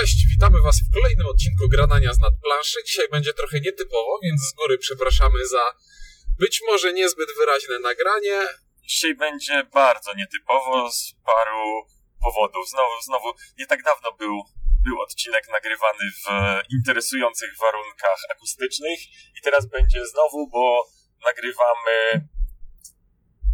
Cześć, 0.00 0.26
witamy 0.34 0.60
Was 0.62 0.76
w 0.80 0.94
kolejnym 0.94 1.26
odcinku 1.26 1.68
Granania 1.68 2.12
z 2.12 2.18
nadplanszy. 2.18 2.78
Dzisiaj 2.86 3.08
będzie 3.08 3.32
trochę 3.32 3.60
nietypowo, 3.60 4.18
więc 4.22 4.40
z 4.40 4.52
góry 4.52 4.78
przepraszamy 4.78 5.46
za 5.46 5.64
być 6.38 6.62
może 6.66 6.92
niezbyt 6.92 7.28
wyraźne 7.38 7.78
nagranie. 7.78 8.40
Dzisiaj 8.82 9.14
będzie 9.14 9.64
bardzo 9.64 10.14
nietypowo 10.14 10.90
z 10.90 11.14
paru 11.24 11.86
powodów. 12.22 12.68
Znowu, 12.68 12.94
znowu, 13.04 13.32
nie 13.58 13.66
tak 13.66 13.82
dawno 13.82 14.12
był, 14.12 14.42
był 14.86 15.00
odcinek 15.00 15.48
nagrywany 15.48 16.04
w 16.24 16.26
interesujących 16.72 17.50
warunkach 17.60 18.18
akustycznych 18.30 18.98
i 19.38 19.40
teraz 19.42 19.66
będzie 19.66 20.06
znowu, 20.06 20.50
bo 20.50 20.84
nagrywamy 21.24 22.28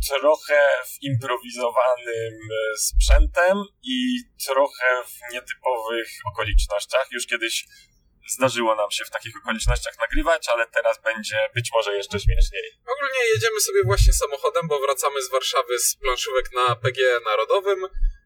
trochę 0.08 0.68
w 0.86 1.02
improwizowanym 1.02 2.34
e, 2.34 2.78
sprzętem 2.78 3.64
i 3.82 4.18
trochę 4.46 5.02
w 5.04 5.32
nietypowych 5.32 6.08
okolicznościach. 6.32 7.06
Już 7.12 7.26
kiedyś 7.26 7.66
zdarzyło 8.28 8.74
nam 8.74 8.90
się 8.90 9.04
w 9.04 9.10
takich 9.10 9.36
okolicznościach 9.36 9.94
nagrywać, 9.98 10.48
ale 10.48 10.66
teraz 10.66 11.02
będzie 11.02 11.48
być 11.54 11.70
może 11.72 11.96
jeszcze 11.96 12.20
śmieszniej. 12.20 12.72
Ogólnie 12.86 13.20
jedziemy 13.34 13.60
sobie 13.60 13.82
właśnie 13.84 14.12
samochodem, 14.12 14.68
bo 14.68 14.80
wracamy 14.80 15.22
z 15.22 15.30
Warszawy 15.30 15.78
z 15.78 15.96
planszówek 15.96 16.52
na 16.52 16.76
PG 16.76 17.20
Narodowym. 17.24 17.78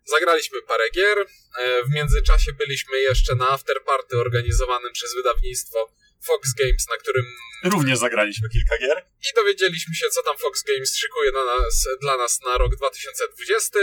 Zagraliśmy 0.05 0.63
parę 0.63 0.91
gier. 0.91 1.19
E, 1.19 1.83
w 1.83 1.91
międzyczasie 1.91 2.53
byliśmy 2.53 2.99
jeszcze 2.99 3.35
na 3.35 3.49
afterparty 3.51 4.17
organizowanym 4.17 4.93
przez 4.93 5.15
wydawnictwo 5.15 5.93
Fox 6.27 6.55
Games, 6.59 6.85
na 6.91 6.97
którym 6.97 7.25
Również 7.65 7.99
zagraliśmy 7.99 8.49
kilka 8.49 8.79
gier. 8.79 9.05
i 9.31 9.37
dowiedzieliśmy 9.37 9.95
się, 9.95 10.07
co 10.09 10.23
tam 10.23 10.37
Fox 10.39 10.63
Games 10.63 10.97
szykuje 10.97 11.33
na 11.33 11.45
nas, 11.45 11.87
dla 12.01 12.17
nas 12.17 12.41
na 12.47 12.59
rok 12.59 12.77
2020. 12.77 13.79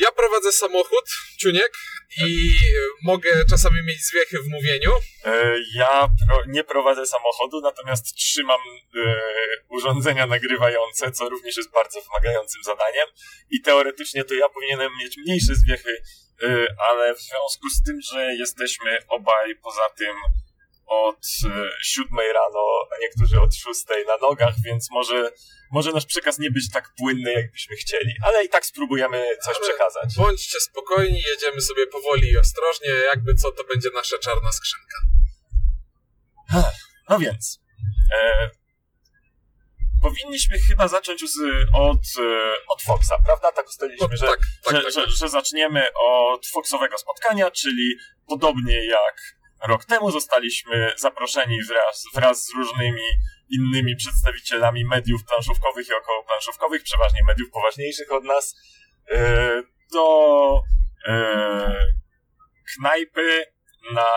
Ja 0.00 0.12
prowadzę 0.12 0.52
samochód, 0.52 1.04
Ciuniek, 1.40 1.72
i 2.26 2.50
mogę 3.02 3.44
czasami 3.50 3.82
mieć 3.82 4.04
zwiechy 4.06 4.38
w 4.42 4.48
mówieniu. 4.48 4.90
E, 5.24 5.54
Ja 5.74 6.08
pro, 6.28 6.42
nie 6.46 6.64
prowadzę 6.64 7.06
samochodu, 7.06 7.60
natomiast 7.60 8.14
trzymam 8.14 8.60
e, 8.96 9.16
urządzenia 9.68 10.26
nagrywające, 10.26 11.12
co 11.12 11.28
również 11.28 11.56
jest 11.56 11.70
bardzo 11.70 12.00
wymagającym 12.02 12.62
zadaniem. 12.64 13.06
I 13.50 13.60
teoretycznie 13.60 14.24
to 14.24 14.34
ja 14.34 14.48
powinienem 14.48 14.92
mieć 15.02 15.16
mniejsze 15.16 15.54
zwiechy, 15.54 16.02
e, 16.42 16.66
ale 16.90 17.14
w 17.14 17.20
związku 17.20 17.68
z 17.68 17.82
tym, 17.82 18.00
że 18.12 18.34
jesteśmy 18.34 18.98
obaj 19.08 19.56
poza 19.56 19.88
tym 19.96 20.16
od 20.86 21.16
e, 21.46 21.68
siódmej 21.82 22.32
rano, 22.32 22.64
a 22.96 23.00
niektórzy 23.00 23.40
od 23.40 23.54
szóstej 23.54 24.06
na 24.06 24.16
nogach, 24.16 24.54
więc 24.64 24.90
może, 24.90 25.30
może 25.72 25.92
nasz 25.92 26.06
przekaz 26.06 26.38
nie 26.38 26.50
być 26.50 26.70
tak 26.72 26.90
płynny, 26.98 27.32
jakbyśmy 27.32 27.76
chcieli, 27.76 28.12
ale 28.24 28.44
i 28.44 28.48
tak 28.48 28.66
spróbujemy 28.66 29.26
coś 29.44 29.56
Ale- 29.56 29.68
przekazać. 29.68 30.14
Bądźcie 30.16 30.60
spokojni, 30.60 31.22
jedziemy 31.22 31.60
sobie 31.60 31.86
powoli 31.86 32.30
i 32.30 32.38
ostrożnie, 32.38 32.88
jakby 32.90 33.34
co, 33.34 33.52
to 33.52 33.64
będzie 33.64 33.88
nasza 33.94 34.18
czarna 34.18 34.52
skrzynka. 34.52 34.96
No 37.08 37.18
więc, 37.18 37.60
e, 38.12 38.50
powinniśmy 40.02 40.58
chyba 40.58 40.88
zacząć 40.88 41.20
z, 41.20 41.38
od, 41.74 41.98
e, 42.24 42.54
od 42.68 42.82
Foxa, 42.82 43.12
prawda? 43.26 43.52
Tak 43.52 43.66
ustaliliśmy, 43.66 44.08
No, 44.10 44.16
że, 44.16 44.26
tak, 44.26 44.40
tak, 44.64 44.76
że, 44.76 44.82
tak, 44.82 44.92
że, 44.92 45.00
tak. 45.00 45.10
że 45.10 45.28
zaczniemy 45.28 45.88
od 46.06 46.46
Foxowego 46.46 46.98
spotkania, 46.98 47.50
czyli 47.50 47.94
podobnie 48.28 48.86
jak 48.86 49.14
rok 49.68 49.84
temu 49.84 50.10
zostaliśmy 50.10 50.92
zaproszeni 50.96 51.58
wraz, 51.62 52.04
wraz 52.14 52.44
z 52.44 52.54
różnymi 52.54 53.02
innymi 53.50 53.96
przedstawicielami 53.96 54.84
mediów 54.84 55.24
planszówkowych 55.24 55.88
i 55.88 55.94
okołoplanszówkowych, 55.94 56.82
przeważnie 56.82 57.20
mediów 57.26 57.50
poważniejszych 57.50 58.12
od 58.12 58.24
nas, 58.24 58.56
e, 59.10 59.62
do 59.92 60.60
e, 61.06 61.94
knajpy 62.76 63.44
na 63.92 64.08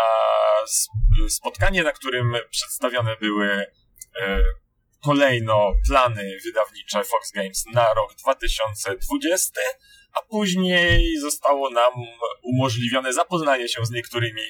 sp- 0.78 1.30
spotkanie, 1.30 1.84
na 1.84 1.92
którym 1.92 2.36
przedstawione 2.50 3.16
były 3.16 3.66
e, 4.22 4.44
kolejno 5.04 5.73
plany 5.88 6.38
wydawnicze 6.45 7.04
Fox 7.04 7.32
Games 7.32 7.66
na 7.73 7.94
rok 7.94 8.16
2020, 8.16 9.61
a 10.14 10.21
później 10.21 11.17
zostało 11.17 11.70
nam 11.70 11.94
umożliwione 12.44 13.14
zapoznanie 13.14 13.70
się 13.70 13.86
z 13.86 13.92
niektórymi 13.92 14.42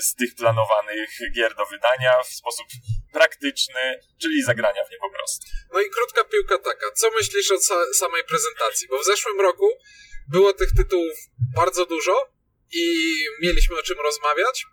z 0.00 0.14
tych 0.14 0.34
planowanych 0.34 1.10
gier 1.36 1.54
do 1.54 1.66
wydania 1.66 2.22
w 2.22 2.34
sposób 2.34 2.66
praktyczny, 3.12 4.00
czyli 4.20 4.42
zagrania 4.42 4.84
w 4.84 4.90
nie 4.90 4.98
po 4.98 5.10
prostu. 5.10 5.46
No 5.72 5.80
i 5.80 5.90
krótka 5.90 6.24
piłka 6.24 6.58
taka. 6.58 6.90
Co 6.94 7.10
myślisz 7.10 7.50
o 7.50 7.54
sa- 7.54 7.94
samej 7.94 8.24
prezentacji? 8.24 8.88
Bo 8.88 8.98
w 8.98 9.04
zeszłym 9.04 9.40
roku 9.40 9.68
było 10.28 10.52
tych 10.52 10.68
tytułów 10.76 11.16
bardzo 11.56 11.86
dużo 11.86 12.32
i 12.72 12.84
mieliśmy 13.42 13.78
o 13.78 13.82
czym 13.82 14.00
rozmawiać. 14.00 14.66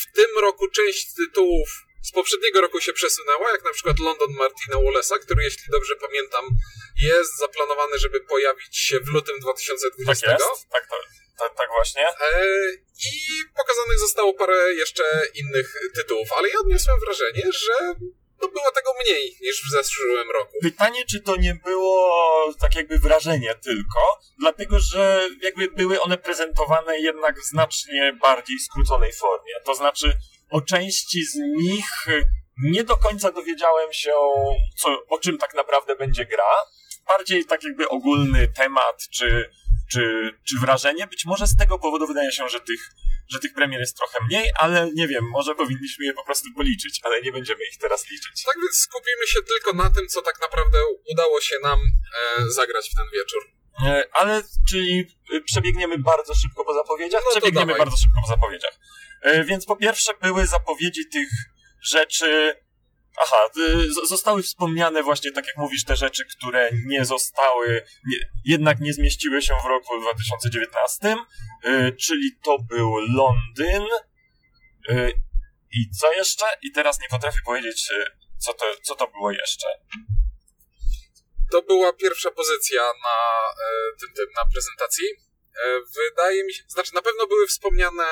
W 0.00 0.12
tym 0.16 0.38
roku 0.40 0.68
część 0.68 1.14
tytułów 1.14 1.68
z 2.02 2.12
poprzedniego 2.12 2.60
roku 2.60 2.80
się 2.80 2.92
przesunęła, 2.92 3.50
jak 3.50 3.64
na 3.64 3.70
przykład 3.72 3.98
London 3.98 4.30
Martina 4.32 4.76
Wallace'a, 4.76 5.18
który 5.18 5.44
jeśli 5.44 5.64
dobrze 5.70 5.96
pamiętam 5.96 6.44
jest 7.02 7.38
zaplanowany, 7.38 7.98
żeby 7.98 8.20
pojawić 8.20 8.78
się 8.78 9.00
w 9.00 9.08
lutym 9.08 9.34
Tak 9.34 9.42
2020. 9.42 10.32
jest? 10.32 10.68
Tak, 10.72 10.86
to, 10.86 10.96
tak, 11.38 11.54
tak 11.54 11.68
właśnie. 11.76 12.08
E, 12.08 12.14
I 13.10 13.14
pokazanych 13.56 13.98
zostało 13.98 14.34
parę 14.34 14.74
jeszcze 14.74 15.04
innych 15.34 15.74
tytułów, 15.94 16.28
ale 16.38 16.48
ja 16.48 16.58
odniosłem 16.60 17.00
wrażenie, 17.00 17.42
że 17.52 17.94
no 18.42 18.48
było 18.48 18.70
tego 18.74 18.90
mniej 19.04 19.36
niż 19.40 19.62
w 19.62 19.70
zeszłym 19.70 20.30
roku. 20.30 20.52
Pytanie, 20.62 21.04
czy 21.10 21.20
to 21.20 21.36
nie 21.36 21.54
było 21.64 22.52
tak 22.60 22.74
jakby 22.74 22.98
wrażenie 22.98 23.54
tylko, 23.54 24.00
dlatego 24.38 24.78
że 24.78 25.28
jakby 25.42 25.68
były 25.68 26.00
one 26.00 26.18
prezentowane 26.18 26.98
jednak 26.98 27.40
w 27.40 27.44
znacznie 27.44 28.12
bardziej 28.12 28.58
skróconej 28.58 29.12
formie. 29.12 29.54
To 29.64 29.74
znaczy, 29.74 30.12
o 30.50 30.60
części 30.60 31.24
z 31.24 31.34
nich 31.56 31.86
nie 32.62 32.84
do 32.84 32.96
końca 32.96 33.32
dowiedziałem 33.32 33.92
się, 33.92 34.14
co, 34.76 35.06
o 35.08 35.18
czym 35.18 35.38
tak 35.38 35.54
naprawdę 35.54 35.96
będzie 35.96 36.26
gra. 36.26 36.50
Bardziej 37.06 37.44
tak 37.44 37.64
jakby 37.64 37.88
ogólny 37.88 38.48
temat, 38.56 39.08
czy, 39.10 39.50
czy, 39.92 40.30
czy 40.48 40.58
wrażenie. 40.60 41.06
Być 41.06 41.24
może 41.24 41.46
z 41.46 41.56
tego 41.56 41.78
powodu 41.78 42.06
wydaje 42.06 42.32
się, 42.32 42.48
że 42.48 42.60
tych, 42.60 42.80
że 43.28 43.38
tych 43.38 43.54
premier 43.54 43.80
jest 43.80 43.96
trochę 43.96 44.18
mniej, 44.28 44.50
ale 44.58 44.90
nie 44.94 45.08
wiem, 45.08 45.24
może 45.30 45.54
powinniśmy 45.54 46.04
je 46.04 46.12
po 46.14 46.24
prostu 46.24 46.48
policzyć, 46.56 47.00
ale 47.02 47.22
nie 47.22 47.32
będziemy 47.32 47.60
ich 47.72 47.78
teraz 47.78 48.10
liczyć. 48.10 48.42
Tak 48.44 48.54
więc 48.62 48.76
skupimy 48.76 49.26
się 49.26 49.38
tylko 49.42 49.72
na 49.72 49.90
tym, 49.90 50.08
co 50.08 50.22
tak 50.22 50.40
naprawdę 50.40 50.78
udało 51.12 51.40
się 51.40 51.56
nam 51.62 51.78
e, 52.38 52.50
zagrać 52.50 52.90
w 52.90 52.94
ten 52.96 53.06
wieczór. 53.14 53.42
E, 53.86 54.04
Ale, 54.12 54.42
czyli 54.70 55.06
y, 55.34 55.40
przebiegniemy 55.40 55.98
bardzo 55.98 56.34
szybko 56.34 56.64
po 56.64 56.74
zapowiedziach? 56.74 57.22
No 57.24 57.30
przebiegniemy 57.30 57.66
dawaj. 57.66 57.78
bardzo 57.78 57.96
szybko 57.96 58.20
po 58.22 58.28
zapowiedziach. 58.28 58.78
E, 59.22 59.44
Więc 59.44 59.66
po 59.66 59.76
pierwsze 59.76 60.12
były 60.22 60.46
zapowiedzi 60.46 61.08
tych 61.12 61.28
rzeczy... 61.82 62.54
Aha, 63.22 63.48
y, 63.58 64.06
zostały 64.08 64.42
wspomniane 64.42 65.02
właśnie, 65.02 65.32
tak 65.32 65.46
jak 65.46 65.56
mówisz, 65.56 65.84
te 65.84 65.96
rzeczy, 65.96 66.24
które 66.38 66.70
nie 66.86 67.04
zostały, 67.04 67.84
nie, 68.06 68.16
jednak 68.44 68.80
nie 68.80 68.92
zmieściły 68.92 69.42
się 69.42 69.54
w 69.64 69.66
roku 69.66 70.00
2019, 70.00 71.16
y, 71.64 71.92
czyli 71.92 72.36
to 72.42 72.58
był 72.58 72.96
Londyn. 72.96 73.86
y, 74.90 75.12
I 75.72 75.90
co 75.90 76.12
jeszcze? 76.12 76.44
I 76.62 76.72
teraz 76.72 77.00
nie 77.00 77.08
potrafię 77.08 77.38
powiedzieć, 77.44 77.90
y, 77.90 78.04
co 78.38 78.52
to, 78.54 78.64
co 78.82 78.94
to 78.94 79.06
było 79.06 79.30
jeszcze. 79.30 79.66
To 81.52 81.62
była 81.62 81.92
pierwsza 81.92 82.30
pozycja 82.30 82.82
na 82.82 83.16
e, 83.64 83.96
tym, 84.00 84.08
tym, 84.16 84.26
na 84.36 84.50
prezentacji. 84.52 85.06
E, 85.64 85.80
wydaje 86.10 86.44
mi 86.44 86.54
się, 86.54 86.62
znaczy 86.68 86.94
na 86.94 87.02
pewno 87.02 87.26
były 87.26 87.46
wspomniane 87.46 88.04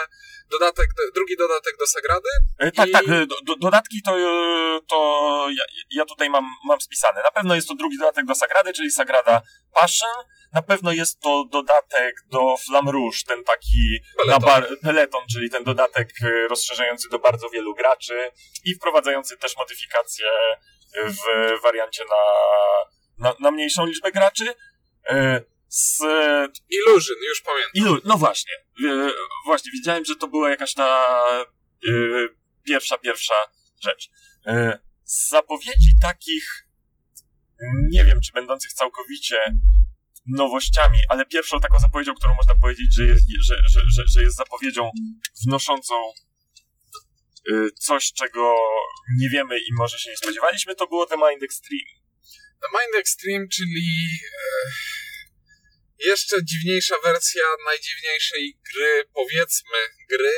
dodatek, 0.50 0.86
drugi 1.14 1.36
dodatek 1.36 1.76
do 1.78 1.86
Sagrady. 1.86 2.28
E, 2.58 2.72
Tak, 2.72 2.88
I- 2.88 2.92
tak, 2.92 3.08
e, 3.08 3.26
do, 3.26 3.36
do, 3.47 3.56
dodatki 3.56 4.03
to, 4.03 4.16
to 4.88 4.98
ja, 5.50 5.64
ja 5.91 6.04
tutaj 6.04 6.30
mam, 6.30 6.44
mam 6.64 6.80
spisane. 6.80 7.22
Na 7.22 7.30
pewno 7.30 7.54
jest 7.54 7.69
to 7.69 7.75
drugi 7.75 7.98
dodatek 7.98 8.26
do 8.26 8.34
Sagrady, 8.34 8.72
czyli 8.72 8.91
Sagrada 8.91 9.42
Passion. 9.75 10.25
Na 10.53 10.62
pewno 10.62 10.92
jest 10.92 11.20
to 11.20 11.44
dodatek 11.53 12.14
do 12.30 12.56
Flamme 12.66 12.92
Rouge, 12.92 13.19
ten 13.26 13.44
taki 13.44 14.00
Peleton. 14.19 14.42
Bar, 14.42 14.69
peleton, 14.82 15.22
czyli 15.32 15.50
ten 15.50 15.64
dodatek 15.64 16.09
rozszerzający 16.48 17.09
do 17.09 17.18
bardzo 17.18 17.48
wielu 17.50 17.74
graczy 17.74 18.30
i 18.65 18.74
wprowadzający 18.74 19.36
też 19.36 19.56
modyfikacje 19.56 20.27
w 20.97 21.22
wariancie 21.62 22.04
na, 22.04 22.22
na, 23.28 23.34
na 23.41 23.50
mniejszą 23.50 23.86
liczbę 23.86 24.12
graczy. 24.12 24.54
E, 25.72 25.74
Z 25.74 26.01
Illusion, 26.71 27.16
już 27.28 27.42
pamiętam. 27.42 27.72
Ilu, 27.74 28.01
no 28.04 28.19
właśnie, 28.19 28.53
e, 28.89 29.10
właśnie, 29.47 29.72
widziałem, 29.72 30.04
że 30.04 30.16
to 30.16 30.28
była 30.28 30.51
jakaś 30.51 30.74
ta 30.74 31.15
e, 31.89 31.92
pierwsza, 32.65 32.98
pierwsza 32.98 33.34
rzecz. 33.84 34.10
E, 34.47 34.78
z 35.04 35.28
zapowiedzi 35.28 35.89
takich, 36.03 36.69
nie 37.91 38.04
wiem, 38.04 38.21
czy 38.21 38.33
będących 38.33 38.72
całkowicie 38.72 39.36
nowościami, 40.27 40.98
ale 41.09 41.27
pierwszą 41.27 41.60
taką 41.60 41.78
zapowiedzią, 41.78 42.15
którą 42.15 42.34
można 42.34 42.54
powiedzieć, 42.54 42.95
że 42.97 43.04
jest, 43.04 43.24
że, 43.48 43.57
że, 43.69 43.80
że, 43.97 44.03
że 44.15 44.22
jest 44.22 44.36
zapowiedzią 44.36 44.91
wnoszącą 45.47 45.95
e, 47.53 47.71
coś, 47.78 48.13
czego 48.13 48.54
nie 49.19 49.28
wiemy 49.28 49.59
i 49.59 49.72
może 49.78 49.98
się 49.98 50.10
nie 50.10 50.16
spodziewaliśmy, 50.16 50.74
to 50.74 50.86
było 50.86 51.07
The 51.07 51.16
Mind 51.16 51.42
Extreme. 51.42 51.91
The 52.60 52.69
Mind 52.72 53.01
Extreme, 53.01 53.48
czyli... 53.48 54.09
Jeszcze 56.04 56.37
dziwniejsza 56.45 56.97
wersja 57.04 57.45
najdziwniejszej 57.65 58.59
gry, 58.75 59.04
powiedzmy, 59.15 59.78
gry 60.10 60.33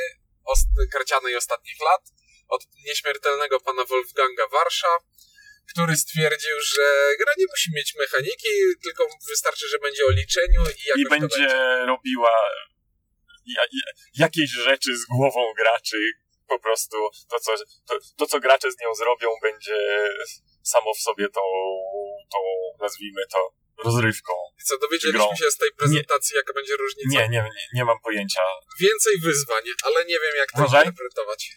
ost- 0.45 0.91
karcianej 0.93 1.35
ostatnich 1.35 1.79
lat 1.81 2.01
od 2.47 2.61
nieśmiertelnego 2.85 3.59
pana 3.59 3.85
Wolfganga 3.85 4.47
Warsza, 4.47 4.97
który 5.73 5.95
stwierdził, 5.97 6.55
że 6.61 7.15
gra 7.19 7.33
nie 7.37 7.45
musi 7.51 7.69
mieć 7.75 7.95
mechaniki, 7.99 8.49
tylko 8.83 9.07
wystarczy, 9.29 9.67
że 9.67 9.79
będzie 9.79 10.05
o 10.05 10.09
liczeniu 10.09 10.61
i 10.61 10.83
jakoś 10.87 11.01
I 11.01 11.03
to 11.03 11.09
będzie 11.09 11.47
robiła 11.85 12.31
ja, 13.45 13.63
ja, 13.71 13.91
jakieś 14.25 14.49
rzeczy 14.49 14.97
z 14.97 15.05
głową 15.05 15.53
graczy. 15.57 15.97
Po 16.47 16.59
prostu 16.59 16.97
to 17.29 17.39
co, 17.39 17.55
to, 17.87 17.99
to, 18.17 18.25
co 18.25 18.39
gracze 18.39 18.71
z 18.71 18.79
nią 18.81 18.95
zrobią, 18.95 19.29
będzie 19.41 19.77
samo 20.63 20.93
w 20.93 20.99
sobie 20.99 21.29
tą, 21.29 21.41
tą 22.31 22.37
nazwijmy 22.81 23.21
to, 23.31 23.53
rozrywką. 23.83 24.33
I 24.59 24.63
co, 24.63 24.77
dowiedzieliśmy 24.77 25.37
się 25.37 25.51
z 25.51 25.57
tej 25.57 25.69
prezentacji, 25.77 26.35
jaka 26.35 26.53
będzie 26.53 26.73
różnica? 26.77 27.09
Nie, 27.21 27.29
nie, 27.29 27.41
nie, 27.43 27.65
nie 27.73 27.85
mam 27.85 27.99
pojęcia. 27.99 28.41
Więcej 28.81 29.19
wyzwań, 29.19 29.63
ale 29.83 30.05
nie 30.05 30.19
wiem, 30.19 30.33
jak 30.37 30.51
to 30.51 30.57
Uważaj. 30.59 30.85
interpretować. 30.85 31.51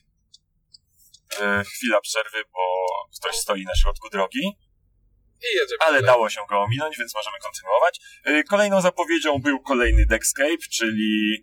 E, 1.40 1.64
chwila 1.64 2.00
przerwy, 2.00 2.42
bo 2.52 2.60
ktoś 3.20 3.36
stoi 3.36 3.64
na 3.64 3.74
środku 3.82 4.08
drogi. 4.10 4.52
I 5.42 5.56
jedziemy 5.56 5.78
Ale 5.80 5.92
dalej. 5.92 6.06
dało 6.06 6.30
się 6.30 6.40
go 6.48 6.62
ominąć, 6.62 6.98
więc 6.98 7.14
możemy 7.14 7.36
kontynuować. 7.42 8.00
Y, 8.28 8.44
Kolejną 8.44 8.80
zapowiedzią 8.80 9.38
był 9.38 9.60
kolejny 9.60 10.06
Deckscape, 10.06 10.58
czyli 10.72 11.34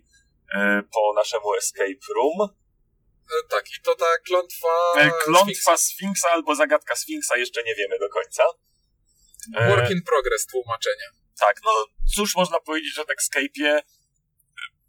y, 0.54 0.58
po 0.94 1.12
naszemu 1.16 1.54
Escape 1.54 2.06
Room. 2.16 2.40
E, 2.42 3.48
Tak, 3.50 3.64
i 3.78 3.82
to 3.84 3.94
ta 3.94 4.06
klątwa... 4.26 4.68
E, 4.96 5.00
Sfinksa. 5.00 5.24
Klątwa 5.24 5.76
Sfinksa 5.76 6.30
albo 6.30 6.54
zagadka 6.54 6.96
Sfinksa 6.96 7.36
jeszcze 7.36 7.62
nie 7.62 7.74
wiemy 7.74 7.98
do 7.98 8.08
końca. 8.08 8.42
E, 9.54 9.68
Work 9.68 9.90
in 9.90 10.02
progress 10.02 10.46
tłumaczenia. 10.46 11.06
Tak, 11.40 11.56
no 11.64 11.70
cóż 12.14 12.36
można 12.36 12.60
powiedzieć 12.60 12.98
o 12.98 13.04
Deckscape'ie? 13.04 13.80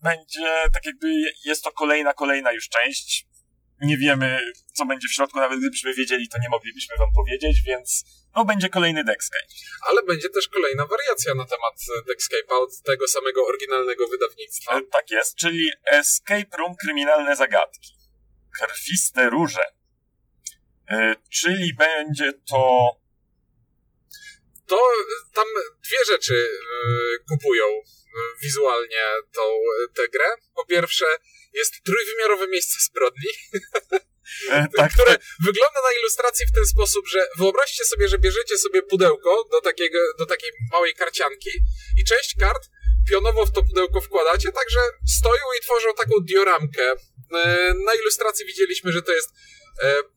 Będzie 0.03 0.69
tak 0.73 0.85
jakby 0.85 1.07
jest 1.45 1.63
to 1.63 1.71
kolejna, 1.71 2.13
kolejna 2.13 2.51
już 2.51 2.69
część. 2.69 3.27
Nie 3.81 3.97
wiemy, 3.97 4.39
co 4.73 4.85
będzie 4.85 5.07
w 5.07 5.11
środku, 5.11 5.39
nawet 5.39 5.59
gdybyśmy 5.59 5.93
wiedzieli, 5.93 6.29
to 6.29 6.37
nie 6.37 6.49
moglibyśmy 6.49 6.95
wam 6.97 7.09
powiedzieć, 7.15 7.61
więc 7.65 8.03
no 8.35 8.45
będzie 8.45 8.69
kolejny 8.69 9.03
Deckscape. 9.03 9.47
Ale 9.81 10.03
będzie 10.03 10.29
też 10.29 10.47
kolejna 10.47 10.85
wariacja 10.85 11.33
na 11.33 11.45
temat 11.45 11.73
e, 11.97 12.11
Deckscape'a 12.11 12.61
od 12.63 12.81
tego 12.81 13.07
samego 13.07 13.45
oryginalnego 13.45 14.07
wydawnictwa. 14.07 14.77
E, 14.77 14.81
Tak 14.81 15.11
jest, 15.11 15.35
czyli 15.35 15.69
Escape 15.91 16.57
Room 16.57 16.75
Kryminalne 16.75 17.35
Zagadki. 17.35 17.93
Krwiste 18.59 19.29
Róże. 19.29 19.63
E, 20.89 21.15
Czyli 21.29 21.73
będzie 21.73 22.33
to... 22.33 22.89
To 24.67 24.79
tam 25.33 25.47
dwie 25.85 26.05
rzeczy 26.07 26.35
e, 26.35 27.17
kupują 27.29 27.65
e, 27.65 27.81
wizualnie 28.41 29.03
tą, 29.33 29.41
e, 29.41 29.87
tę 29.93 30.07
grę. 30.07 30.25
Po 30.55 30.65
pierwsze 30.65 31.05
jest 31.53 31.73
trójwymiarowe 31.85 32.47
miejsce 32.47 32.79
zbrodni, 32.89 33.29
e, 34.49 34.67
Tak, 34.77 34.93
które 34.93 35.17
wygląda 35.45 35.81
na 35.81 35.99
ilustracji 35.99 36.45
w 36.47 36.55
ten 36.55 36.65
sposób, 36.65 37.07
że 37.07 37.27
wyobraźcie 37.37 37.85
sobie, 37.85 38.07
że 38.07 38.17
bierzecie 38.17 38.57
sobie 38.57 38.81
pudełko 38.81 39.47
do, 39.51 39.61
takiego, 39.61 39.99
do 40.19 40.25
takiej 40.25 40.51
małej 40.71 40.93
karcianki 40.93 41.49
i 41.97 42.03
część 42.03 42.35
kart 42.39 42.69
pionowo 43.09 43.45
w 43.45 43.51
to 43.51 43.63
pudełko 43.63 44.01
wkładacie, 44.01 44.51
także 44.51 44.79
stoją 45.19 45.43
i 45.59 45.61
tworzą 45.61 45.93
taką 45.93 46.13
dioramkę. 46.21 46.95
Na 47.85 47.93
ilustracji 48.01 48.45
widzieliśmy, 48.45 48.91
że 48.91 49.01
to 49.01 49.11
jest 49.13 49.29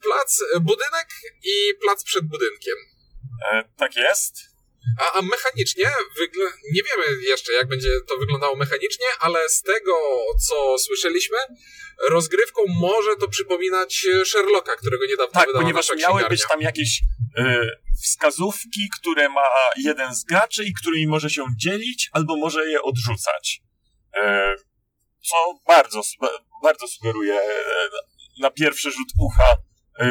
plac, 0.03 0.41
budynek 0.61 1.09
i 1.45 1.75
plac 1.83 2.05
przed 2.05 2.25
budynkiem. 2.25 2.77
E, 3.53 3.65
tak 3.77 3.97
jest. 3.97 4.51
A, 4.99 5.19
a 5.19 5.23
mechanicznie, 5.23 5.85
wygl- 6.21 6.53
nie 6.73 6.83
wiemy 6.83 7.23
jeszcze, 7.23 7.53
jak 7.53 7.69
będzie 7.69 7.89
to 8.09 8.17
wyglądało 8.17 8.57
mechanicznie, 8.57 9.07
ale 9.21 9.49
z 9.49 9.63
tego, 9.63 9.93
co 10.49 10.79
słyszeliśmy, 10.79 11.37
rozgrywką 12.11 12.63
może 12.69 13.17
to 13.17 13.29
przypominać 13.29 14.07
e, 14.21 14.25
Sherlocka, 14.25 14.77
którego 14.77 15.07
niedawno 15.07 15.33
Tak, 15.33 15.47
wydała 15.47 15.63
ponieważ 15.63 15.89
nasza 15.91 16.09
miały 16.09 16.29
być 16.29 16.43
tam 16.49 16.61
jakieś 16.61 17.01
e, 17.37 17.67
wskazówki, 18.03 18.89
które 19.01 19.29
ma 19.29 19.47
jeden 19.77 20.15
z 20.15 20.25
graczy 20.25 20.65
i 20.65 20.75
którymi 20.75 21.07
może 21.07 21.31
się 21.31 21.47
dzielić, 21.57 22.11
albo 22.13 22.37
może 22.37 22.71
je 22.71 22.83
odrzucać. 22.83 23.63
E, 24.17 24.55
co 25.29 25.37
bardzo, 25.67 26.01
bardzo 26.63 26.89
sugeruje 26.89 27.41
na 28.39 28.51
pierwszy 28.51 28.91
rzut 28.91 29.09
ucha 29.21 29.57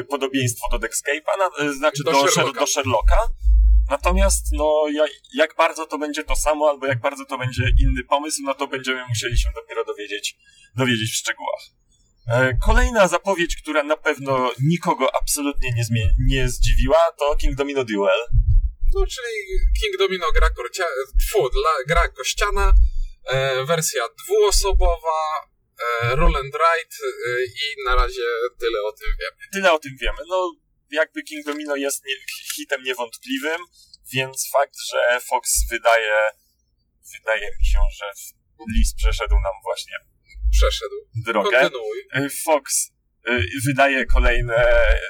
podobieństwo 0.09 0.67
do 0.71 0.77
Deckscape'a, 0.87 1.37
na, 1.39 1.65
e, 1.65 1.73
znaczy 1.73 2.03
Do 2.03 2.11
do, 2.11 2.17
Sher- 2.23 2.31
Sherlocka. 2.31 2.59
do 2.59 2.67
Sherlocka. 2.67 3.17
Natomiast, 3.89 4.45
no, 4.51 4.85
jak, 4.93 5.11
jak 5.33 5.55
bardzo 5.55 5.85
to 5.85 5.97
będzie 5.97 6.23
to 6.23 6.35
samo, 6.35 6.69
albo 6.69 6.85
jak 6.87 6.99
bardzo 7.01 7.25
to 7.25 7.37
będzie 7.37 7.63
inny 7.83 8.03
pomysł, 8.03 8.41
no 8.45 8.53
to 8.53 8.67
będziemy 8.67 9.05
musieli 9.07 9.37
się 9.37 9.49
dopiero 9.55 9.85
dowiedzieć, 9.85 10.37
dowiedzieć 10.75 11.11
w 11.11 11.15
szczegółach. 11.15 11.61
E, 12.31 12.57
Kolejna 12.65 13.07
zapowiedź, 13.07 13.55
która 13.55 13.83
na 13.83 13.97
pewno 13.97 14.51
nikogo 14.63 15.15
absolutnie 15.15 15.71
nie, 15.71 15.83
nie 16.27 16.49
zdziwiła, 16.49 16.99
to 17.19 17.35
King 17.35 17.55
Domino 17.55 17.83
Duel. 17.83 18.19
No, 18.95 19.05
czyli 19.05 19.33
King 19.81 19.97
Domino 19.99 20.25
gra, 20.35 20.49
korcia... 20.49 20.83
Tfu, 21.19 21.49
dla... 21.49 21.71
gra 21.87 22.07
kościana, 22.07 22.73
e, 23.29 23.65
wersja 23.65 24.01
dwuosobowa, 24.25 25.19
e, 25.43 25.48
roll 26.15 26.35
and 26.35 26.55
e, 26.55 27.43
i 27.45 27.83
na 27.85 27.95
razie 27.95 28.27
tyle 28.59 28.81
o 28.81 28.91
tym 28.91 29.07
wiem. 29.19 29.49
Tyle 29.53 29.73
o 29.73 29.79
tym 29.79 29.97
wiemy. 30.01 30.17
No, 30.27 30.55
jakby 30.91 31.23
King 31.23 31.45
Domino 31.45 31.75
jest 31.75 32.05
nie, 32.05 32.13
hitem 32.55 32.83
niewątpliwym, 32.83 33.61
więc 34.13 34.49
fakt, 34.53 34.75
że 34.91 35.19
Fox 35.21 35.69
wydaje, 35.71 36.31
wydaje 37.17 37.51
mi 37.59 37.65
się, 37.65 37.79
że 37.97 38.05
list 38.77 38.95
przeszedł 38.97 39.35
nam 39.35 39.53
właśnie 39.63 39.97
Przeszedł. 40.51 40.95
drogę. 41.25 41.59
Kontynuuj. 41.59 41.99
E, 42.13 42.29
Fox 42.29 42.91
e, 43.27 43.39
wydaje 43.65 44.05
kolejne 44.05 44.65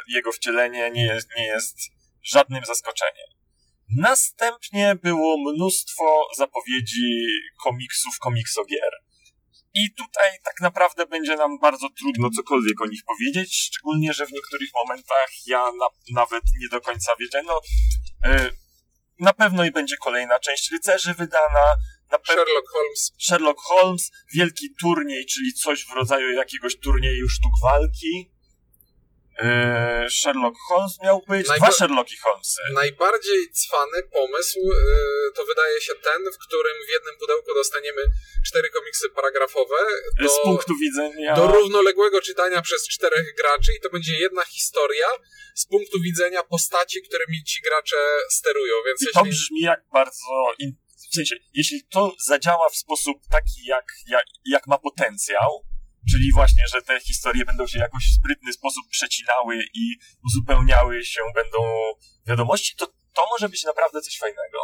jego 0.07 0.31
wcielenie, 0.31 0.91
nie 0.91 1.05
jest, 1.05 1.27
nie 1.37 1.45
jest 1.45 1.77
żadnym 2.23 2.65
zaskoczeniem. 2.65 3.27
Następnie 3.97 4.95
było 5.03 5.51
mnóstwo 5.53 6.27
zapowiedzi 6.37 7.27
komiksów, 7.63 8.19
komiksogier. 8.19 8.91
I 9.73 9.93
tutaj 9.97 10.29
tak 10.43 10.61
naprawdę 10.61 11.05
będzie 11.05 11.35
nam 11.35 11.59
bardzo 11.59 11.87
trudno 11.99 12.29
cokolwiek 12.29 12.81
o 12.81 12.85
nich 12.85 13.01
powiedzieć, 13.05 13.55
szczególnie, 13.67 14.13
że 14.13 14.25
w 14.25 14.31
niektórych 14.31 14.69
momentach 14.83 15.29
ja 15.45 15.71
na, 15.79 15.87
nawet 16.13 16.43
nie 16.61 16.69
do 16.71 16.81
końca 16.81 17.15
wiedziałem. 17.19 17.45
No, 17.47 17.61
e, 18.25 18.51
na 19.19 19.33
pewno 19.33 19.65
i 19.65 19.71
będzie 19.71 19.97
kolejna 19.97 20.39
część 20.39 20.71
rycerzy 20.71 21.13
wydana, 21.13 21.75
Sherlock 22.25 22.69
Holmes. 22.73 23.11
Sherlock 23.19 23.59
Holmes, 23.61 24.11
wielki 24.33 24.75
turniej, 24.81 25.25
czyli 25.25 25.53
coś 25.53 25.85
w 25.85 25.91
rodzaju 25.91 26.31
jakiegoś 26.31 26.79
turnieju 26.79 27.29
sztuk 27.29 27.51
walki. 27.63 28.31
Eee, 29.37 30.09
Sherlock 30.09 30.57
Holmes 30.67 30.99
miał 31.03 31.21
być. 31.27 31.47
Najba- 31.47 31.65
Dwa 31.65 31.71
Sherlocki 31.71 32.17
Holmesy. 32.17 32.61
Najbardziej 32.73 33.51
cwany 33.51 34.03
pomysł 34.13 34.59
e, 34.59 34.75
to 35.35 35.45
wydaje 35.45 35.81
się 35.81 35.93
ten, 36.03 36.21
w 36.33 36.37
którym 36.37 36.77
w 36.87 36.91
jednym 36.91 37.15
pudełku 37.19 37.53
dostaniemy 37.53 38.01
cztery 38.47 38.69
komiksy 38.69 39.09
paragrafowe 39.09 39.75
do, 40.21 40.29
Z 40.29 40.41
punktu 40.43 40.73
widzenia. 40.75 41.35
do 41.35 41.47
równoległego 41.47 42.21
czytania 42.21 42.61
przez 42.61 42.87
czterech 42.87 43.35
graczy 43.35 43.71
i 43.77 43.81
to 43.81 43.89
będzie 43.89 44.17
jedna 44.17 44.45
historia 44.45 45.07
z 45.55 45.65
punktu 45.65 46.01
widzenia 46.01 46.43
postaci, 46.43 47.01
którymi 47.01 47.43
ci 47.43 47.61
gracze 47.61 47.97
sterują, 48.29 48.73
więc 48.85 49.01
I 49.01 49.05
to 49.13 49.19
jeśli... 49.25 49.31
brzmi 49.31 49.61
jak 49.61 49.81
bardzo. 49.93 50.53
In... 50.59 50.71
W 51.11 51.15
sensie, 51.15 51.35
jeśli 51.53 51.83
to 51.87 52.15
zadziała 52.25 52.69
w 52.69 52.75
sposób 52.75 53.17
taki, 53.31 53.65
jak, 53.65 53.85
jak, 54.07 54.25
jak 54.45 54.67
ma 54.67 54.77
potencjał, 54.77 55.65
czyli 56.11 56.31
właśnie, 56.33 56.63
że 56.73 56.81
te 56.81 56.99
historie 56.99 57.45
będą 57.45 57.67
się 57.67 57.79
jakoś 57.79 58.03
w 58.03 58.15
sprytny 58.19 58.53
sposób 58.53 58.83
przecinały 58.89 59.63
i 59.73 59.95
uzupełniały 60.25 61.05
się 61.05 61.21
będą 61.35 61.57
wiadomości, 62.27 62.75
to 62.75 62.87
to 63.13 63.25
może 63.31 63.49
być 63.49 63.63
naprawdę 63.63 64.01
coś 64.01 64.17
fajnego. 64.17 64.59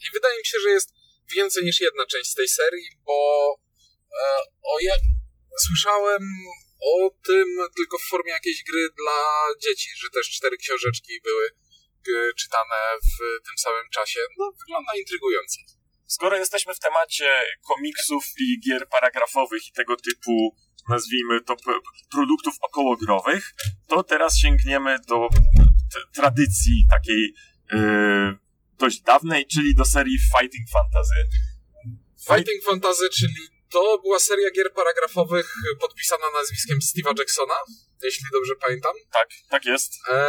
I 0.00 0.06
wydaje 0.14 0.38
mi 0.38 0.46
się, 0.46 0.58
że 0.62 0.70
jest 0.70 0.88
więcej 1.36 1.64
niż 1.64 1.80
jedna 1.80 2.06
część 2.06 2.34
tej 2.34 2.48
serii, 2.48 2.88
bo 3.04 3.16
e, 4.10 4.24
o 4.62 4.78
słyszałem 5.66 6.22
o 6.82 7.10
tym 7.26 7.48
tylko 7.76 7.98
w 7.98 8.08
formie 8.10 8.32
jakiejś 8.32 8.64
gry 8.64 8.88
dla 8.96 9.20
dzieci, 9.62 9.90
że 9.96 10.08
też 10.10 10.30
cztery 10.30 10.56
książeczki 10.56 11.20
były 11.24 11.46
e, 11.46 12.34
czytane 12.34 12.76
w 12.98 13.44
tym 13.46 13.58
samym 13.58 13.90
czasie. 13.92 14.20
No, 14.38 14.52
wygląda 14.60 14.92
intrygująco. 14.98 15.58
Skoro 16.06 16.36
jesteśmy 16.36 16.74
w 16.74 16.78
temacie 16.78 17.42
komiksów 17.68 18.24
i 18.38 18.60
gier 18.60 18.88
paragrafowych 18.88 19.68
i 19.68 19.72
tego 19.72 19.96
typu, 19.96 20.56
nazwijmy 20.88 21.40
to, 21.40 21.56
produktów 22.10 22.54
okołogrowych, 22.60 23.54
to 23.88 24.02
teraz 24.02 24.38
sięgniemy 24.38 24.98
do 25.08 25.28
tradycji 26.14 26.86
takiej 26.90 27.34
yy, 27.72 28.38
dość 28.82 29.00
dawnej, 29.00 29.46
czyli 29.46 29.74
do 29.74 29.84
serii 29.84 30.18
Fighting 30.32 30.66
Fantasy. 30.76 31.18
Fighting 32.28 32.64
Fantasy, 32.64 33.08
czyli 33.18 33.40
to 33.72 33.98
była 33.98 34.18
seria 34.18 34.50
gier 34.50 34.72
paragrafowych 34.72 35.54
podpisana 35.80 36.26
nazwiskiem 36.38 36.78
Steve'a 36.78 37.18
Jacksona, 37.18 37.58
jeśli 38.02 38.24
dobrze 38.32 38.52
pamiętam. 38.60 38.92
Tak, 39.12 39.28
tak 39.50 39.64
jest. 39.64 39.92
Eee, 40.08 40.24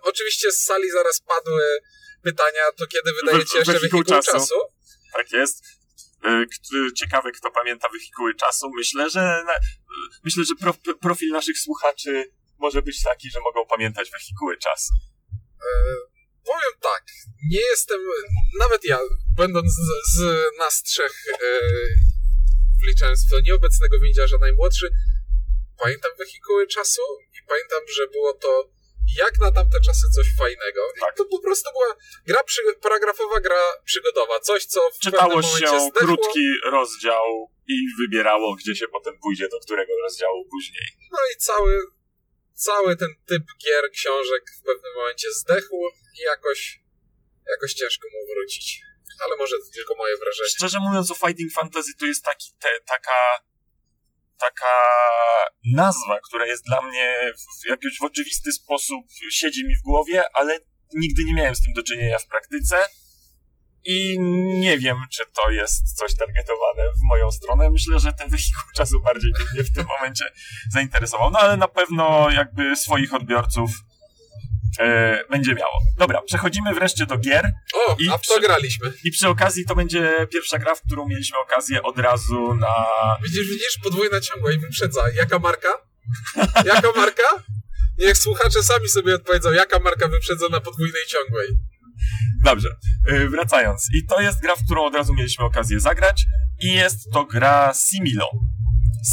oczywiście 0.10 0.52
z 0.52 0.60
sali 0.64 0.90
zaraz 0.90 1.20
padły 1.20 1.62
pytania, 2.22 2.62
to 2.76 2.86
kiedy 2.86 3.12
wydajecie 3.12 3.58
jeszcze 3.58 3.72
wehikuł 3.72 4.02
wehikuł 4.02 4.22
czasu. 4.22 4.32
czasu? 4.32 4.54
Tak 5.12 5.32
jest. 5.32 5.64
E, 6.24 6.44
Ciekawe, 6.96 7.32
kto 7.32 7.50
pamięta 7.50 7.88
wehikuły 7.88 8.34
czasu. 8.34 8.70
Myślę, 8.76 9.10
że 9.10 9.20
na, 9.20 9.54
myślę, 10.24 10.44
że 10.44 10.54
prof, 10.60 10.76
profil 11.00 11.30
naszych 11.32 11.58
słuchaczy 11.58 12.32
może 12.58 12.82
być 12.82 13.02
taki, 13.02 13.30
że 13.30 13.40
mogą 13.40 13.66
pamiętać 13.66 14.10
wehikuły 14.10 14.56
czasu. 14.58 14.94
E, 15.60 15.66
powiem 16.46 16.74
tak, 16.80 17.04
nie 17.50 17.60
jestem, 17.60 18.00
nawet 18.58 18.84
ja, 18.84 18.98
będąc 19.36 19.72
z, 19.72 20.16
z 20.16 20.18
nas 20.58 20.82
trzech, 20.82 21.14
e, 21.28 21.60
wliczając 22.82 23.26
w 23.26 23.30
to 23.30 23.40
nieobecnego 23.40 24.00
windziarza 24.00 24.38
najmłodszy, 24.38 24.86
pamiętam 25.82 26.10
wehikuły 26.18 26.66
czasu 26.66 27.02
i 27.34 27.38
pamiętam, 27.48 27.80
że 27.96 28.06
było 28.06 28.32
to 28.32 28.76
jak 29.18 29.38
na 29.40 29.52
tamte 29.52 29.80
czasy 29.80 30.06
coś 30.16 30.26
fajnego. 30.38 30.80
Tak. 31.00 31.14
I 31.14 31.16
to 31.18 31.24
po 31.24 31.38
prostu 31.38 31.70
była 31.72 31.96
gra 32.26 32.44
przy, 32.44 32.60
paragrafowa, 32.82 33.40
gra 33.40 33.62
przygodowa, 33.84 34.40
coś 34.40 34.64
co 34.64 34.90
w 34.90 34.98
Czytało 34.98 35.42
się 35.42 35.66
zdechło. 35.66 35.90
krótki 35.92 36.44
rozdział 36.64 37.50
i 37.68 37.76
wybierało, 38.00 38.54
gdzie 38.54 38.76
się 38.76 38.88
potem 38.88 39.18
pójdzie, 39.18 39.48
do 39.48 39.60
którego 39.60 39.92
rozdziału 40.02 40.44
później. 40.50 40.86
No 41.12 41.18
i 41.34 41.36
cały, 41.36 41.78
cały 42.56 42.96
ten 42.96 43.08
typ 43.26 43.44
gier, 43.64 43.84
książek 43.92 44.42
w 44.58 44.62
pewnym 44.68 44.92
momencie 44.96 45.28
zdechł 45.32 45.76
i 46.18 46.22
jakoś, 46.22 46.80
jakoś 47.50 47.72
ciężko 47.74 48.08
mu 48.12 48.34
wrócić. 48.34 48.80
Ale 49.24 49.36
może 49.36 49.56
to 49.56 49.72
tylko 49.74 49.94
moje 49.94 50.16
wrażenie. 50.16 50.48
Szczerze 50.48 50.78
mówiąc 50.80 51.10
o 51.10 51.14
Fighting 51.14 51.52
Fantasy 51.52 51.92
to 51.98 52.06
jest 52.06 52.24
taki, 52.24 52.52
te, 52.60 52.68
taka 52.86 53.46
taka 54.38 54.74
nazwa, 55.74 56.20
która 56.28 56.46
jest 56.46 56.64
dla 56.64 56.82
mnie 56.82 57.32
w 57.62 57.68
jakiś 57.68 57.98
w 57.98 58.02
oczywisty 58.02 58.52
sposób 58.52 59.04
siedzi 59.30 59.64
mi 59.64 59.76
w 59.76 59.82
głowie, 59.82 60.24
ale 60.34 60.58
nigdy 60.94 61.24
nie 61.24 61.34
miałem 61.34 61.54
z 61.54 61.62
tym 61.62 61.72
do 61.74 61.82
czynienia 61.82 62.18
w 62.18 62.26
praktyce 62.26 62.86
i 63.86 64.16
nie 64.60 64.78
wiem, 64.78 64.96
czy 65.12 65.22
to 65.42 65.50
jest 65.50 65.96
coś 65.96 66.14
targetowane 66.14 66.82
w 66.82 67.08
moją 67.08 67.30
stronę. 67.30 67.70
Myślę, 67.70 67.98
że 68.00 68.12
ten 68.12 68.30
wehikuł 68.30 68.62
czasu 68.76 69.00
bardziej 69.00 69.32
mnie 69.54 69.64
w 69.64 69.72
tym 69.72 69.86
momencie 69.98 70.24
zainteresował, 70.72 71.30
no 71.30 71.38
ale 71.38 71.56
na 71.56 71.68
pewno 71.68 72.30
jakby 72.30 72.76
swoich 72.76 73.14
odbiorców 73.14 73.70
e, 74.78 75.20
będzie 75.30 75.54
miało. 75.54 75.80
Dobra, 75.98 76.22
przechodzimy 76.22 76.74
wreszcie 76.74 77.06
do 77.06 77.18
gier. 77.18 77.52
O, 77.74 77.96
I 77.98 78.08
a 78.08 78.18
przy- 78.18 78.40
graliśmy. 78.40 78.92
I 79.04 79.10
przy 79.10 79.28
okazji 79.28 79.64
to 79.66 79.74
będzie 79.74 80.26
pierwsza 80.32 80.58
gra, 80.58 80.74
w 80.74 80.82
którą 80.82 81.08
mieliśmy 81.08 81.38
okazję 81.38 81.82
od 81.82 81.98
razu 81.98 82.54
na. 82.54 82.74
Widzisz, 83.24 83.48
widzisz, 83.50 83.78
podwójna 83.82 84.20
ciągła 84.20 84.52
i 84.52 84.58
wyprzedza. 84.58 85.00
Jaka 85.14 85.38
marka? 85.38 85.68
Jaka 86.64 86.88
marka? 86.96 87.22
Niech 87.98 88.16
słuchacze 88.18 88.62
sami 88.62 88.88
sobie 88.88 89.14
odpowiedzą, 89.14 89.52
jaka 89.52 89.78
marka 89.78 90.08
wyprzedza 90.08 90.48
na 90.48 90.60
podwójnej 90.60 91.02
ciągłej. 91.08 91.48
Dobrze, 92.44 92.68
yy, 93.06 93.28
wracając. 93.28 93.88
I 93.94 94.06
to 94.06 94.20
jest 94.20 94.40
gra, 94.40 94.56
w 94.56 94.64
którą 94.64 94.84
od 94.84 94.94
razu 94.94 95.14
mieliśmy 95.14 95.44
okazję 95.44 95.80
zagrać. 95.80 96.26
I 96.60 96.72
jest 96.72 97.12
to 97.12 97.24
gra 97.24 97.72
Similo. 97.74 98.30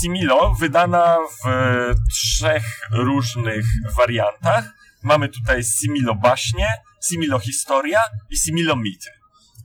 Similo, 0.01 0.55
wydana 0.59 1.17
w 1.41 1.47
e, 1.47 1.95
trzech 2.11 2.63
różnych 2.91 3.65
wariantach. 3.97 4.65
Mamy 5.03 5.29
tutaj 5.29 5.63
Similo 5.63 6.15
Baśnie, 6.15 6.67
Similo 7.09 7.39
Historia 7.39 7.99
i 8.29 8.37
Similo 8.37 8.75
Mity. 8.75 9.09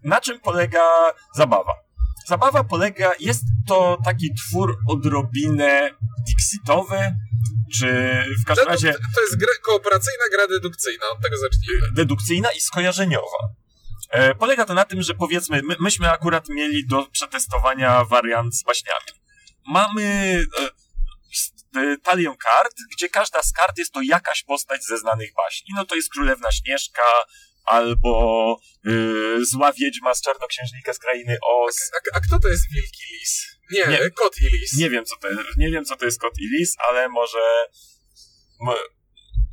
Na 0.04 0.20
czym 0.20 0.40
polega 0.40 0.80
zabawa? 1.34 1.72
Zabawa 2.26 2.64
polega, 2.64 3.10
jest 3.20 3.44
to 3.66 3.98
taki 4.04 4.34
twór 4.34 4.78
odrobinę 4.88 5.90
dixitowy, 6.26 7.16
czy 7.78 7.86
w 8.42 8.46
każdym 8.46 8.64
To, 8.64 8.70
razie 8.70 8.92
to, 9.14 9.20
jest 9.20 9.36
gra, 9.36 9.52
kooperacyjna 9.62 10.24
gra 10.32 10.46
dedukcyjna, 10.46 11.06
od 11.10 11.22
tego 11.22 11.36
zacznijmy. 11.38 11.92
dedukcyjna 11.92 12.52
i 12.52 12.60
skojarzeniowa. 12.60 13.38
E, 14.10 14.34
polega 14.34 14.64
to 14.64 14.74
na 14.74 14.84
tym, 14.84 15.02
że 15.02 15.14
powiedzmy, 15.14 15.60
my, 15.64 15.76
myśmy 15.80 16.10
akurat 16.10 16.48
mieli 16.48 16.86
do 16.86 17.06
przetestowania 17.12 18.04
wariant 18.04 18.54
z 18.54 18.62
baśniami. 18.64 19.06
Mamy 19.66 20.02
e, 20.60 21.80
e, 21.80 21.96
talię 22.02 22.34
kart, 22.40 22.74
gdzie 22.96 23.08
każda 23.08 23.42
z 23.42 23.52
kart 23.52 23.78
jest 23.78 23.92
to 23.92 24.00
jakaś 24.02 24.42
postać 24.42 24.84
ze 24.84 24.98
znanych 24.98 25.30
baśni. 25.34 25.68
No 25.76 25.84
to 25.84 25.94
jest 25.94 26.10
Królewna 26.10 26.52
Śnieżka, 26.52 27.02
albo 27.64 28.56
e, 28.86 28.90
Zła 29.44 29.72
Wiedźma 29.72 30.14
z 30.14 30.22
Czarnoksiężnika 30.22 30.92
z 30.92 30.98
Krainy 30.98 31.36
Oz. 31.50 31.76
A, 31.94 32.16
a 32.16 32.20
kto 32.20 32.38
to 32.38 32.48
jest 32.48 32.64
Wilki 32.72 33.02
Lis? 33.12 33.57
Nie, 33.72 33.86
Nie. 33.86 34.10
kot 34.10 34.40
i 34.40 34.44
lis. 34.44 34.76
Nie 34.76 34.90
wiem, 34.90 35.04
co 35.04 35.16
to 35.16 35.28
jest, 35.28 35.40
nie 35.56 35.70
wiem, 35.70 35.84
co 35.84 35.96
to 35.96 36.04
jest 36.04 36.20
kot 36.20 36.38
i 36.38 36.48
lis, 36.58 36.76
ale 36.88 37.08
może... 37.08 37.38
Mo, 38.60 38.74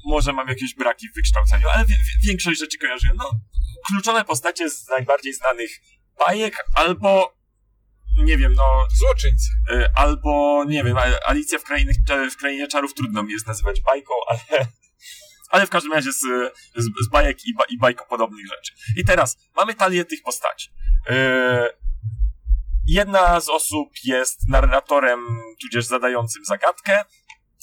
może 0.06 0.34
mam 0.34 0.48
jakieś 0.48 0.76
braki 0.76 1.10
w 1.10 1.16
wykształceniu, 1.16 1.68
ale 1.70 1.86
większość 2.28 2.60
rzeczy 2.60 2.78
kojarzy. 2.78 3.08
No, 3.16 3.32
kluczowe 3.88 4.26
postacie 4.26 4.70
z 4.70 4.88
najbardziej 4.88 5.34
znanych 5.34 5.70
bajek, 6.20 6.56
albo 6.76 7.36
nie 8.24 8.38
wiem, 8.38 8.54
no, 8.54 8.88
Złoczyńcy. 9.00 9.50
y, 9.72 9.86
albo 9.96 10.64
nie 10.68 10.84
wiem, 10.84 10.98
Alicja 11.26 11.60
w 11.60 11.64
krainie, 11.64 11.94
w 12.32 12.38
krainie 12.38 12.68
czarów 12.68 12.94
trudno 12.94 13.24
mi 13.24 13.32
jest 13.34 13.48
nazywać 13.48 13.82
bajką, 13.82 14.14
ale, 14.30 14.68
ale 15.50 15.68
w 15.68 15.70
każdym 15.70 15.94
razie 15.94 16.12
z, 16.12 16.20
z, 16.76 16.86
z 17.06 17.10
bajek 17.12 17.46
i, 17.46 17.54
ba, 17.54 17.64
i 17.70 17.78
bajkopodobnych 17.78 18.46
rzeczy. 18.48 18.74
I 18.98 19.06
teraz 19.06 19.38
mamy 19.56 19.74
talię 19.74 20.06
tych 20.06 20.22
postaci. 20.24 20.70
Y, 21.10 21.14
Jedna 22.88 23.40
z 23.40 23.50
osób 23.50 23.90
jest 24.04 24.40
narratorem, 24.50 25.20
tudzież 25.62 25.86
zadającym 25.86 26.46
zagadkę. 26.46 27.04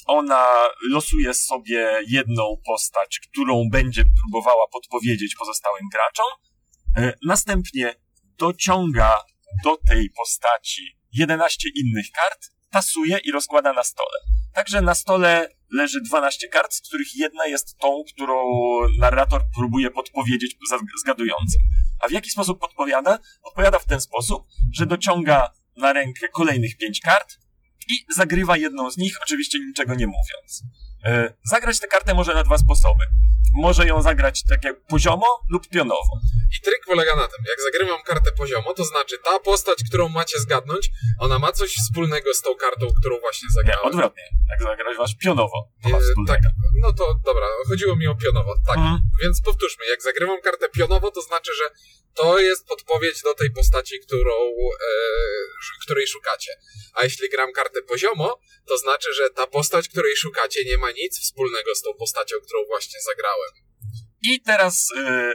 Ona 0.06 0.46
losuje 0.90 1.34
sobie 1.34 2.00
jedną 2.08 2.56
postać, 2.66 3.20
którą 3.30 3.64
będzie 3.72 4.04
próbowała 4.20 4.68
podpowiedzieć 4.72 5.34
pozostałym 5.38 5.84
graczom. 5.92 6.26
E, 6.96 7.12
Następnie 7.26 7.94
dociąga 8.38 9.22
do 9.64 9.76
tej 9.88 10.10
postaci 10.10 10.82
11 11.12 11.68
innych 11.76 12.06
kart, 12.14 12.40
tasuje 12.70 13.18
i 13.18 13.32
rozkłada 13.32 13.72
na 13.72 13.84
stole. 13.84 14.18
Także 14.54 14.80
na 14.80 14.94
stole 14.94 15.48
leży 15.70 16.00
12 16.00 16.48
kart, 16.48 16.74
z 16.74 16.80
których 16.88 17.16
jedna 17.16 17.46
jest 17.46 17.78
tą, 17.78 18.02
którą 18.14 18.44
narrator 18.98 19.42
próbuje 19.56 19.90
podpowiedzieć 19.90 20.56
zgadującym. 21.02 21.62
A 22.02 22.08
w 22.08 22.10
jaki 22.10 22.30
sposób 22.30 22.60
podpowiada? 22.60 23.18
Odpowiada 23.42 23.78
w 23.78 23.86
ten 23.86 24.00
sposób, 24.00 24.46
że 24.72 24.86
dociąga 24.86 25.52
na 25.76 25.92
rękę 25.92 26.28
kolejnych 26.28 26.76
5 26.76 27.00
kart 27.00 27.38
i 27.88 27.94
zagrywa 28.16 28.56
jedną 28.56 28.90
z 28.90 28.96
nich, 28.96 29.18
oczywiście 29.22 29.58
niczego 29.58 29.94
nie 29.94 30.06
mówiąc. 30.06 30.62
E, 31.04 31.34
zagrać 31.44 31.80
tę 31.80 31.86
kartę 31.88 32.14
może 32.14 32.34
na 32.34 32.44
dwa 32.44 32.58
sposoby. 32.58 33.04
Może 33.54 33.86
ją 33.86 34.02
zagrać 34.02 34.44
tak 34.44 34.64
jak 34.64 34.86
poziomo 34.86 35.26
lub 35.50 35.68
pionowo. 35.68 36.12
I 36.58 36.60
tryk 36.60 36.80
polega 36.86 37.16
na 37.16 37.22
tym, 37.26 37.44
jak 37.48 37.58
zagrywam 37.72 38.02
kartę 38.02 38.32
poziomo, 38.32 38.74
to 38.74 38.84
znaczy 38.84 39.16
ta 39.24 39.38
postać, 39.38 39.78
którą 39.88 40.08
macie 40.08 40.38
zgadnąć, 40.40 40.90
ona 41.18 41.38
ma 41.38 41.52
coś 41.52 41.74
wspólnego 41.74 42.34
z 42.34 42.42
tą 42.42 42.54
kartą, 42.54 42.86
którą 43.00 43.20
właśnie 43.20 43.46
Nie, 43.48 43.52
zagrałem. 43.54 43.86
odwrotnie. 43.86 44.22
Jak 44.50 44.62
zagrasz 44.62 45.14
pionowo, 45.16 45.68
to 45.82 45.88
ma 45.88 45.98
E, 45.98 46.00
wspólnego. 46.00 46.32
tak, 46.42 46.52
no 46.82 46.92
to 46.92 47.14
dobra, 47.26 47.46
chodziło 47.68 47.96
mi 47.96 48.06
o 48.06 48.14
pionowo. 48.14 48.54
Tak, 48.66 48.76
Mhm. 48.76 49.00
więc 49.22 49.42
powtórzmy, 49.42 49.86
jak 49.90 50.02
zagrywam 50.02 50.40
kartę 50.40 50.68
pionowo, 50.68 51.10
to 51.10 51.22
znaczy, 51.22 51.50
że 51.58 51.64
to 52.14 52.38
jest 52.38 52.66
podpowiedź 52.66 53.22
do 53.22 53.34
tej 53.34 53.50
postaci, 53.50 54.00
którą, 54.06 54.34
e, 54.34 54.94
której 55.84 56.06
szukacie. 56.06 56.52
A 56.94 57.04
jeśli 57.04 57.28
gram 57.28 57.52
kartę 57.52 57.82
poziomo, 57.82 58.40
to 58.68 58.78
znaczy, 58.78 59.14
że 59.14 59.30
ta 59.30 59.46
postać, 59.46 59.88
której 59.88 60.16
szukacie, 60.16 60.64
nie 60.64 60.78
ma 60.78 60.90
nic 60.90 61.18
wspólnego 61.18 61.74
z 61.74 61.82
tą 61.82 61.94
postacią, 61.94 62.36
którą 62.46 62.64
właśnie 62.66 63.00
zagrałem. 63.00 63.50
I 64.22 64.40
teraz 64.40 64.88
e, 64.96 65.34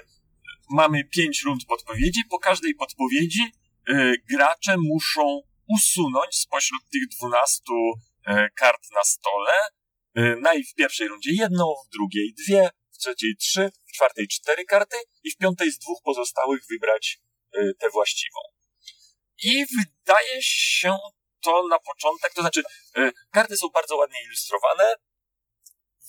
mamy 0.69 1.03
pięć 1.03 1.43
rund 1.46 1.65
podpowiedzi. 1.67 2.22
Po 2.29 2.39
każdej 2.39 2.75
podpowiedzi 2.75 3.41
e, 3.88 4.13
gracze 4.31 4.75
muszą 4.77 5.41
usunąć 5.67 6.36
spośród 6.36 6.81
tych 6.91 7.07
12 7.19 7.63
e, 8.25 8.50
kart 8.55 8.81
na 8.96 9.03
stole 9.03 9.53
e, 10.15 10.36
naj 10.36 10.63
w 10.63 10.74
pierwszej 10.74 11.07
rundzie 11.07 11.31
jedną, 11.34 11.74
w 11.88 11.89
drugiej 11.89 12.34
dwie, 12.34 12.69
w 12.98 13.01
trzeciej 13.01 13.36
trzy, 13.36 13.72
w 13.88 13.92
czwartej 13.92 14.27
cztery 14.27 14.66
karty 14.66 14.98
i 15.24 15.32
w 15.32 15.38
piątej 15.38 15.72
z 15.72 15.80
dwóch 15.80 16.00
pozostałych 16.04 16.62
wybrać 16.70 17.20
e, 17.51 17.74
tę 17.80 17.89
właściwą. 17.89 18.39
I 19.44 19.66
wydaje 19.66 20.38
się 20.42 20.98
to 21.44 21.68
na 21.68 21.80
początek, 21.80 22.34
to 22.34 22.42
znaczy 22.42 22.63
e, 22.96 23.12
karty 23.32 23.58
są 23.58 23.68
bardzo 23.74 23.96
ładnie 23.98 24.24
ilustrowane. 24.25 24.96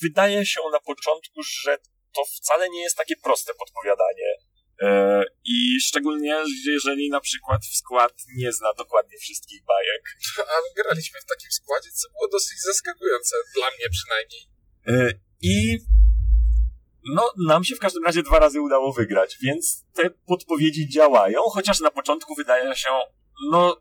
Wydaje 0.02 0.46
się 0.46 0.60
na 0.72 0.80
początku, 0.80 1.42
że 1.42 1.78
to 2.14 2.24
wcale 2.24 2.68
nie 2.70 2.82
jest 2.82 2.96
takie 2.96 3.16
proste 3.16 3.52
podpowiadanie. 3.54 4.34
E, 4.82 5.22
I 5.44 5.80
szczególnie, 5.80 6.42
jeżeli 6.66 7.10
na 7.10 7.20
przykład 7.20 7.62
w 7.72 7.76
skład 7.76 8.12
nie 8.36 8.52
zna 8.52 8.72
dokładnie 8.72 9.18
wszystkich 9.18 9.64
bajek. 9.64 10.02
A 10.38 10.82
graliśmy 10.82 11.20
w 11.20 11.24
takim 11.24 11.50
składzie, 11.50 11.90
co 11.90 12.08
było 12.10 12.28
dosyć 12.28 12.60
zaskakujące, 12.60 13.36
dla 13.54 13.70
mnie 13.70 13.86
przynajmniej. 13.90 14.42
E, 14.86 15.20
I 15.40 15.78
no, 17.14 17.32
nam 17.46 17.64
się 17.64 17.76
w 17.76 17.78
każdym 17.78 18.04
razie 18.04 18.22
dwa 18.22 18.38
razy 18.38 18.60
udało 18.60 18.92
wygrać, 18.92 19.38
więc 19.42 19.84
te 19.94 20.10
podpowiedzi 20.10 20.88
działają, 20.88 21.40
chociaż 21.42 21.80
na 21.80 21.90
początku 21.90 22.34
wydaje 22.34 22.76
się, 22.76 22.88
no, 23.50 23.80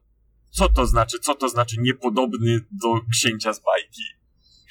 co 0.51 0.69
to 0.69 0.85
znaczy, 0.85 1.19
co 1.19 1.35
to 1.35 1.49
znaczy 1.49 1.75
niepodobny 1.79 2.59
do 2.71 2.87
księcia 3.11 3.53
z 3.53 3.59
bajki. 3.59 4.03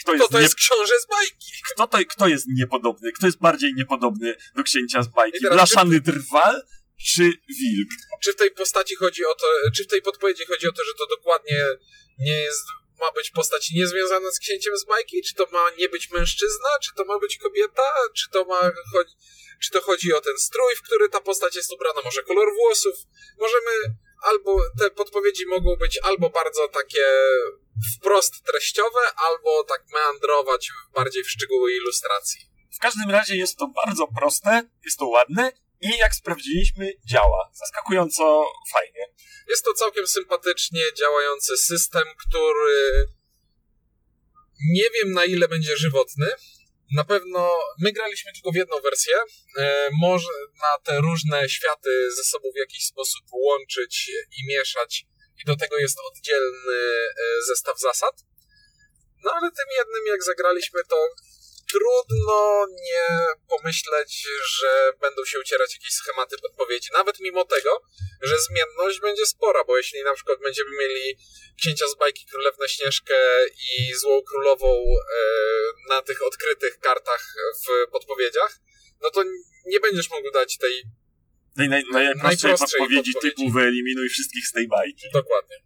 Kto 0.01 0.13
To 0.13 0.17
jest, 0.19 0.31
to 0.31 0.39
nie, 0.39 0.43
jest 0.43 0.55
książę 0.55 0.95
z 1.01 1.07
bajki. 1.11 1.53
kto, 1.75 1.87
to, 1.87 1.99
kto 2.09 2.29
jest 2.29 2.47
niepodobny? 2.49 3.13
Kto 3.13 3.27
jest 3.27 3.39
bardziej 3.39 3.75
niepodobny 3.75 4.35
do 4.57 4.63
księcia 4.63 5.03
z 5.03 5.09
bajki? 5.09 5.39
Blaszany 5.51 6.01
drwal 6.01 6.63
czy 7.07 7.23
wilk? 7.49 7.89
Czy 8.23 8.33
w 8.33 8.37
tej 8.37 8.51
postaci 8.51 8.97
chodzi 8.97 9.25
o 9.25 9.35
to, 9.35 9.47
czy 9.75 9.85
w 9.85 9.87
tej 9.87 10.03
podpowiedzi 10.03 10.45
chodzi 10.47 10.69
o 10.69 10.73
to, 10.73 10.85
że 10.85 10.93
to 10.99 11.07
dokładnie 11.17 11.65
nie 12.19 12.33
jest, 12.41 12.65
ma 13.01 13.13
być 13.13 13.31
postać 13.31 13.71
niezwiązana 13.71 14.31
z 14.31 14.39
księciem 14.39 14.77
z 14.77 14.85
bajki? 14.85 15.23
Czy 15.23 15.35
to 15.35 15.47
ma 15.53 15.71
nie 15.79 15.89
być 15.89 16.11
mężczyzna? 16.11 16.69
Czy 16.83 16.91
to 16.97 17.05
ma 17.05 17.19
być 17.19 17.39
kobieta? 17.39 17.83
Czy 18.15 18.31
to 18.31 18.45
ma 18.45 18.61
chodzi, 18.93 19.15
czy 19.63 19.71
to 19.71 19.81
chodzi 19.81 20.13
o 20.13 20.21
ten 20.21 20.39
strój, 20.39 20.77
w 20.77 20.83
który 20.83 21.09
ta 21.09 21.21
postać 21.21 21.57
jest 21.57 21.73
ubrana? 21.73 22.01
Może 22.05 22.23
kolor 22.23 22.49
włosów? 22.55 22.95
Możemy 23.39 23.71
albo 24.23 24.61
te 24.79 24.91
podpowiedzi 24.91 25.47
mogą 25.47 25.77
być 25.77 25.99
albo 26.03 26.31
bardzo 26.31 26.69
takie 26.69 27.07
wprost 27.97 28.45
treściowe, 28.45 29.01
albo 29.17 29.65
tak 29.65 29.85
meandrować 29.93 30.71
bardziej 30.95 31.25
w 31.25 31.31
szczegóły 31.31 31.73
ilustracji. 31.73 32.41
W 32.77 32.79
każdym 32.79 33.11
razie 33.11 33.37
jest 33.37 33.57
to 33.57 33.69
bardzo 33.87 34.07
proste, 34.19 34.63
jest 34.85 34.99
to 34.99 35.07
ładne 35.07 35.53
i 35.81 35.99
jak 35.99 36.15
sprawdziliśmy, 36.15 36.93
działa. 37.11 37.51
Zaskakująco 37.55 38.45
fajnie. 38.73 39.07
Jest 39.49 39.65
to 39.65 39.73
całkiem 39.73 40.07
sympatycznie 40.07 40.83
działający 40.99 41.57
system, 41.57 42.05
który 42.29 43.07
nie 44.75 44.85
wiem 44.95 45.13
na 45.13 45.25
ile 45.25 45.49
będzie 45.49 45.77
żywotny. 45.77 46.27
Na 46.95 47.05
pewno 47.05 47.59
my 47.81 47.93
graliśmy 47.93 48.33
tylko 48.33 48.53
w 48.53 48.57
jedną 48.57 48.81
wersję. 48.81 49.15
E, 49.59 49.89
może 50.01 50.29
na 50.63 50.79
te 50.85 51.01
różne 51.01 51.49
światy 51.49 52.15
ze 52.17 52.25
sobą 52.25 52.49
w 52.55 52.59
jakiś 52.59 52.87
sposób 52.87 53.23
łączyć 53.33 54.11
i 54.39 54.47
mieszać, 54.49 55.07
i 55.43 55.45
do 55.47 55.57
tego 55.57 55.79
jest 55.79 55.99
oddzielny 56.11 56.77
e, 56.77 57.43
zestaw 57.43 57.81
zasad. 57.81 58.15
No 59.25 59.33
ale 59.33 59.51
tym 59.51 59.67
jednym, 59.79 60.07
jak 60.07 60.23
zagraliśmy, 60.23 60.81
to 60.89 60.97
trudno 61.77 62.67
nie 62.91 63.07
pomyśleć, 63.49 64.27
że 64.59 64.93
będą 65.01 65.25
się 65.25 65.41
ucierać 65.41 65.75
jakieś 65.75 65.91
schematy 65.93 66.37
podpowiedzi. 66.39 66.89
Nawet 66.93 67.21
mimo 67.21 67.45
tego, 67.45 67.83
że 68.23 68.35
zmienność 68.41 69.01
będzie 69.01 69.27
spora, 69.27 69.65
bo 69.65 69.77
jeśli 69.77 70.03
na 70.03 70.15
przykład 70.15 70.39
będziemy 70.43 70.71
mieli 70.71 71.17
księcia 71.61 71.89
z 71.89 71.95
bajki 71.99 72.27
Królewnę 72.27 72.69
Śnieżkę 72.69 73.15
i 73.71 73.95
Złą 73.95 74.23
Królową 74.23 74.69
e, 74.69 75.19
na 75.89 76.03
tych 76.03 76.23
odkrytych 76.27 76.79
kartach 76.79 77.35
w 77.67 77.91
podpowiedziach, 77.91 78.59
no 79.03 79.11
to 79.11 79.23
nie 79.67 79.81
będziesz 79.81 80.11
mógł 80.11 80.31
dać 80.31 80.59
tej 80.59 80.83
Tej 81.57 81.69
naj, 81.69 81.83
najprostszej 81.93 82.23
Najprostszej 82.23 82.79
podpowiedzi 82.81 83.13
podpowiedzi. 83.13 83.37
typu 83.37 83.53
wyeliminuj 83.53 84.09
wszystkich 84.09 84.47
z 84.47 84.53
tej 84.53 84.69
bajki. 84.69 85.07
dokładnie. 85.13 85.57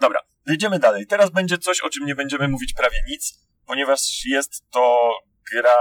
Dobra, 0.00 0.20
idziemy 0.54 0.78
dalej. 0.78 1.06
Teraz 1.06 1.30
będzie 1.30 1.58
coś, 1.58 1.80
o 1.80 1.90
czym 1.90 2.06
nie 2.06 2.14
będziemy 2.14 2.48
mówić 2.48 2.72
prawie 2.76 3.02
nic, 3.08 3.34
ponieważ 3.66 4.00
jest 4.26 4.52
to 4.72 5.10
gra 5.52 5.76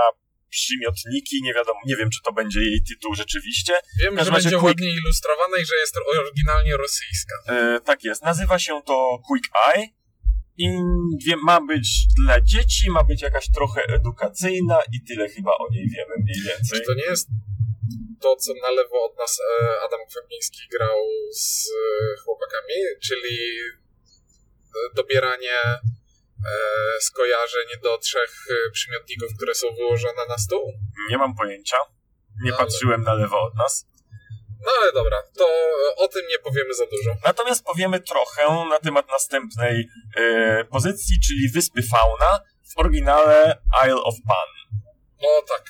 przymiotniki, 0.50 1.42
nie 1.44 1.54
wiadomo, 1.54 1.80
nie 1.86 1.96
wiem, 1.96 2.10
czy 2.10 2.22
to 2.24 2.34
będzie 2.34 2.60
jej 2.60 2.84
tytuł 2.90 3.16
rzeczywiście. 3.16 3.74
Wiem, 4.02 4.24
że 4.24 4.32
będzie 4.32 4.50
quick- 4.50 4.64
ładnie 4.64 4.90
ilustrowana 4.90 5.58
i 5.58 5.66
że 5.66 5.76
jest 5.76 5.96
oryginalnie 6.20 6.78
rosyjska. 6.78 7.36
E, 7.48 7.80
tak 7.82 8.04
jest, 8.04 8.24
nazywa 8.24 8.60
się 8.60 8.82
to 8.86 9.20
Quick 9.28 9.50
Eye 9.68 9.88
i 10.58 10.68
wie, 11.26 11.36
ma 11.44 11.62
być 11.62 11.88
dla 12.24 12.42
dzieci, 12.42 12.90
ma 12.90 13.04
być 13.04 13.22
jakaś 13.22 13.52
trochę 13.52 13.84
edukacyjna 13.84 14.80
i 14.94 15.08
tyle 15.08 15.30
chyba 15.30 15.52
o 15.52 15.68
niej 15.72 15.90
wiemy 15.90 16.14
mniej 16.24 16.42
więcej. 16.48 16.80
Czy 16.80 16.86
to 16.86 16.94
nie 16.94 17.04
jest 17.04 17.28
to, 18.22 18.36
co 18.36 18.54
na 18.62 18.70
lewo 18.70 19.06
od 19.06 19.18
nas 19.18 19.40
e, 19.40 19.66
Adam 19.86 20.00
Kwiapiński 20.10 20.60
grał 20.72 20.98
z 21.34 21.68
e, 21.68 22.18
chłopakami, 22.24 22.76
czyli 23.04 23.38
dobieranie 24.96 25.60
skojarzeń 27.02 27.68
do 27.84 27.98
trzech 27.98 28.32
e, 28.52 28.72
przymiotników, 28.72 29.30
które 29.38 29.56
są 29.56 29.68
wyłożone 29.76 30.26
na 30.30 30.38
stół? 30.38 30.74
Nie 31.10 31.18
mam 31.18 31.36
pojęcia, 31.36 31.78
nie 32.44 32.52
No, 32.52 32.58
ale- 32.58 32.66
patrzyłem 32.66 33.04
na 33.04 33.14
lewo 33.14 33.42
od 33.44 33.56
nas. 33.56 33.86
No 34.66 34.72
ale 34.82 34.92
dobra, 34.92 35.18
to 35.38 35.48
o 35.98 36.08
tym 36.08 36.28
nie 36.28 36.40
powiemy 36.40 36.74
za 36.74 36.86
dużo. 36.86 37.16
Natomiast 37.26 37.64
powiemy 37.66 38.00
trochę 38.00 38.66
na 38.70 38.80
temat 38.80 39.06
następnej 39.10 39.88
e, 40.18 40.66
pozycji, 40.66 41.16
czyli 41.28 41.50
Wyspy 41.54 41.82
Fauna, 41.92 42.40
w 42.76 42.80
oryginale 42.80 43.62
Isle 43.86 44.02
of 44.04 44.16
Pan. 44.28 44.80
O 45.20 45.42
tak, 45.48 45.64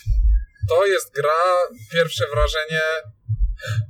to 0.70 0.86
jest 0.86 1.14
gra, 1.16 1.32
pierwsze 1.94 2.26
wrażenie, 2.34 2.82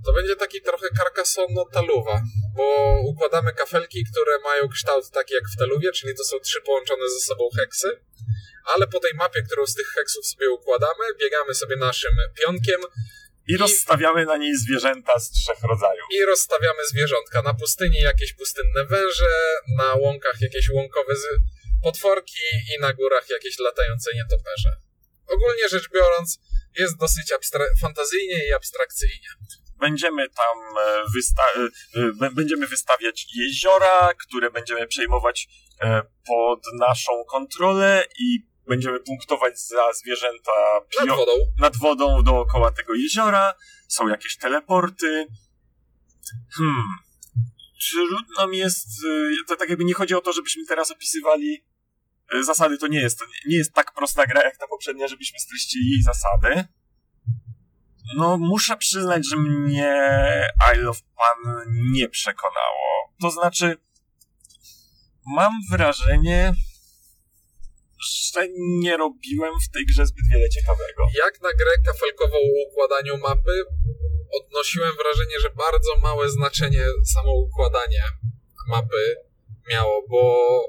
to 0.06 0.13
będzie 0.13 0.36
taki 0.36 0.62
trochę 0.62 0.88
Carcassonne-taluwa, 0.99 2.21
bo 2.56 2.99
układamy 3.06 3.54
kafelki, 3.54 4.04
które 4.12 4.39
mają 4.39 4.69
kształt 4.69 5.12
taki 5.12 5.34
jak 5.34 5.43
w 5.56 5.60
taluwie, 5.60 5.91
czyli 5.91 6.15
to 6.15 6.23
są 6.23 6.39
trzy 6.39 6.62
połączone 6.62 7.10
ze 7.10 7.19
sobą 7.19 7.49
heksy, 7.60 7.99
ale 8.65 8.88
po 8.88 8.99
tej 8.99 9.13
mapie, 9.13 9.41
którą 9.41 9.65
z 9.65 9.75
tych 9.75 9.88
heksów 9.88 10.25
sobie 10.25 10.49
układamy, 10.49 11.04
biegamy 11.19 11.54
sobie 11.54 11.75
naszym 11.75 12.12
pionkiem 12.39 12.82
I 13.47 13.58
rozstawiamy 13.58 14.25
na 14.25 14.38
niej 14.38 14.58
zwierzęta 14.58 15.19
z 15.19 15.32
trzech 15.32 15.63
rodzajów. 15.69 16.06
i 16.12 16.25
rozstawiamy 16.25 16.86
zwierzątka. 16.91 17.41
Na 17.41 17.54
pustyni 17.54 17.99
jakieś 17.99 18.34
pustynne 18.34 18.86
węże, 18.86 19.34
na 19.78 19.93
łąkach 19.95 20.41
jakieś 20.41 20.69
łąkowe 20.69 21.13
potworki 21.84 22.45
i 22.75 22.82
na 22.82 22.93
górach 22.93 23.30
jakieś 23.30 23.60
latające 23.60 24.12
nietoperze. 24.15 24.71
Ogólnie 25.28 25.69
rzecz 25.69 25.89
biorąc, 25.89 26.39
jest 26.77 26.97
dosyć 26.97 27.31
abstra- 27.31 27.79
fantazyjnie 27.81 28.47
i 28.49 28.53
abstrakcyjnie. 28.53 29.27
Będziemy 29.79 30.29
tam 30.29 30.57
e, 30.88 31.03
wysta- 31.17 31.59
e, 31.95 32.25
e, 32.27 32.31
będziemy 32.31 32.67
wystawiać 32.67 33.25
jeziora, 33.35 34.13
które 34.13 34.51
będziemy 34.51 34.88
przejmować 34.88 35.47
pod 36.27 36.59
naszą 36.79 37.11
kontrolę 37.29 38.05
i 38.19 38.39
będziemy 38.67 38.99
punktować 38.99 39.59
za 39.59 39.93
zwierzęta 39.93 40.51
Nad 40.99 41.07
pio- 41.09 41.15
wodą. 41.15 41.31
nad 41.59 41.77
wodą 41.77 42.23
dookoła 42.23 42.71
tego 42.71 42.93
jeziora. 42.93 43.53
Są 43.88 44.07
jakieś 44.07 44.38
teleporty. 44.38 45.27
Hmm. 46.57 46.83
Trudno 47.91 48.47
mi 48.47 48.57
jest. 48.57 48.88
To 49.47 49.55
tak 49.55 49.69
jakby 49.69 49.85
nie 49.85 49.93
chodzi 49.93 50.15
o 50.15 50.21
to, 50.21 50.33
żebyśmy 50.33 50.65
teraz 50.65 50.91
opisywali 50.91 51.65
zasady. 52.43 52.77
To 52.77 52.88
nie 52.88 53.01
jest, 53.01 53.19
nie 53.47 53.57
jest 53.57 53.73
tak 53.73 53.93
prosta 53.93 54.25
gra 54.25 54.43
jak 54.43 54.57
ta 54.57 54.67
poprzednia, 54.67 55.07
żebyśmy 55.07 55.39
streścili 55.39 55.91
jej 55.91 56.01
zasady. 56.01 56.67
No, 58.15 58.38
muszę 58.38 58.77
przyznać, 58.77 59.29
że 59.29 59.35
mnie 59.38 59.93
Isle 60.73 60.89
of 60.89 61.01
Pan 61.01 61.65
nie 61.91 62.09
przekonało. 62.09 63.13
To 63.21 63.31
znaczy, 63.31 63.77
mam 65.25 65.53
wrażenie, 65.71 66.53
że 68.33 68.47
nie 68.57 68.97
robiłem 68.97 69.53
w 69.59 69.71
tej 69.71 69.85
grze 69.85 70.05
zbyt 70.05 70.25
wiele 70.33 70.49
ciekawego. 70.49 71.03
Jak 71.25 71.41
na 71.41 71.49
grę 71.53 71.71
kafelkową 71.85 72.38
o 72.38 72.69
układaniu 72.71 73.17
mapy, 73.17 73.63
odnosiłem 74.41 74.95
wrażenie, 74.95 75.39
że 75.41 75.49
bardzo 75.49 75.99
małe 76.01 76.29
znaczenie 76.29 76.85
samo 77.13 77.31
układanie 77.33 78.03
mapy 78.67 79.15
miało, 79.69 80.05
bo 80.09 80.59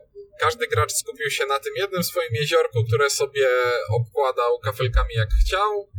każdy 0.41 0.67
gracz 0.67 0.93
skupił 0.93 1.31
się 1.31 1.47
na 1.47 1.59
tym 1.59 1.73
jednym 1.77 2.05
swoim 2.05 2.33
jeziorku, 2.33 2.85
które 2.85 3.11
sobie 3.11 3.49
obkładał 3.91 4.59
kafelkami 4.59 5.15
jak 5.15 5.29
chciał, 5.45 5.91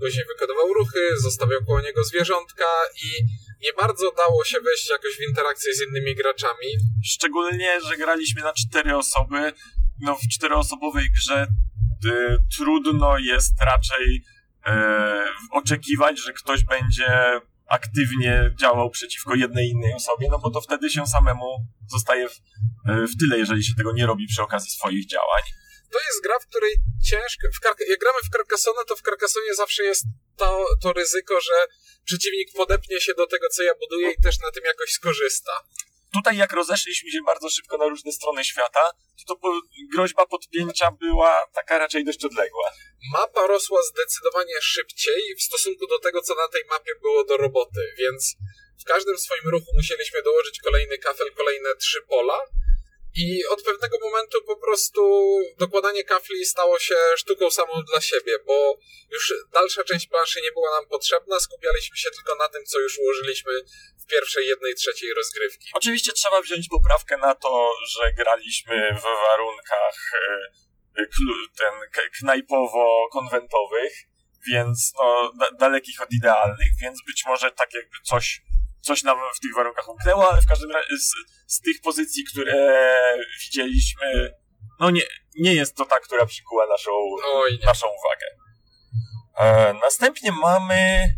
później 0.00 0.24
wykonywał 0.24 0.74
ruchy, 0.74 0.98
zostawiał 1.16 1.60
koło 1.66 1.80
niego 1.80 2.04
zwierzątka 2.04 2.64
i 3.04 3.24
nie 3.62 3.72
bardzo 3.72 4.12
dało 4.16 4.44
się 4.44 4.60
wejść 4.60 4.90
jakoś 4.90 5.16
w 5.16 5.28
interakcję 5.28 5.74
z 5.74 5.82
innymi 5.88 6.14
graczami. 6.14 6.68
Szczególnie, 7.04 7.80
że 7.80 7.96
graliśmy 7.96 8.42
na 8.42 8.52
cztery 8.52 8.96
osoby. 8.96 9.52
No, 10.00 10.16
w 10.16 10.34
czteroosobowej 10.34 11.10
grze 11.10 11.46
y, 12.06 12.10
trudno 12.56 13.18
jest 13.18 13.54
raczej 13.62 14.24
y, 14.68 14.70
oczekiwać, 15.50 16.20
że 16.20 16.32
ktoś 16.32 16.64
będzie 16.64 17.40
aktywnie 17.70 18.54
działał 18.60 18.90
przeciwko 18.90 19.34
jednej 19.34 19.68
innej 19.68 19.94
osobie, 19.94 20.26
no 20.30 20.38
bo 20.38 20.50
to 20.50 20.60
wtedy 20.60 20.90
się 20.90 21.06
samemu 21.06 21.46
zostaje 21.90 22.28
w, 22.28 22.32
y, 22.32 23.06
w 23.06 23.16
tyle, 23.20 23.38
jeżeli 23.38 23.64
się 23.64 23.74
tego 23.76 23.92
nie 23.92 24.06
robi 24.06 24.26
przy 24.26 24.42
okazji 24.42 24.70
swoich 24.70 25.06
działań. 25.06 25.42
To 25.92 25.98
jest 25.98 26.22
gra, 26.22 26.38
w 26.38 26.46
której 26.46 26.72
ciężko. 27.10 27.48
W 27.56 27.60
Kark- 27.64 27.88
jak 27.88 28.00
gramy 28.00 28.18
w 28.24 28.30
Carcassonne, 28.32 28.84
to 28.88 28.96
w 28.96 29.02
Carcassonne 29.02 29.54
zawsze 29.54 29.82
jest 29.82 30.04
to, 30.36 30.66
to 30.82 30.92
ryzyko, 30.92 31.40
że 31.40 31.52
przeciwnik 32.04 32.48
podepnie 32.56 33.00
się 33.00 33.12
do 33.14 33.26
tego, 33.26 33.48
co 33.48 33.62
ja 33.62 33.72
buduję 33.80 34.10
i 34.12 34.22
też 34.22 34.40
na 34.40 34.50
tym 34.50 34.64
jakoś 34.64 34.90
skorzysta. 34.90 35.52
Tutaj 36.12 36.36
jak 36.36 36.52
rozeszliśmy 36.52 37.10
się 37.10 37.18
bardzo 37.26 37.50
szybko 37.50 37.76
na 37.76 37.86
różne 37.88 38.12
strony 38.12 38.44
świata, 38.44 38.90
to, 39.26 39.34
to 39.34 39.60
groźba 39.94 40.26
podpięcia 40.26 40.90
była 40.90 41.44
taka 41.54 41.78
raczej 41.78 42.04
dość 42.04 42.24
odległa. 42.24 42.70
Mapa 43.12 43.46
rosła 43.46 43.82
zdecydowanie 43.82 44.54
szybciej 44.60 45.36
w 45.38 45.42
stosunku 45.42 45.86
do 45.86 45.98
tego, 45.98 46.22
co 46.22 46.34
na 46.34 46.48
tej 46.48 46.64
mapie 46.70 46.92
było 47.02 47.24
do 47.24 47.36
roboty, 47.36 47.94
więc 47.98 48.36
w 48.80 48.84
każdym 48.84 49.18
swoim 49.18 49.48
ruchu 49.48 49.66
musieliśmy 49.76 50.22
dołożyć 50.22 50.60
kolejny 50.60 50.98
kafel, 50.98 51.32
kolejne 51.36 51.76
trzy 51.76 52.02
pola. 52.08 52.40
I 53.16 53.46
od 53.46 53.62
pewnego 53.62 53.98
momentu 53.98 54.38
po 54.46 54.56
prostu 54.56 55.02
dokładanie 55.58 56.04
kafli 56.04 56.44
stało 56.44 56.78
się 56.78 56.96
sztuką 57.16 57.50
samą 57.50 57.72
dla 57.90 58.00
siebie, 58.00 58.32
bo 58.46 58.78
już 59.10 59.34
dalsza 59.52 59.84
część 59.84 60.06
planszy 60.06 60.40
nie 60.40 60.52
była 60.52 60.70
nam 60.70 60.88
potrzebna, 60.88 61.40
skupialiśmy 61.40 61.96
się 61.96 62.10
tylko 62.10 62.34
na 62.34 62.48
tym, 62.48 62.64
co 62.64 62.78
już 62.78 62.98
ułożyliśmy 62.98 63.52
w 64.02 64.06
pierwszej, 64.10 64.46
jednej, 64.46 64.74
trzeciej 64.74 65.14
rozgrywki. 65.14 65.70
Oczywiście 65.74 66.12
trzeba 66.12 66.40
wziąć 66.42 66.68
poprawkę 66.68 67.16
na 67.16 67.34
to, 67.34 67.72
że 67.88 68.12
graliśmy 68.12 68.94
w 68.98 69.02
warunkach 69.02 69.96
e, 70.14 71.06
ten 71.58 71.74
knajpowo-konwentowych, 72.20 73.92
więc 74.48 74.92
no, 74.98 75.32
da, 75.40 75.50
dalekich 75.50 76.02
od 76.02 76.12
idealnych, 76.12 76.68
więc 76.82 76.98
być 77.06 77.24
może 77.26 77.50
tak 77.50 77.74
jakby 77.74 77.96
coś, 78.04 78.42
coś 78.80 79.02
nam 79.02 79.18
w 79.36 79.40
tych 79.40 79.54
warunkach 79.56 79.88
umknęło, 79.88 80.30
ale 80.32 80.42
w 80.42 80.46
każdym 80.46 80.70
razie 80.70 80.98
z, 80.98 81.12
z 81.46 81.60
tych 81.60 81.80
pozycji, 81.80 82.24
które 82.24 82.94
widzieliśmy, 83.44 84.34
no 84.80 84.90
nie, 84.90 85.02
nie 85.38 85.54
jest 85.54 85.76
to 85.76 85.84
ta, 85.84 86.00
która 86.00 86.26
przykuła 86.26 86.66
naszą, 86.66 86.90
naszą 87.64 87.86
uwagę. 87.86 88.26
E, 89.38 89.74
następnie 89.74 90.32
mamy 90.32 91.08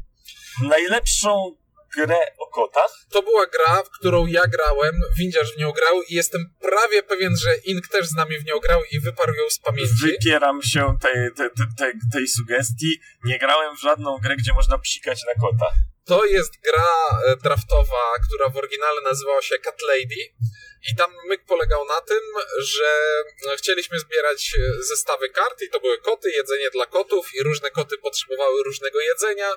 najlepszą 0.62 1.57
grę 1.96 2.18
o 2.38 2.46
kotach. 2.46 2.90
To 3.11 3.22
była 3.22 3.46
gra, 3.46 3.83
w 3.83 3.90
którą 3.90 4.27
ja 4.27 4.46
grałem, 4.46 5.01
Windziarz 5.18 5.55
w 5.55 5.59
nią 5.59 5.72
grał 5.72 6.03
i 6.03 6.14
jestem 6.14 6.55
prawie 6.61 7.03
pewien, 7.03 7.37
że 7.37 7.57
Ink 7.64 7.88
też 7.88 8.07
z 8.07 8.14
nami 8.14 8.38
w 8.38 8.44
nią 8.44 8.59
grał 8.59 8.81
i 8.90 9.01
wyparł 9.01 9.35
ją 9.35 9.51
z 9.51 9.59
pamięci. 9.59 9.92
Wypieram 10.03 10.62
się 10.62 10.96
tej, 11.01 11.14
tej, 11.37 11.48
tej, 11.79 11.92
tej 12.12 12.29
sugestii. 12.29 13.01
Nie 13.25 13.38
grałem 13.38 13.77
w 13.77 13.81
żadną 13.81 14.18
grę, 14.18 14.37
gdzie 14.37 14.53
można 14.53 14.79
psikać 14.79 15.20
na 15.27 15.42
kota. 15.42 15.66
To 16.05 16.25
jest 16.25 16.53
gra 16.65 17.21
e, 17.27 17.37
draftowa, 17.37 18.12
która 18.29 18.49
w 18.49 18.57
oryginale 18.57 19.01
nazywała 19.01 19.43
się 19.43 19.59
Cat 19.59 19.83
Lady. 19.83 20.23
I 20.93 20.97
tam 20.97 21.11
myk 21.27 21.45
polegał 21.45 21.85
na 21.85 22.01
tym, 22.01 22.21
że 22.59 22.85
e, 23.53 23.57
chcieliśmy 23.57 23.99
zbierać 23.99 24.55
e, 24.59 24.83
zestawy 24.83 25.29
kart 25.29 25.62
i 25.62 25.71
to 25.71 25.81
były 25.81 25.99
koty, 25.99 26.31
jedzenie 26.31 26.71
dla 26.71 26.87
kotów 26.87 27.35
i 27.35 27.43
różne 27.43 27.71
koty 27.71 27.99
potrzebowały 27.99 28.62
różnego 28.62 29.01
jedzenia 29.01 29.53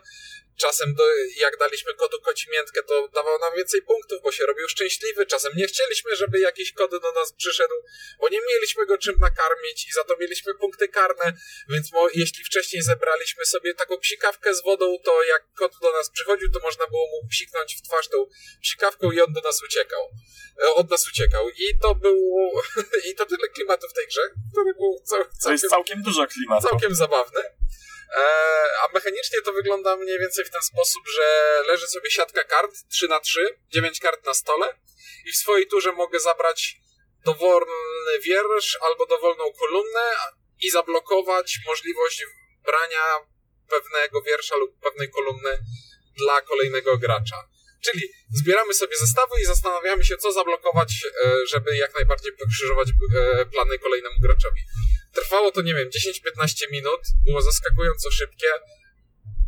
Czasem 0.58 0.94
do, 0.94 1.04
jak 1.38 1.58
daliśmy 1.58 1.94
kodu 1.94 2.22
kocimiętkę, 2.22 2.84
to 2.84 3.08
dawał 3.08 3.40
nam 3.40 3.56
więcej 3.56 3.82
punktów, 3.82 4.22
bo 4.24 4.32
się 4.32 4.46
robił 4.46 4.68
szczęśliwy. 4.70 5.26
Czasem 5.26 5.54
nie 5.56 5.68
chcieliśmy, 5.68 6.16
żeby 6.16 6.40
jakiś 6.40 6.74
kod 6.74 6.92
do 6.92 7.12
nas 7.12 7.34
przyszedł, 7.34 7.74
bo 8.20 8.30
nie 8.30 8.40
mieliśmy 8.54 8.86
go 8.86 8.98
czym 8.98 9.16
nakarmić 9.20 9.88
i 9.90 9.92
za 9.92 10.04
to 10.04 10.18
mieliśmy 10.18 10.54
punkty 10.56 10.88
karne, 10.88 11.34
więc 11.70 11.92
mo, 11.92 12.10
jeśli 12.14 12.44
wcześniej 12.44 12.82
zebraliśmy 12.82 13.46
sobie 13.46 13.74
taką 13.74 13.98
psikawkę 13.98 14.56
z 14.56 14.64
wodą, 14.64 14.98
to 15.04 15.24
jak 15.24 15.54
kod 15.54 15.72
do 15.82 15.92
nas 15.92 16.10
przychodził, 16.10 16.52
to 16.52 16.60
można 16.60 16.88
było 16.88 17.08
mu 17.08 17.28
psiknąć 17.30 17.76
w 17.76 17.82
twarz 17.82 18.08
tą 18.08 18.26
psikawką 18.62 19.12
i 19.12 19.22
on 19.22 19.34
do 19.34 19.42
nas 19.42 19.64
uciekał. 19.64 20.10
E, 20.64 20.74
od 20.74 20.90
nas 20.90 21.08
uciekał. 21.08 21.50
I 21.50 21.80
to 21.82 21.96
było, 21.96 22.62
i 23.10 23.16
to 23.16 23.26
tyle 23.26 23.48
klimatu 23.48 23.88
w 23.88 23.94
tej 23.94 24.08
grze, 24.08 24.22
który 24.52 24.74
był 24.74 25.02
cał, 25.04 25.20
całkiem, 25.20 25.40
to 25.44 25.52
jest 25.52 25.70
całkiem 25.70 26.04
dużo 26.04 26.28
klimatu. 26.28 26.68
Całkiem 26.68 26.96
zabawny. 26.96 27.42
E, 28.18 28.24
a 28.84 28.94
mechanicznie 28.94 29.42
to 29.42 29.54
wygląda 29.54 29.96
mniej 29.96 30.20
więcej 30.20 30.46
w 30.46 30.50
ten 30.50 30.62
sposób, 30.62 31.04
że 31.08 31.62
leży 31.68 31.88
sobie 31.88 32.12
siatka 32.12 32.44
kart 32.44 32.72
3 32.92 33.08
na 33.08 33.20
3 33.20 33.58
9 33.70 34.00
kart 34.00 34.26
na 34.26 34.34
stole 34.34 34.78
i 35.26 35.32
w 35.32 35.36
swojej 35.36 35.68
turze 35.68 35.92
mogę 35.92 36.20
zabrać 36.20 36.78
dowolny 37.26 38.20
wiersz 38.22 38.78
albo 38.82 39.06
dowolną 39.06 39.44
kolumnę 39.60 40.12
i 40.62 40.70
zablokować 40.70 41.60
możliwość 41.66 42.26
brania 42.66 43.04
pewnego 43.70 44.22
wiersza 44.22 44.56
lub 44.56 44.80
pewnej 44.80 45.10
kolumny 45.10 45.58
dla 46.18 46.42
kolejnego 46.42 46.98
gracza. 46.98 47.48
Czyli 47.84 48.10
zbieramy 48.34 48.74
sobie 48.74 48.98
zestawy 48.98 49.42
i 49.42 49.46
zastanawiamy 49.46 50.06
się, 50.06 50.18
co 50.18 50.32
zablokować, 50.32 50.92
e, 51.26 51.48
żeby 51.48 51.78
jak 51.78 51.96
najbardziej 51.96 52.32
pokrzyżować 52.32 52.90
e, 52.90 53.46
plany 53.46 53.80
kolejnemu 53.80 54.16
graczowi. 54.22 54.62
Trwało 55.16 55.52
to, 55.52 55.62
nie 55.62 55.74
wiem, 55.74 55.90
10-15 55.90 56.72
minut, 56.72 57.02
było 57.26 57.42
zaskakująco 57.42 58.12
szybkie, 58.12 58.48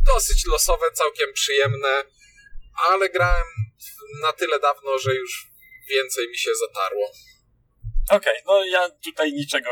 dosyć 0.05 0.45
losowe, 0.45 0.91
całkiem 0.93 1.33
przyjemne, 1.33 2.03
ale 2.89 3.09
grałem 3.09 3.47
na 4.21 4.33
tyle 4.33 4.59
dawno, 4.59 4.99
że 4.99 5.15
już 5.15 5.47
więcej 5.89 6.29
mi 6.29 6.37
się 6.37 6.51
zatarło. 6.55 7.11
Okej, 8.11 8.17
okay, 8.17 8.33
no 8.45 8.65
ja 8.65 8.89
tutaj 9.03 9.33
niczego, 9.33 9.69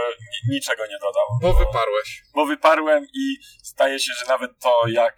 niczego 0.49 0.85
nie 0.85 0.99
dodam. 0.99 1.23
Bo, 1.41 1.53
bo 1.53 1.59
wyparłeś. 1.59 2.23
Bo 2.35 2.45
wyparłem 2.45 3.07
i 3.13 3.37
staje 3.63 3.99
się, 3.99 4.13
że 4.19 4.25
nawet 4.25 4.59
to, 4.59 4.81
jak 4.87 5.15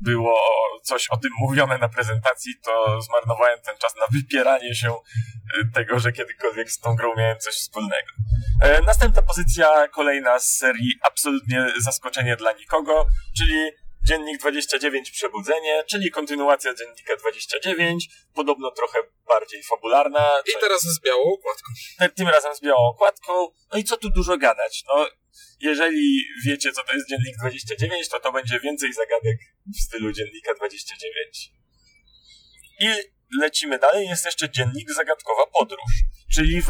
było 0.00 0.40
coś 0.82 1.08
o 1.08 1.16
tym 1.16 1.30
mówione 1.40 1.78
na 1.78 1.88
prezentacji, 1.88 2.52
to 2.64 3.00
zmarnowałem 3.02 3.60
ten 3.60 3.76
czas 3.78 3.94
na 3.96 4.06
wypieranie 4.18 4.74
się 4.74 4.92
e, 4.92 4.96
tego, 5.74 5.98
że 5.98 6.12
kiedykolwiek 6.12 6.70
z 6.70 6.78
tą 6.78 6.96
grą 6.96 7.14
miałem 7.16 7.38
coś 7.38 7.54
wspólnego. 7.54 8.12
E, 8.62 8.82
następna 8.82 9.22
pozycja, 9.22 9.88
kolejna 9.88 10.38
z 10.38 10.56
serii 10.56 10.94
absolutnie 11.02 11.66
zaskoczenie 11.84 12.36
dla 12.36 12.52
nikogo, 12.52 13.06
czyli 13.38 13.70
Dziennik 14.08 14.40
29 14.40 15.10
Przebudzenie, 15.10 15.84
czyli 15.90 16.10
kontynuacja 16.10 16.74
Dziennika 16.74 17.16
29, 17.16 18.08
podobno 18.34 18.70
trochę 18.70 18.98
bardziej 19.28 19.62
fabularna. 19.62 20.32
I 20.48 20.60
teraz 20.60 20.82
z 20.82 21.00
białą 21.00 21.22
okładką. 21.32 21.72
Tym 22.14 22.28
razem 22.28 22.54
z 22.54 22.60
białą 22.60 22.88
okładką. 22.88 23.32
No 23.72 23.78
i 23.78 23.84
co 23.84 23.96
tu 23.96 24.10
dużo 24.10 24.36
gadać? 24.36 24.84
No, 24.88 25.06
jeżeli 25.60 26.24
wiecie, 26.46 26.72
co 26.72 26.84
to 26.84 26.92
jest 26.92 27.08
Dziennik 27.08 27.36
29, 27.40 28.08
to 28.08 28.20
to 28.20 28.32
będzie 28.32 28.60
więcej 28.60 28.92
zagadek 28.92 29.36
w 29.78 29.80
stylu 29.80 30.12
Dziennika 30.12 30.54
29. 30.54 31.52
I 32.80 32.86
lecimy 33.40 33.78
dalej, 33.78 34.08
jest 34.08 34.24
jeszcze 34.24 34.50
Dziennik 34.50 34.90
Zagadkowa 34.90 35.46
Podróż, 35.46 35.92
czyli 36.34 36.62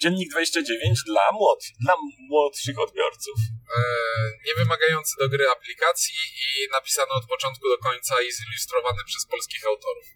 Dziennik 0.00 0.30
29 0.30 1.02
dla, 1.06 1.26
młod, 1.32 1.60
dla 1.80 1.94
młodszych 2.28 2.78
odbiorców. 2.78 3.38
Eee, 3.38 4.32
niewymagający 4.46 5.14
do 5.20 5.28
gry 5.28 5.44
aplikacji 5.48 6.14
i 6.44 6.72
napisany 6.72 7.10
od 7.10 7.26
początku 7.26 7.68
do 7.68 7.78
końca 7.78 8.14
i 8.22 8.32
zilustrowany 8.32 8.98
przez 9.06 9.26
polskich 9.26 9.66
autorów. 9.66 10.06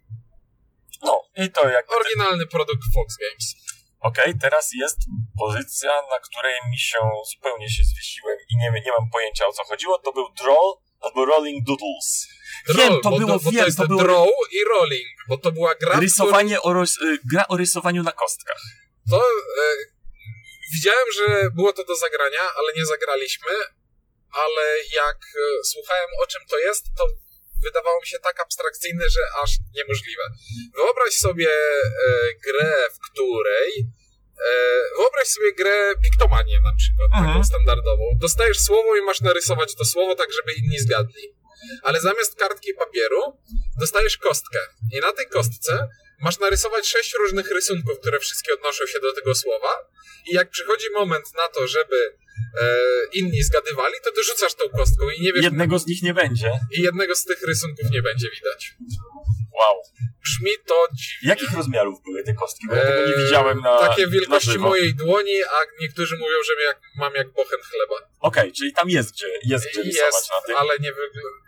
No, 1.02 1.22
i 1.44 1.50
to 1.50 1.68
jak... 1.68 1.92
Oryginalny 1.92 2.46
produkt 2.46 2.84
Fox 2.94 3.16
Games. 3.16 3.46
Okej, 4.00 4.24
okay, 4.24 4.40
teraz 4.40 4.70
jest 4.74 4.98
pozycja, 5.38 5.90
na 5.90 6.18
której 6.18 6.54
mi 6.70 6.78
się 6.78 6.98
zupełnie 7.34 7.68
się 7.70 7.84
zwiesiłem 7.84 8.36
i 8.50 8.56
nie, 8.56 8.70
nie 8.84 8.92
mam 8.98 9.10
pojęcia 9.10 9.46
o 9.46 9.52
co 9.52 9.64
chodziło. 9.64 9.98
To 9.98 10.12
był 10.12 10.26
Draw 10.42 10.85
albo 11.00 11.24
Rolling 11.24 11.64
Doodles. 11.66 12.28
Wiem, 12.68 13.00
to 13.02 13.10
było, 13.10 13.38
to, 13.38 13.50
wiem, 13.50 13.74
to, 13.74 13.82
to 13.82 13.88
było... 13.88 14.02
Draw 14.02 14.28
i 14.52 14.64
Rolling, 14.64 15.08
bo 15.28 15.38
to 15.38 15.52
była 15.52 15.74
gra, 15.74 16.00
Rysowanie 16.00 16.56
który... 16.56 16.70
o 16.70 16.72
roz... 16.72 17.00
Y, 17.00 17.18
gra 17.32 17.44
o 17.48 17.56
rysowaniu 17.56 18.02
na 18.02 18.12
kostkach. 18.12 18.60
To... 19.10 19.16
E... 19.16 19.96
Widziałem, 20.74 21.06
że 21.16 21.50
było 21.54 21.72
to 21.72 21.84
do 21.84 21.96
zagrania, 21.96 22.40
ale 22.56 22.72
nie 22.76 22.86
zagraliśmy, 22.86 23.50
ale 24.30 24.78
jak 24.94 25.16
e, 25.16 25.64
słuchałem 25.64 26.08
o 26.22 26.26
czym 26.26 26.42
to 26.50 26.58
jest, 26.58 26.84
to 26.98 27.06
wydawało 27.62 28.00
mi 28.00 28.06
się 28.06 28.18
tak 28.18 28.40
abstrakcyjne, 28.40 29.04
że 29.10 29.20
aż 29.42 29.50
niemożliwe. 29.74 30.22
Wyobraź 30.76 31.14
sobie 31.14 31.50
e, 31.50 31.84
grę, 32.46 32.72
w 32.94 32.98
której 33.10 33.70
e, 33.80 33.86
wyobraź 34.98 35.28
sobie 35.28 35.52
grę 35.54 35.94
Piktomanię 36.02 36.60
na 36.60 36.74
przykład, 36.78 37.08
Aha. 37.12 37.20
taką 37.20 37.26
mhm. 37.26 37.44
standardową. 37.44 38.04
Dostajesz 38.20 38.60
słowo 38.60 38.96
i 38.96 39.02
masz 39.02 39.20
narysować 39.20 39.74
to 39.74 39.84
słowo 39.84 40.14
tak, 40.14 40.28
żeby 40.32 40.52
inni 40.58 40.78
zgadli. 40.78 41.22
Ale 41.82 42.00
zamiast 42.00 42.34
kartki 42.34 42.74
papieru 42.74 43.22
dostajesz 43.80 44.16
kostkę. 44.18 44.58
I 44.92 45.00
na 45.00 45.12
tej 45.12 45.26
kostce 45.26 45.88
masz 46.20 46.38
narysować 46.38 46.88
sześć 46.88 47.14
różnych 47.18 47.50
rysunków, 47.50 48.00
które 48.00 48.18
wszystkie 48.18 48.54
odnoszą 48.54 48.86
się 48.86 49.00
do 49.00 49.12
tego 49.12 49.34
słowa. 49.34 49.68
I 50.30 50.34
jak 50.34 50.50
przychodzi 50.50 50.86
moment 50.94 51.24
na 51.36 51.48
to, 51.48 51.66
żeby 51.66 51.96
e, 52.60 52.76
inni 53.12 53.42
zgadywali, 53.42 53.94
to 54.04 54.12
ty 54.12 54.22
rzucasz 54.24 54.54
tą 54.54 54.68
kostką 54.68 55.10
i 55.10 55.22
nie 55.22 55.32
wiesz... 55.32 55.44
Jednego 55.44 55.78
z 55.78 55.86
nich 55.86 56.02
nie 56.02 56.14
będzie. 56.14 56.50
I 56.78 56.82
jednego 56.82 57.14
z 57.14 57.24
tych 57.24 57.42
rysunków 57.42 57.90
nie 57.90 58.02
będzie 58.02 58.28
widać. 58.30 58.74
Wow. 59.60 59.82
Brzmi 60.24 60.50
to 60.66 60.86
dziwnie. 60.94 61.28
Jakich 61.28 61.52
rozmiarów 61.52 62.02
były 62.02 62.24
te 62.24 62.34
kostki? 62.34 62.66
Bo 62.68 62.74
ja 62.74 62.82
tego 62.82 63.06
nie 63.06 63.14
eee, 63.14 63.24
widziałem 63.24 63.60
na 63.60 63.78
Takie 63.78 64.06
wielkości 64.06 64.58
mojej 64.58 64.94
dłoni, 64.94 65.42
a 65.44 65.56
niektórzy 65.80 66.16
mówią, 66.16 66.36
że 66.46 66.64
jak, 66.64 66.80
mam 66.96 67.14
jak 67.14 67.32
bochen 67.32 67.58
chleba. 67.70 67.94
Okej, 68.20 68.42
okay, 68.42 68.52
czyli 68.52 68.72
tam 68.72 68.90
jest 68.90 69.12
gdzie, 69.12 69.26
jest 69.42 69.66
gdzie 69.70 69.82
rysować 69.82 70.12
jest, 70.14 70.30
na 70.30 70.40
tym. 70.46 70.56
ale 70.56 70.78
nie 70.80 70.92
wygląda... 70.92 71.46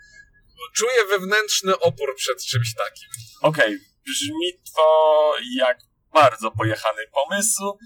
Czuję 0.75 1.05
wewnętrzny 1.09 1.79
opór 1.79 2.15
przed 2.17 2.45
czymś 2.45 2.75
takim. 2.75 3.09
Okej, 3.43 3.75
okay. 3.75 3.81
brzmi 4.07 4.53
to 4.77 5.35
jak 5.57 5.79
bardzo 6.13 6.51
pojechany 6.51 7.03
pomysł, 7.13 7.79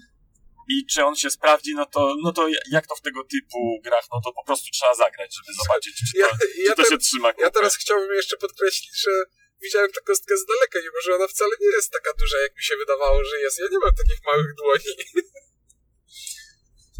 i 0.69 0.85
czy 0.85 1.05
on 1.05 1.15
się 1.15 1.29
sprawdzi, 1.29 1.75
no 1.75 1.85
to, 1.85 2.15
no 2.23 2.31
to 2.31 2.47
jak 2.71 2.87
to 2.87 2.95
w 2.95 3.01
tego 3.01 3.23
typu 3.23 3.79
grach, 3.83 4.05
no 4.11 4.21
to 4.23 4.33
po 4.33 4.43
prostu 4.43 4.71
trzeba 4.73 4.95
zagrać, 4.95 5.35
żeby 5.35 5.57
zobaczyć, 5.63 5.95
czy 5.95 6.13
to, 6.13 6.19
ja, 6.19 6.27
ja 6.65 6.75
czy 6.75 6.83
to 6.83 6.89
się 6.89 6.97
trzyma 6.97 7.31
kupę. 7.33 7.43
Ja 7.43 7.51
teraz 7.51 7.77
chciałbym 7.77 8.13
jeszcze 8.13 8.37
podkreślić, 8.37 9.01
że 9.01 9.11
widziałem 9.63 9.91
tę 9.91 10.01
kostkę 10.01 10.37
z 10.37 10.45
daleka, 10.45 10.79
mimo 10.79 11.01
że 11.03 11.15
ona 11.15 11.27
wcale 11.27 11.51
nie 11.61 11.67
jest 11.67 11.91
taka 11.91 12.11
duża, 12.19 12.37
jak 12.41 12.55
mi 12.55 12.63
się 12.63 12.75
wydawało, 12.77 13.23
że 13.23 13.39
jest. 13.39 13.59
Ja 13.59 13.65
nie 13.71 13.79
mam 13.79 13.95
takich 13.95 14.19
małych 14.25 14.53
dłoni. 14.55 14.93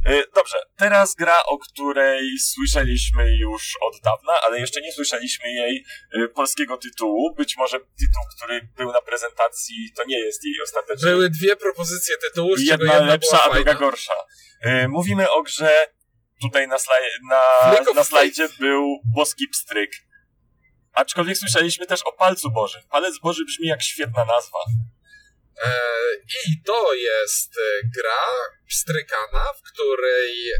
E, 0.06 0.23
dobrze, 0.39 0.58
teraz 0.78 1.15
gra, 1.15 1.43
o 1.45 1.58
której 1.58 2.39
słyszeliśmy 2.39 3.38
już 3.38 3.78
od 3.82 3.95
dawna, 4.04 4.34
ale 4.45 4.60
jeszcze 4.60 4.82
nie 4.82 4.93
słyszeliśmy 4.93 5.54
jej 5.54 5.86
e, 6.13 6.28
polskiego 6.28 6.78
tytułu. 6.78 7.36
Być 7.36 7.58
może 7.58 7.80
tytuł, 7.80 8.23
który 8.36 8.67
był 8.78 8.91
na 8.91 9.02
prezentacji, 9.02 9.91
to 9.95 10.04
nie 10.08 10.19
jest 10.19 10.45
jej 10.45 10.62
ostateczny. 10.63 11.10
Były 11.10 11.30
dwie 11.30 11.56
propozycje 11.56 12.17
tytułów, 12.17 12.60
jedna, 12.60 12.93
jedna 12.93 13.08
lepsza, 13.08 13.43
a 13.43 13.54
druga 13.54 13.73
gorsza. 13.73 14.15
E, 14.62 14.88
mówimy 14.88 15.32
o 15.32 15.43
grze, 15.43 15.88
tutaj 16.41 16.67
na, 16.67 16.80
slaj 16.80 17.02
na, 17.30 17.43
na 17.95 18.04
slajdzie 18.04 18.49
był 18.60 18.99
boski 19.15 19.47
pstryk. 19.47 19.91
Aczkolwiek 20.94 21.38
słyszeliśmy 21.38 21.86
też 21.86 22.02
o 22.02 22.12
Palcu 22.12 22.52
Bożym. 22.52 22.82
Palec 22.90 23.20
Boży 23.20 23.46
brzmi 23.46 23.68
jak 23.68 23.84
świetna 23.84 24.26
nazwa. 24.26 24.60
E, 25.66 25.72
I 26.48 26.64
to 26.66 26.94
jest 26.94 27.58
e, 27.58 27.62
gra 27.98 28.26
pstrykana, 28.68 29.46
w 29.54 29.62
której 29.72 30.52
e, 30.52 30.58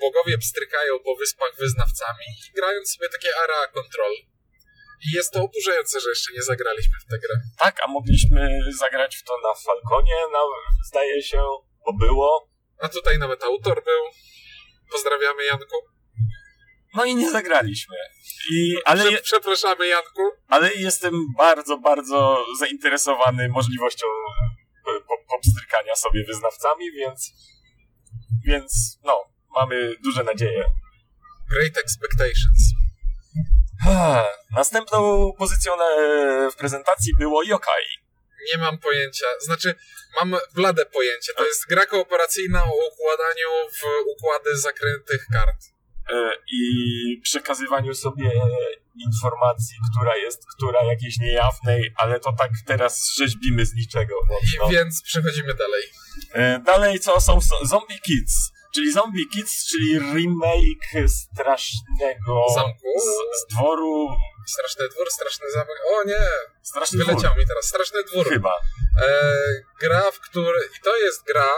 bogowie 0.00 0.38
pstrykają 0.38 0.98
po 1.04 1.16
wyspach 1.16 1.52
wyznawcami 1.58 2.24
i 2.48 2.52
grają 2.52 2.80
sobie 2.84 3.08
takie 3.08 3.28
area 3.44 3.66
control. 3.66 4.12
I 5.06 5.16
jest 5.16 5.32
to 5.32 5.42
oburzające, 5.42 6.00
że 6.00 6.08
jeszcze 6.08 6.32
nie 6.32 6.42
zagraliśmy 6.42 6.94
w 7.06 7.10
tę 7.10 7.18
grę. 7.18 7.34
Tak, 7.58 7.76
a 7.84 7.88
mogliśmy 7.88 8.60
zagrać 8.78 9.16
w 9.16 9.22
to 9.22 9.32
na 9.48 9.54
Falconie, 9.54 10.16
na, 10.32 10.38
zdaje 10.86 11.22
się, 11.22 11.42
bo 11.86 11.92
było. 11.92 12.48
A 12.78 12.88
tutaj 12.88 13.18
nawet 13.18 13.44
autor 13.44 13.84
był. 13.84 14.02
Pozdrawiamy 14.92 15.44
Janku. 15.44 15.97
No 16.94 17.04
i 17.04 17.14
nie 17.14 17.30
zagraliśmy. 17.30 17.96
I, 18.52 18.76
ale, 18.84 19.04
Prze- 19.04 19.22
przepraszamy 19.22 19.86
Janku. 19.86 20.22
ale 20.48 20.74
jestem 20.74 21.14
bardzo, 21.36 21.78
bardzo 21.78 22.44
zainteresowany 22.58 23.48
możliwością 23.48 24.06
e, 24.06 25.00
po- 25.00 25.36
popstrykania 25.36 25.94
sobie 25.96 26.24
wyznawcami, 26.24 26.92
więc, 26.92 27.32
więc 28.46 28.98
no, 29.04 29.24
mamy 29.54 29.94
duże 30.04 30.24
nadzieje. 30.24 30.64
Great 31.50 31.78
Expectations. 31.78 32.72
Ha, 33.84 34.26
Następną 34.56 35.32
pozycją 35.38 35.76
na, 35.76 35.84
w 36.50 36.56
prezentacji 36.56 37.12
było 37.18 37.42
Yokai. 37.42 37.84
Nie 38.52 38.58
mam 38.58 38.78
pojęcia. 38.78 39.26
Znaczy, 39.40 39.74
mam 40.20 40.36
blade 40.54 40.86
pojęcie. 40.86 41.32
To 41.36 41.46
jest 41.46 41.66
gra 41.68 41.86
kooperacyjna 41.86 42.64
o 42.64 42.72
układaniu 42.92 43.48
w 43.80 43.82
układy 44.16 44.58
zakrętych 44.58 45.26
kart. 45.32 45.56
E, 46.12 46.32
i 46.52 47.20
przekazywaniu 47.22 47.94
sobie 47.94 48.32
informacji, 49.06 49.76
która 49.90 50.16
jest, 50.16 50.42
która 50.56 50.84
jakiejś 50.84 51.18
niejawnej, 51.18 51.92
ale 51.96 52.20
to 52.20 52.32
tak 52.32 52.50
teraz 52.66 53.14
rzeźbimy 53.18 53.66
z 53.66 53.74
niczego. 53.74 54.14
I 54.54 54.58
mocno. 54.58 54.68
więc 54.78 55.02
przechodzimy 55.02 55.54
dalej. 55.54 55.82
E, 56.32 56.58
Dalej 56.58 57.00
co 57.00 57.20
są 57.20 57.38
Zombie 57.62 58.00
Kids, 58.02 58.52
czyli 58.74 58.92
Zombie 58.92 59.28
Kids, 59.28 59.66
czyli 59.70 59.98
remake 59.98 61.08
strasznego 61.08 62.46
Zamku. 62.54 62.88
z, 63.00 63.40
z 63.42 63.54
dworu, 63.54 64.08
Straszny 64.46 64.88
dwór, 64.88 65.06
straszny 65.10 65.50
zamek. 65.50 65.78
O 65.92 66.04
nie! 66.04 66.26
straszny 66.62 66.98
dwór, 66.98 67.14
Wyleciał 67.14 67.36
mi 67.38 67.46
teraz. 67.46 67.64
Straszny 67.64 68.04
dwór. 68.04 68.28
chyba. 68.28 68.52
E, 69.02 69.32
gra, 69.80 70.10
w 70.10 70.20
której... 70.20 70.62
I 70.78 70.80
to 70.84 70.96
jest 70.96 71.24
gra, 71.26 71.50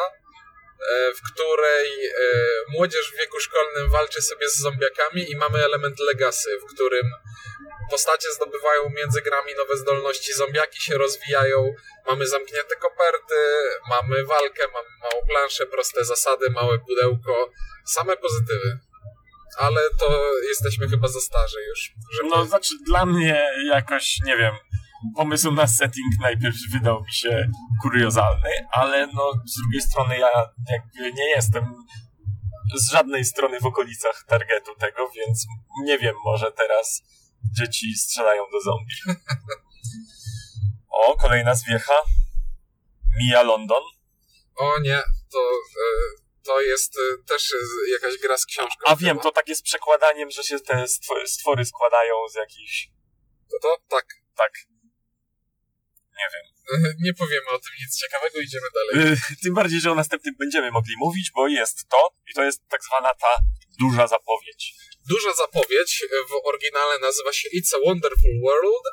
w 1.17 1.33
której 1.33 2.07
e, 2.07 2.13
młodzież 2.69 3.13
w 3.13 3.17
wieku 3.19 3.41
szkolnym 3.41 3.91
walczy 3.91 4.23
sobie 4.23 4.49
z 4.49 4.59
zombiakami 4.59 5.31
i 5.31 5.37
mamy 5.37 5.65
element 5.65 6.01
legacy, 6.01 6.59
w 6.63 6.75
którym 6.75 7.11
postacie 7.91 8.33
zdobywają 8.33 8.91
między 8.91 9.23
grami 9.23 9.53
nowe 9.59 9.77
zdolności, 9.77 10.33
zombiaki 10.33 10.81
się 10.83 10.99
rozwijają, 10.99 11.75
mamy 12.07 12.27
zamknięte 12.27 12.77
koperty, 12.77 13.35
mamy 13.91 14.25
walkę, 14.25 14.63
mamy 14.75 14.89
małą 15.01 15.27
planszę, 15.29 15.67
proste 15.67 16.05
zasady, 16.05 16.51
małe 16.51 16.79
pudełko, 16.79 17.51
same 17.87 18.17
pozytywy. 18.17 18.79
Ale 19.57 19.81
to 19.99 20.33
jesteśmy 20.49 20.89
chyba 20.89 21.09
za 21.09 21.21
starzy 21.21 21.59
już. 21.69 21.93
Żeby... 22.13 22.29
No, 22.29 22.45
znaczy 22.45 22.75
dla 22.87 23.07
mnie 23.07 23.51
jakoś, 23.67 24.19
nie 24.25 24.37
wiem, 24.37 24.55
pomysł 25.17 25.53
na 25.53 25.67
setting 25.67 26.15
najpierw 26.21 26.57
wydał 26.73 27.03
mi 27.03 27.13
się 27.13 27.51
kuriozalny, 27.83 28.51
ale 28.73 29.07
no 29.07 29.33
z 29.47 29.57
drugiej 29.57 29.81
strony 29.81 30.19
ja 30.19 30.31
jakby 30.71 31.13
nie 31.13 31.29
jestem 31.29 31.75
z 32.75 32.91
żadnej 32.91 33.25
strony 33.25 33.61
w 33.61 33.67
okolicach 33.67 34.25
targetu 34.29 34.75
tego, 34.79 35.11
więc 35.17 35.47
nie 35.85 35.99
wiem, 35.99 36.15
może 36.25 36.53
teraz 36.53 37.03
dzieci 37.59 37.95
strzelają 37.95 38.43
do 38.53 38.61
zombie. 38.61 38.95
O, 40.91 41.17
kolejna 41.17 41.55
zwiecha. 41.55 41.95
Mia 43.19 43.43
London. 43.43 43.83
O 44.57 44.79
nie, 44.81 45.03
to, 45.33 45.39
e, 45.39 46.21
to 46.43 46.61
jest 46.61 46.97
e, 46.97 47.25
też 47.29 47.53
jakaś 47.93 48.19
gra 48.19 48.39
z 48.39 48.47
książką. 48.47 48.85
A 48.87 48.97
wiem, 48.97 49.19
to 49.19 49.33
tak 49.33 49.49
jest 49.49 49.63
przekładaniem, 49.63 50.31
że 50.31 50.43
się 50.43 50.61
te 50.61 50.85
stwo- 50.85 51.27
stwory 51.27 51.65
składają 51.65 52.15
z 52.33 52.35
jakichś... 52.35 52.91
To, 53.51 53.59
to 53.63 53.77
tak. 53.89 54.07
tak... 54.37 54.53
Nie 56.21 56.29
wiem. 56.35 56.45
Nie 57.05 57.15
powiemy 57.15 57.49
o 57.51 57.59
tym 57.59 57.73
nic 57.81 57.99
ciekawego, 58.03 58.41
idziemy 58.41 58.67
dalej. 58.79 59.13
Y, 59.13 59.37
Tym 59.43 59.55
bardziej, 59.55 59.81
że 59.81 59.93
o 59.93 59.95
następnym 59.95 60.35
będziemy 60.39 60.71
mogli 60.71 60.95
mówić, 60.99 61.31
bo 61.35 61.49
jest 61.49 61.89
to, 61.89 62.09
i 62.31 62.35
to 62.35 62.43
jest 62.45 62.69
tak 62.69 62.81
zwana 62.85 63.15
ta 63.15 63.33
duża 63.81 64.07
zapowiedź. 64.07 64.75
Duża 65.09 65.33
zapowiedź 65.35 66.03
e, 66.05 66.07
w 66.29 66.49
oryginale 66.49 66.99
nazywa 66.99 67.33
się 67.33 67.49
It's 67.49 67.75
a 67.77 67.79
Wonderful 67.87 68.41
World, 68.45 68.85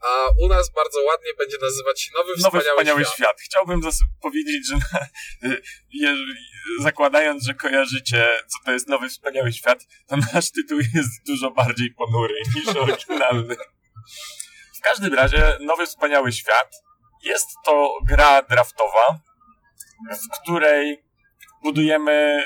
a 0.00 0.28
u 0.40 0.48
nas 0.48 0.70
bardzo 0.70 1.02
ładnie 1.02 1.30
będzie 1.38 1.56
nazywać 1.62 2.00
się 2.02 2.10
Nowy 2.14 2.28
Nowy 2.30 2.40
Wspaniały, 2.40 2.78
wspaniały 2.78 3.00
Świat. 3.04 3.14
świat. 3.14 3.40
Chciałbym 3.40 3.80
powiedzieć, 4.22 4.68
że 4.68 4.76
y, 5.50 5.62
jeżeli, 5.92 6.34
zakładając, 6.80 7.44
że 7.44 7.54
kojarzycie, 7.54 8.28
co 8.48 8.58
to 8.64 8.72
jest 8.72 8.88
Nowy 8.88 9.08
Wspaniały 9.08 9.52
Świat, 9.52 9.86
to 10.08 10.16
nasz 10.16 10.50
tytuł 10.50 10.78
jest 10.94 11.26
dużo 11.26 11.50
bardziej 11.50 11.90
ponury 11.94 12.34
niż 12.54 12.66
oryginalny. 12.82 13.56
W 14.82 14.84
każdym 14.84 15.14
razie, 15.14 15.56
Nowy 15.60 15.86
Wspaniały 15.86 16.32
Świat 16.32 16.72
jest 17.24 17.48
to 17.64 17.92
gra 18.08 18.42
draftowa, 18.42 19.18
w 20.10 20.40
której 20.42 21.04
budujemy 21.62 22.44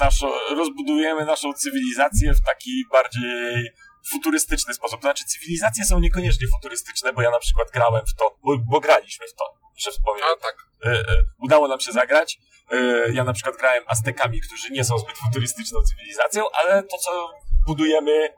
naszą, 0.00 0.32
rozbudujemy 0.56 1.24
naszą 1.24 1.52
cywilizację 1.52 2.34
w 2.34 2.42
taki 2.42 2.84
bardziej 2.92 3.70
futurystyczny 4.10 4.74
sposób. 4.74 5.00
To 5.00 5.06
znaczy, 5.06 5.24
cywilizacje 5.24 5.84
są 5.84 5.98
niekoniecznie 5.98 6.48
futurystyczne, 6.48 7.12
bo 7.12 7.22
ja 7.22 7.30
na 7.30 7.38
przykład 7.38 7.70
grałem 7.70 8.06
w 8.06 8.14
to, 8.14 8.38
bo, 8.44 8.58
bo 8.58 8.80
graliśmy 8.80 9.26
w 9.26 9.34
to, 9.34 9.44
muszę 9.74 9.90
wspomnieć. 9.90 10.24
A 10.32 10.42
tak. 10.42 10.56
E, 10.84 10.90
e, 10.90 11.04
udało 11.38 11.68
nam 11.68 11.80
się 11.80 11.92
zagrać. 11.92 12.38
E, 12.70 12.76
ja 13.12 13.24
na 13.24 13.32
przykład 13.32 13.56
grałem 13.56 13.84
Aztekami, 13.86 14.40
którzy 14.40 14.70
nie 14.70 14.84
są 14.84 14.98
zbyt 14.98 15.16
futurystyczną 15.18 15.82
cywilizacją, 15.82 16.44
ale 16.52 16.82
to, 16.82 16.98
co 16.98 17.30
budujemy, 17.66 18.28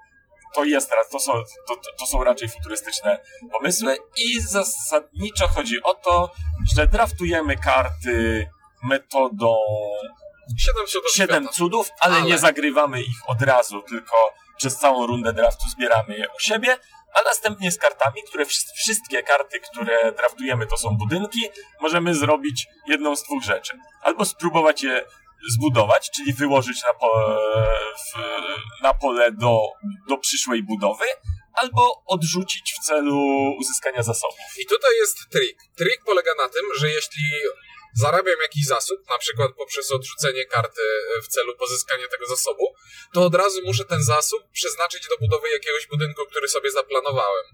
to 0.55 0.65
jest, 0.65 0.91
ra- 0.91 1.05
to 1.13 1.21
są, 1.21 1.33
to, 1.69 1.77
to, 1.77 1.91
to 1.99 2.07
są 2.07 2.25
raczej 2.25 2.49
futurystyczne 2.49 3.19
pomysły 3.53 3.97
i 4.17 4.41
zasadniczo 4.41 5.49
chodzi 5.49 5.83
o 5.83 5.95
to, 5.95 6.33
że 6.77 6.87
draftujemy 6.87 7.57
karty 7.57 8.47
metodą 8.83 9.57
7 10.59 10.87
cudów 10.87 11.11
siedem 11.15 11.49
cudów, 11.49 11.91
ale, 12.01 12.15
Ale- 12.17 12.25
nie 12.25 12.39
zagrywamy 12.39 13.03
ich 13.03 13.17
od 13.27 13.43
razu, 13.43 13.83
tylko 13.83 14.35
przez 14.57 14.77
całą 14.79 15.07
rundę 15.07 15.33
draftu 15.33 15.69
zbieramy 15.69 16.17
je 16.19 16.29
u 16.29 16.41
siebie, 16.41 16.77
a 17.15 17.23
następnie 17.23 17.71
z 17.73 17.79
kartami, 17.79 18.21
które 18.29 18.45
wsz- 18.45 18.73
wszystkie 18.77 19.23
karty, 19.23 19.61
które 19.61 20.13
draftujemy, 20.13 20.67
to 20.67 20.77
są 20.77 20.97
budynki, 20.97 21.41
możemy 21.81 22.15
zrobić 22.15 22.67
jedną 22.87 23.17
z 23.17 23.23
dwóch 23.23 23.43
rzeczy. 23.43 23.79
Albo 24.03 24.25
spróbować 24.25 24.83
je 24.83 25.05
zbudować, 25.53 26.11
czyli 26.11 26.33
wyłożyć 26.33 26.83
na, 26.83 26.95
po, 26.95 27.37
w, 27.97 28.83
na 28.83 28.95
pole 28.95 29.33
do, 29.33 29.61
do 30.09 30.19
przyszłej 30.19 30.63
budowy, 30.63 31.05
albo 31.55 32.03
odrzucić 32.07 32.73
w 32.73 32.85
celu 32.87 33.19
uzyskania 33.59 34.03
zasobów. 34.03 34.39
I 34.59 34.67
tutaj 34.67 34.97
jest 35.01 35.17
trik. 35.33 35.59
Trik 35.77 36.05
polega 36.07 36.31
na 36.39 36.49
tym, 36.49 36.63
że 36.81 36.91
jeśli 36.91 37.23
zarabiam 37.95 38.41
jakiś 38.43 38.67
zasób, 38.67 38.99
na 39.09 39.19
przykład 39.19 39.53
poprzez 39.57 39.93
odrzucenie 39.93 40.45
karty 40.45 40.83
e, 41.19 41.23
w 41.23 41.29
celu 41.29 41.57
pozyskania 41.57 42.09
tego 42.09 42.27
zasobu, 42.27 42.75
to 43.15 43.23
od 43.25 43.35
razu 43.35 43.61
muszę 43.65 43.85
ten 43.85 44.03
zasób 44.03 44.43
przeznaczyć 44.53 45.09
do 45.09 45.17
budowy 45.19 45.49
jakiegoś 45.49 45.87
budynku, 45.87 46.27
który 46.31 46.49
sobie 46.49 46.71
zaplanowałem. 46.71 47.45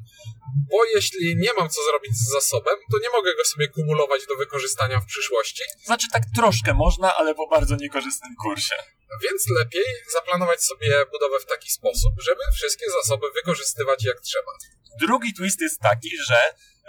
Bo 0.70 0.84
jeśli 0.94 1.36
nie 1.36 1.52
mam 1.58 1.70
co 1.70 1.80
zrobić 1.84 2.12
z 2.16 2.30
zasobem, 2.32 2.76
to 2.92 2.98
nie 2.98 3.10
mogę 3.10 3.34
go 3.34 3.44
sobie 3.44 3.68
kumulować 3.68 4.26
do 4.26 4.36
wykorzystania 4.36 5.00
w 5.00 5.06
przyszłości, 5.06 5.62
Znaczy 5.84 6.06
tak 6.12 6.22
troszkę 6.36 6.74
można, 6.74 7.16
ale 7.16 7.34
po 7.34 7.48
bardzo 7.48 7.76
niekorzystnym 7.76 8.32
kursie. 8.44 8.74
więc 9.22 9.48
lepiej 9.58 9.84
zaplanować 10.12 10.64
sobie 10.64 11.06
budowę 11.12 11.40
w 11.40 11.46
taki 11.46 11.70
sposób, 11.70 12.12
żeby 12.18 12.40
wszystkie 12.54 12.86
zasoby 12.90 13.26
wykorzystywać 13.34 14.04
jak 14.04 14.20
trzeba. 14.20 14.52
Drugi 15.00 15.34
twist 15.34 15.60
jest 15.60 15.80
taki, 15.80 16.10
że 16.28 16.38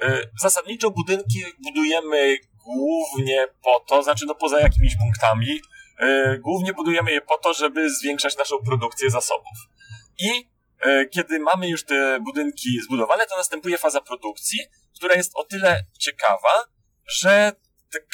y, 0.04 0.30
zasadniczo 0.42 0.92
budynki 0.92 1.46
budujemy 1.64 2.38
głównie 2.64 3.48
po 3.64 3.80
to, 3.80 4.04
znaczy 4.04 4.26
no 4.28 4.36
poza 4.36 4.60
jakimiś 4.60 4.98
punktami, 4.98 5.62
y, 6.04 6.40
głównie 6.40 6.74
budujemy 6.74 7.12
je 7.12 7.22
po 7.22 7.38
to, 7.38 7.54
żeby 7.54 7.90
zwiększać 7.94 8.38
naszą 8.38 8.56
produkcję 8.66 9.10
zasobów. 9.10 9.58
I 10.20 10.50
y, 10.86 11.10
kiedy 11.14 11.40
mamy 11.40 11.70
już 11.70 11.86
te 11.86 12.20
budynki 12.20 12.82
zbudowane, 12.86 13.26
to 13.26 13.38
następuje 13.38 13.78
faza 13.78 14.02
produkcji, 14.02 14.60
która 14.96 15.16
jest 15.16 15.32
o 15.36 15.44
tyle 15.44 15.86
ciekawa, 16.00 16.66
że 17.12 17.52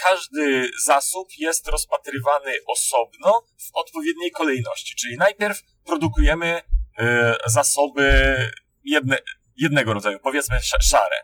każdy 0.08 0.70
zasób 0.86 1.28
jest 1.38 1.68
rozpatrywany 1.68 2.54
osobno 2.68 3.46
w 3.58 3.70
odpowiedniej 3.74 4.32
kolejności. 4.32 4.96
Czyli 4.96 5.18
najpierw 5.18 5.62
produkujemy 5.86 6.62
y, 7.00 7.04
zasoby 7.46 8.36
jedne, 8.84 9.18
jednego 9.58 9.94
rodzaju, 9.94 10.20
powiedzmy 10.20 10.56
sz- 10.56 10.84
szare. 10.84 11.16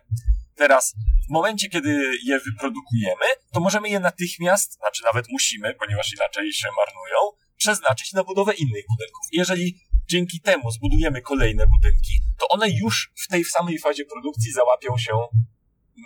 Teraz, 0.55 0.93
w 1.29 1.33
momencie, 1.33 1.69
kiedy 1.69 2.11
je 2.23 2.39
wyprodukujemy, 2.39 3.25
to 3.53 3.59
możemy 3.59 3.89
je 3.89 3.99
natychmiast, 3.99 4.73
znaczy 4.73 5.03
nawet 5.03 5.25
musimy, 5.29 5.73
ponieważ 5.73 6.13
inaczej 6.13 6.53
się 6.53 6.67
marnują, 6.77 7.17
przeznaczyć 7.57 8.13
na 8.13 8.23
budowę 8.23 8.53
innych 8.53 8.85
budynków. 8.89 9.25
Jeżeli 9.31 9.79
dzięki 10.07 10.41
temu 10.41 10.71
zbudujemy 10.71 11.21
kolejne 11.21 11.67
budynki, 11.67 12.13
to 12.39 12.47
one 12.47 12.69
już 12.69 13.11
w 13.25 13.27
tej 13.27 13.43
samej 13.45 13.79
fazie 13.79 14.05
produkcji 14.05 14.51
załapią 14.51 14.97
się 14.97 15.13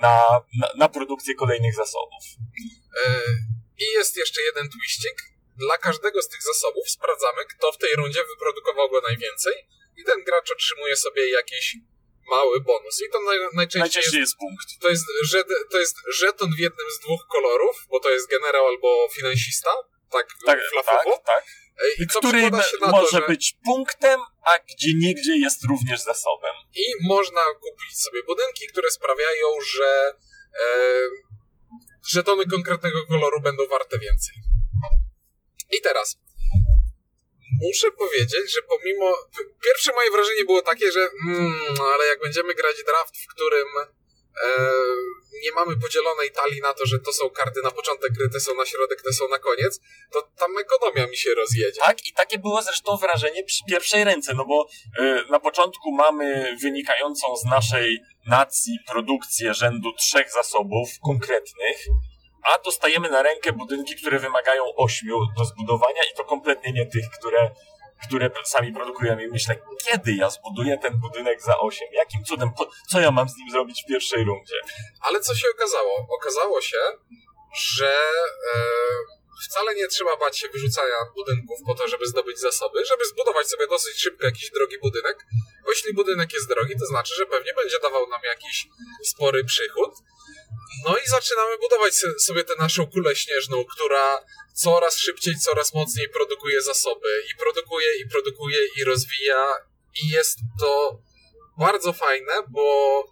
na, 0.01 0.15
na, 0.59 0.67
na 0.77 0.89
produkcję 0.89 1.35
kolejnych 1.35 1.75
zasobów. 1.75 2.23
E, 3.05 3.21
I 3.77 3.85
jest 3.97 4.17
jeszcze 4.17 4.41
jeden 4.41 4.69
twiścik. 4.69 5.15
Dla 5.57 5.77
każdego 5.77 6.21
z 6.21 6.27
tych 6.27 6.43
zasobów 6.43 6.89
sprawdzamy, 6.89 7.41
kto 7.49 7.71
w 7.71 7.77
tej 7.77 7.95
rundzie 7.97 8.19
wyprodukował 8.33 8.89
go 8.89 9.01
najwięcej 9.01 9.53
i 9.97 10.03
ten 10.03 10.23
gracz 10.23 10.51
otrzymuje 10.51 10.95
sobie 10.95 11.31
jakiś 11.31 11.77
mały 12.29 12.61
bonus. 12.61 13.01
I 13.07 13.11
to 13.11 13.21
naj, 13.21 13.37
najczęściej, 13.53 13.79
Najczęściej 13.79 14.19
jest, 14.19 14.31
jest 14.31 14.37
punkt. 14.37 14.67
to, 14.81 14.89
jest 14.89 15.05
żet, 15.23 15.47
to 15.71 15.79
jest 15.79 15.95
żeton 16.13 16.49
w 16.57 16.59
jednym 16.59 16.87
z 16.91 16.99
dwóch 16.99 17.27
kolorów, 17.31 17.85
bo 17.89 17.99
to 17.99 18.09
jest 18.09 18.29
generał 18.29 18.67
albo 18.67 19.07
finansista, 19.15 19.69
tak, 20.09 20.27
Tak, 20.45 20.59
flafowo. 20.71 21.11
tak, 21.17 21.25
tak. 21.25 21.43
E, 21.83 22.03
I 22.03 22.07
Który 22.07 22.39
przekłada 22.39 22.63
się 22.63 22.77
na 22.81 22.87
może 22.87 23.21
to, 23.21 23.27
być 23.27 23.57
punktem, 23.65 24.19
a 24.41 24.59
gdzie 24.59 24.91
niegdzie 24.95 25.37
jest 25.37 25.63
również 25.63 25.99
zasobem. 26.01 26.55
I 26.75 26.83
można 27.07 27.41
kupić 27.61 27.99
sobie 27.99 28.23
budynki, 28.23 28.67
które 28.67 28.91
sprawiają, 28.91 29.47
że 29.75 30.13
e, 30.63 30.65
żetony 32.09 32.45
konkretnego 32.45 33.05
koloru 33.05 33.41
będą 33.41 33.67
warte 33.67 33.99
więcej. 33.99 34.35
I 35.71 35.81
teraz 35.81 36.17
muszę 37.61 37.91
powiedzieć, 37.91 38.53
że 38.55 38.61
pomimo. 38.61 39.15
Pierwsze 39.63 39.93
moje 39.93 40.11
wrażenie 40.11 40.45
było 40.45 40.61
takie, 40.61 40.91
że 40.91 40.99
mm, 41.27 41.75
ale 41.93 42.05
jak 42.05 42.19
będziemy 42.19 42.53
grać 42.53 42.75
draft, 42.83 43.17
w 43.17 43.27
którym 43.33 43.67
e, 44.43 44.49
nie 45.43 45.51
mamy 45.51 45.77
podzielonej 45.77 46.31
talii 46.31 46.61
na 46.61 46.73
to, 46.73 46.85
że 46.85 46.99
to 46.99 47.13
są 47.13 47.29
karty 47.29 47.61
na 47.63 47.71
początek 47.71 48.13
gry, 48.13 48.29
te 48.29 48.39
są 48.39 48.55
na 48.55 48.65
środek, 48.65 49.01
te 49.01 49.13
są 49.13 49.27
na 49.27 49.39
koniec, 49.39 49.79
to 50.13 50.21
tam 50.37 50.57
ekonomia 50.57 51.07
mi 51.07 51.17
się 51.17 51.33
rozjedzie. 51.33 51.81
Tak, 51.85 52.05
i 52.05 52.13
takie 52.13 52.39
było 52.39 52.61
zresztą 52.61 52.97
wrażenie 52.97 53.43
przy 53.43 53.63
pierwszej 53.69 54.03
ręce, 54.03 54.33
no 54.33 54.45
bo 54.45 54.67
y, 54.99 55.31
na 55.31 55.39
początku 55.39 55.91
mamy 55.91 56.57
wynikającą 56.61 57.37
z 57.37 57.45
naszej 57.45 57.99
nacji 58.27 58.77
produkcję 58.87 59.53
rzędu 59.53 59.93
trzech 59.93 60.31
zasobów 60.31 60.89
konkretnych, 61.03 61.77
a 62.53 62.59
dostajemy 62.59 63.09
na 63.09 63.21
rękę 63.23 63.51
budynki, 63.51 63.95
które 63.95 64.19
wymagają 64.19 64.63
ośmiu 64.75 65.19
do 65.37 65.45
zbudowania 65.45 66.03
i 66.13 66.17
to 66.17 66.23
kompletnie 66.23 66.71
nie 66.73 66.85
tych, 66.85 67.09
które, 67.19 67.51
które 68.07 68.29
sami 68.43 68.73
produkujemy. 68.73 69.23
I 69.23 69.27
myślę, 69.27 69.55
kiedy 69.85 70.13
ja 70.13 70.29
zbuduję 70.29 70.77
ten 70.77 70.99
budynek 70.99 71.41
za 71.41 71.59
osiem? 71.59 71.87
Jakim 71.91 72.23
cudem? 72.23 72.49
Co 72.91 72.99
ja 72.99 73.11
mam 73.11 73.29
z 73.29 73.37
nim 73.37 73.51
zrobić 73.51 73.83
w 73.83 73.87
pierwszej 73.87 74.23
rundzie? 74.23 74.55
Ale 75.01 75.19
co 75.19 75.35
się 75.35 75.47
okazało? 75.55 76.07
Okazało 76.09 76.61
się, 76.61 76.77
że 77.55 77.95
e, 78.55 78.59
wcale 79.45 79.75
nie 79.75 79.87
trzeba 79.87 80.17
bać 80.17 80.39
się 80.39 80.47
wyrzucania 80.49 80.95
budynków 81.15 81.59
po 81.65 81.75
to, 81.75 81.87
żeby 81.87 82.07
zdobyć 82.07 82.39
zasoby, 82.39 82.85
żeby 82.85 83.05
zbudować 83.05 83.47
sobie 83.47 83.67
dosyć 83.67 84.01
szybko 84.01 84.25
jakiś 84.25 84.51
drogi 84.51 84.79
budynek. 84.79 85.25
Bo 85.65 85.71
jeśli 85.71 85.93
budynek 85.93 86.33
jest 86.33 86.49
drogi, 86.49 86.73
to 86.79 86.85
znaczy, 86.85 87.15
że 87.15 87.25
pewnie 87.25 87.53
będzie 87.53 87.79
dawał 87.79 88.09
nam 88.09 88.21
jakiś 88.23 88.67
spory 89.03 89.43
przychód. 89.43 89.91
No 90.87 90.97
i 90.97 91.07
zaczynamy 91.07 91.57
budować 91.61 91.93
sobie 92.19 92.43
tę 92.43 92.53
naszą 92.59 92.87
kulę 92.87 93.15
śnieżną, 93.15 93.65
która 93.65 94.25
coraz 94.55 94.97
szybciej, 94.97 95.33
coraz 95.39 95.73
mocniej 95.73 96.09
produkuje 96.09 96.61
zasoby 96.61 97.23
i 97.33 97.37
produkuje, 97.39 97.87
i 97.99 98.09
produkuje, 98.09 98.57
i 98.77 98.83
rozwija. 98.83 99.53
I 100.03 100.09
jest 100.09 100.37
to 100.59 100.99
bardzo 101.59 101.93
fajne, 101.93 102.33
bo 102.49 103.03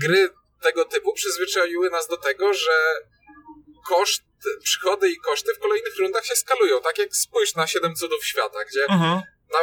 gry 0.00 0.28
tego 0.62 0.84
typu 0.84 1.12
przyzwyczaiły 1.12 1.90
nas 1.90 2.08
do 2.08 2.16
tego, 2.16 2.54
że 2.54 2.72
koszt, 3.88 4.22
przychody 4.62 5.10
i 5.10 5.16
koszty 5.16 5.54
w 5.54 5.58
kolejnych 5.58 5.98
rundach 5.98 6.26
się 6.26 6.36
skalują. 6.36 6.80
Tak 6.80 6.98
jak 6.98 7.16
spójrz 7.16 7.54
na 7.54 7.66
Siedem 7.66 7.94
Cudów 7.94 8.26
Świata, 8.26 8.64
gdzie 8.64 8.82
Mhm. 8.82 9.20
na, 9.52 9.58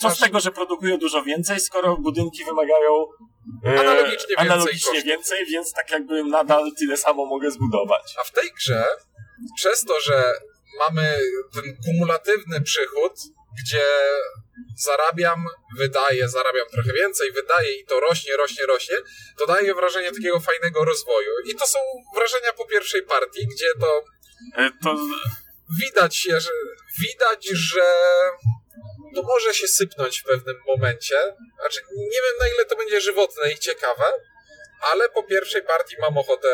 Co 0.00 0.08
masz- 0.08 0.16
z 0.18 0.20
tego, 0.20 0.40
że 0.40 0.50
produkują 0.52 0.98
dużo 0.98 1.22
więcej, 1.22 1.60
skoro 1.60 1.96
budynki 1.96 2.44
wymagają 2.44 3.06
Analogicznie 3.66 4.28
więcej 4.28 4.36
analogicznie 4.36 4.90
kosztów. 4.90 5.04
więcej, 5.04 5.46
więc 5.46 5.72
tak 5.72 5.90
jakby 5.90 6.24
nadal 6.24 6.70
tyle 6.78 6.96
samo 6.96 7.26
mogę 7.26 7.50
zbudować. 7.50 8.14
A 8.20 8.24
w 8.24 8.32
tej 8.32 8.50
grze, 8.52 8.86
przez 9.56 9.84
to, 9.84 10.00
że 10.00 10.32
mamy 10.78 11.18
ten 11.54 11.76
kumulatywny 11.84 12.60
przychód, 12.60 13.12
gdzie 13.62 13.84
zarabiam, 14.76 15.44
wydaję, 15.78 16.28
zarabiam 16.28 16.66
trochę 16.72 16.92
więcej, 16.92 17.32
wydaję 17.32 17.80
i 17.80 17.84
to 17.84 18.00
rośnie, 18.00 18.36
rośnie, 18.36 18.66
rośnie, 18.66 18.96
to 19.38 19.46
daje 19.46 19.74
wrażenie 19.74 20.12
takiego 20.12 20.40
fajnego 20.40 20.84
rozwoju. 20.84 21.30
I 21.46 21.54
to 21.54 21.66
są 21.66 21.78
wrażenia 22.16 22.52
po 22.52 22.66
pierwszej 22.66 23.02
partii, 23.02 23.46
gdzie 23.46 23.66
to 23.80 24.04
E, 24.56 24.70
To 24.82 24.96
widać 25.80 26.16
że 26.16 26.50
widać, 27.00 27.48
że 27.52 27.82
to 29.14 29.22
może 29.22 29.54
się 29.54 29.68
sypnąć 29.68 30.20
w 30.20 30.24
pewnym 30.24 30.56
momencie. 30.66 31.16
Znaczy, 31.60 31.80
nie 31.96 32.20
wiem 32.24 32.36
na 32.40 32.46
ile 32.54 32.64
to 32.64 32.76
będzie 32.76 33.00
żywotne 33.00 33.52
i 33.52 33.58
ciekawe, 33.58 34.04
ale 34.92 35.08
po 35.08 35.22
pierwszej 35.22 35.62
partii 35.62 35.96
mam 36.00 36.18
ochotę 36.18 36.48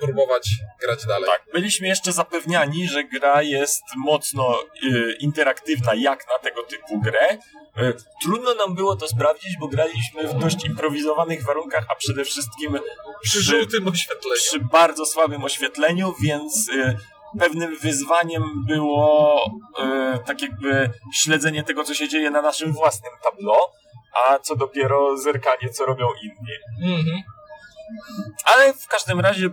próbować 0.00 0.50
grać 0.80 1.06
dalej. 1.06 1.26
tak, 1.26 1.42
byliśmy 1.52 1.88
jeszcze 1.88 2.12
zapewniani, 2.12 2.88
że 2.88 3.04
gra 3.04 3.42
jest 3.42 3.82
mocno 3.96 4.62
e, 4.62 5.12
interaktywna 5.12 5.94
jak 5.94 6.26
na 6.28 6.38
tego 6.38 6.62
typu 6.62 7.00
grę. 7.00 7.28
E, 7.76 7.92
trudno 8.22 8.54
nam 8.54 8.74
było 8.74 8.96
to 8.96 9.08
sprawdzić, 9.08 9.50
bo 9.60 9.68
graliśmy 9.68 10.28
w 10.28 10.34
dość 10.34 10.64
improwizowanych 10.64 11.44
warunkach, 11.44 11.84
a 11.90 11.94
przede 11.94 12.24
wszystkim 12.24 12.78
Przy 13.22 13.42
żółtym 13.42 13.88
oświetleniu. 13.88 14.36
przy 14.36 14.60
bardzo 14.60 15.06
słabym 15.06 15.44
oświetleniu, 15.44 16.14
więc 16.22 16.68
e, 16.68 16.96
pewnym 17.38 17.76
wyzwaniem 17.76 18.42
było 18.66 19.40
e, 19.80 20.18
tak 20.26 20.42
jakby 20.42 20.90
śledzenie 21.14 21.62
tego, 21.62 21.84
co 21.84 21.94
się 21.94 22.08
dzieje 22.08 22.30
na 22.30 22.42
naszym 22.42 22.72
własnym 22.72 23.12
tableau, 23.22 23.60
a 24.26 24.38
co 24.38 24.56
dopiero 24.56 25.16
zerkanie, 25.16 25.68
co 25.72 25.86
robią 25.86 26.06
inni. 26.22 26.92
Mhm. 26.94 27.22
Ale 28.44 28.74
w 28.74 28.88
każdym 28.88 29.20
razie 29.20 29.50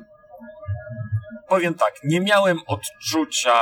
powiem 1.47 1.73
tak, 1.73 1.93
nie 2.03 2.21
miałem 2.21 2.59
odczucia 2.67 3.61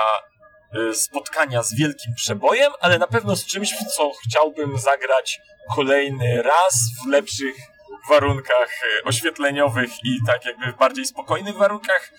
e, 0.74 0.94
spotkania 0.94 1.64
z 1.64 1.76
wielkim 1.76 2.14
przebojem, 2.16 2.72
ale 2.80 3.00
na 3.00 3.08
pewno 3.08 3.36
z 3.36 3.46
czymś, 3.46 3.74
w 3.74 3.96
co 3.96 4.12
chciałbym 4.24 4.78
zagrać 4.78 5.42
kolejny 5.76 6.42
raz 6.42 6.80
w 7.06 7.10
lepszych 7.10 7.56
warunkach 8.10 8.70
e, 8.84 9.04
oświetleniowych 9.04 9.92
i 10.04 10.18
tak 10.28 10.46
jakby 10.46 10.72
w 10.72 10.78
bardziej 10.78 11.06
spokojnych 11.06 11.56
warunkach 11.56 12.12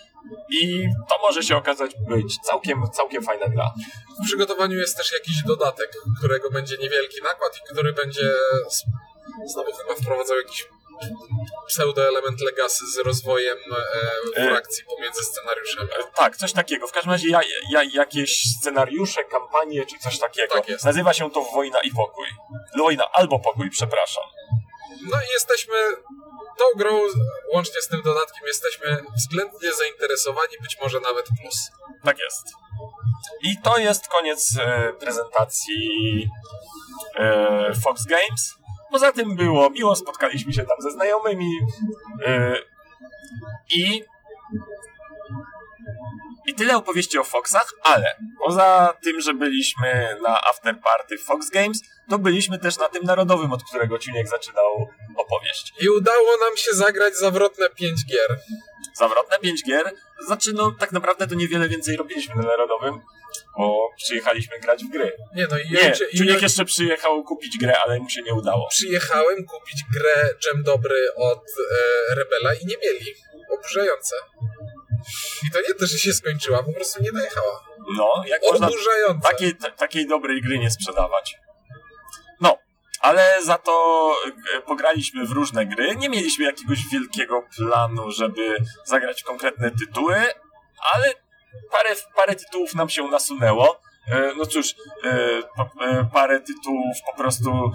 i 0.51 0.89
to 1.09 1.19
może 1.23 1.43
się 1.43 1.57
okazać 1.57 1.91
być 2.09 2.39
całkiem, 2.39 2.83
całkiem 2.93 3.23
fajna 3.23 3.49
gra. 3.49 3.73
W 4.23 4.27
przygotowaniu 4.27 4.79
jest 4.79 4.97
też 4.97 5.13
jakiś 5.13 5.43
dodatek, 5.43 5.93
którego 6.19 6.51
będzie 6.51 6.77
niewielki 6.79 7.23
nakład 7.23 7.57
i 7.57 7.73
który 7.73 7.93
będzie 7.93 8.35
znowu 9.47 9.73
chyba 9.73 9.95
wprowadzał 9.95 10.37
jakiś 10.37 10.69
pseudo-element 11.69 12.41
legacy 12.41 12.85
z 12.95 12.99
rozwojem 12.99 13.59
e, 14.37 14.41
E. 14.41 14.49
frakcji 14.49 14.85
pomiędzy 14.85 15.23
scenariuszami. 15.25 15.89
E, 15.91 16.13
Tak, 16.17 16.37
coś 16.37 16.53
takiego. 16.53 16.87
W 16.87 16.93
każdym 16.93 17.13
razie 17.13 17.29
ja, 17.31 17.41
ja, 17.71 17.83
jakieś 17.93 18.43
scenariusze, 18.59 19.25
kampanie 19.25 19.87
czy 19.87 19.99
coś 19.99 20.19
takiego. 20.19 20.55
Tak 20.55 20.69
jest. 20.69 20.85
Nazywa 20.85 21.13
się 21.13 21.31
to 21.31 21.43
Wojna 21.43 21.81
i 21.81 21.91
Pokój. 21.91 22.27
Wojna 22.79 23.05
albo 23.13 23.39
Pokój, 23.39 23.71
przepraszam. 23.71 24.25
No 25.11 25.17
i 25.17 25.33
jesteśmy 25.33 25.75
tą 26.59 26.65
grą, 26.77 27.01
łącznie 27.53 27.83
z 27.83 27.89
tym 27.89 28.03
dodatkiem, 28.03 28.47
jesteśmy 28.47 29.05
względnie 29.17 29.73
zainteresowani, 29.73 30.53
być 30.63 30.79
może 30.83 31.01
nawet 31.01 31.27
plus. 31.41 31.71
Tak 32.05 32.19
jest. 32.19 32.47
I 33.43 33.59
to 33.63 33.79
jest 33.79 34.09
koniec 34.09 34.59
e, 34.61 34.93
prezentacji 34.93 36.29
e, 37.17 37.73
Fox 37.85 38.05
Games. 38.05 38.55
Poza 38.91 39.13
tym 39.13 39.37
było 39.37 39.71
miło, 39.71 39.97
spotkaliśmy 39.97 40.53
się 40.53 40.65
tam 40.65 40.77
ze 40.81 40.91
znajomymi 40.91 41.51
e, 42.27 42.57
i 43.77 44.05
i 46.47 46.55
tyle 46.55 46.77
opowieści 46.77 47.19
o 47.19 47.25
Foxach, 47.25 47.73
ale 47.83 48.17
poza 48.47 48.97
tym, 49.03 49.21
że 49.21 49.35
byliśmy 49.35 50.17
na 50.23 50.41
afterparty 50.41 51.19
Fox 51.19 51.51
Games, 51.51 51.81
to 52.11 52.19
byliśmy 52.19 52.59
też 52.59 52.79
na 52.79 52.89
tym 52.89 53.05
narodowym, 53.05 53.53
od 53.53 53.65
którego 53.65 53.99
Ciuniek 53.99 54.29
zaczynał 54.29 54.89
opowieść. 55.17 55.73
I 55.81 55.89
udało 55.89 56.31
nam 56.41 56.57
się 56.57 56.73
zagrać 56.73 57.17
zawrotne 57.17 57.71
5 57.71 58.07
gier. 58.07 58.39
zawrotne 58.95 59.39
5 59.39 59.63
gier. 59.65 59.91
Znaczy, 60.27 60.53
no 60.55 60.73
tak 60.81 60.93
naprawdę 60.93 61.27
to 61.27 61.35
niewiele 61.35 61.69
więcej 61.69 61.97
robiliśmy 61.97 62.35
na 62.35 62.43
Narodowym, 62.43 63.01
bo 63.59 63.89
przyjechaliśmy 63.97 64.59
grać 64.61 64.85
w 64.85 64.89
gry. 64.89 65.13
Nie 65.35 65.47
no, 65.51 65.59
i 65.59 65.71
Nie, 65.71 65.93
cię- 65.93 66.07
i 66.13 66.43
jeszcze 66.43 66.65
przyjechał 66.65 67.25
kupić 67.25 67.59
grę, 67.59 67.75
ale 67.85 67.99
mu 68.01 68.09
się 68.11 68.23
nie 68.23 68.35
udało. 68.35 68.69
przyjechałem 68.71 69.37
kupić 69.47 69.79
grę 69.95 70.35
Dżem 70.39 70.63
Dobry 70.63 71.15
od 71.17 71.39
e, 72.11 72.15
Rebela 72.15 72.55
i 72.55 72.67
nie 72.67 72.77
mieli. 72.85 73.15
Oburzające. 73.59 74.17
I 75.47 75.51
to 75.51 75.59
nie 75.59 75.75
to, 75.75 75.87
że 75.87 75.99
się 75.99 76.13
skończyła, 76.13 76.63
po 76.63 76.73
prostu 76.73 77.03
nie 77.03 77.13
dojechała. 77.13 77.65
No, 77.97 78.23
jak 78.27 78.43
można 78.53 78.69
takiej, 79.23 79.55
takiej 79.77 80.09
dobrej 80.09 80.43
gry 80.43 80.59
nie 80.59 80.71
sprzedawać. 80.71 81.37
No, 82.41 82.59
ale 83.01 83.43
za 83.43 83.59
to 83.59 84.15
e, 84.55 84.61
pograliśmy 84.61 85.27
w 85.27 85.31
różne 85.31 85.67
gry. 85.67 85.97
Nie 85.97 86.09
mieliśmy 86.09 86.45
jakiegoś 86.45 86.79
wielkiego 86.93 87.43
planu, 87.57 88.11
żeby 88.11 88.57
zagrać 88.85 89.23
konkretne 89.23 89.71
tytuły, 89.71 90.17
ale 90.95 91.15
parę, 91.71 91.97
parę 92.17 92.35
tytułów 92.37 92.75
nam 92.75 92.89
się 92.89 93.09
nasunęło. 93.09 93.81
E, 94.09 94.35
no 94.37 94.47
cóż, 94.47 94.75
e, 95.05 95.43
e, 95.81 96.09
parę 96.13 96.41
tytułów 96.41 96.97
po 97.11 97.17
prostu, 97.17 97.71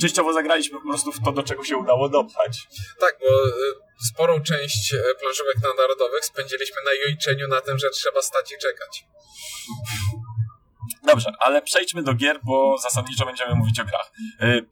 częściowo 0.00 0.32
zagraliśmy 0.32 0.78
po 0.80 0.88
prostu 0.88 1.12
w 1.12 1.24
to, 1.24 1.32
do 1.32 1.42
czego 1.42 1.64
się 1.64 1.76
udało 1.76 2.08
dopchać. 2.08 2.58
Tak, 3.00 3.18
bo 3.20 3.26
sporą 4.06 4.42
część 4.42 4.94
planszówek 5.20 5.58
standardowych 5.58 6.24
spędziliśmy 6.24 6.76
na 6.84 6.92
jojczeniu 6.92 7.48
na 7.48 7.60
tym, 7.60 7.78
że 7.78 7.90
trzeba 7.90 8.22
stać 8.22 8.52
i 8.52 8.58
czekać. 8.62 9.04
Dobrze, 11.06 11.32
ale 11.40 11.62
przejdźmy 11.62 12.02
do 12.02 12.14
gier, 12.14 12.40
bo 12.42 12.78
zasadniczo 12.78 13.26
będziemy 13.26 13.54
mówić 13.54 13.80
o 13.80 13.84
grach. 13.84 14.12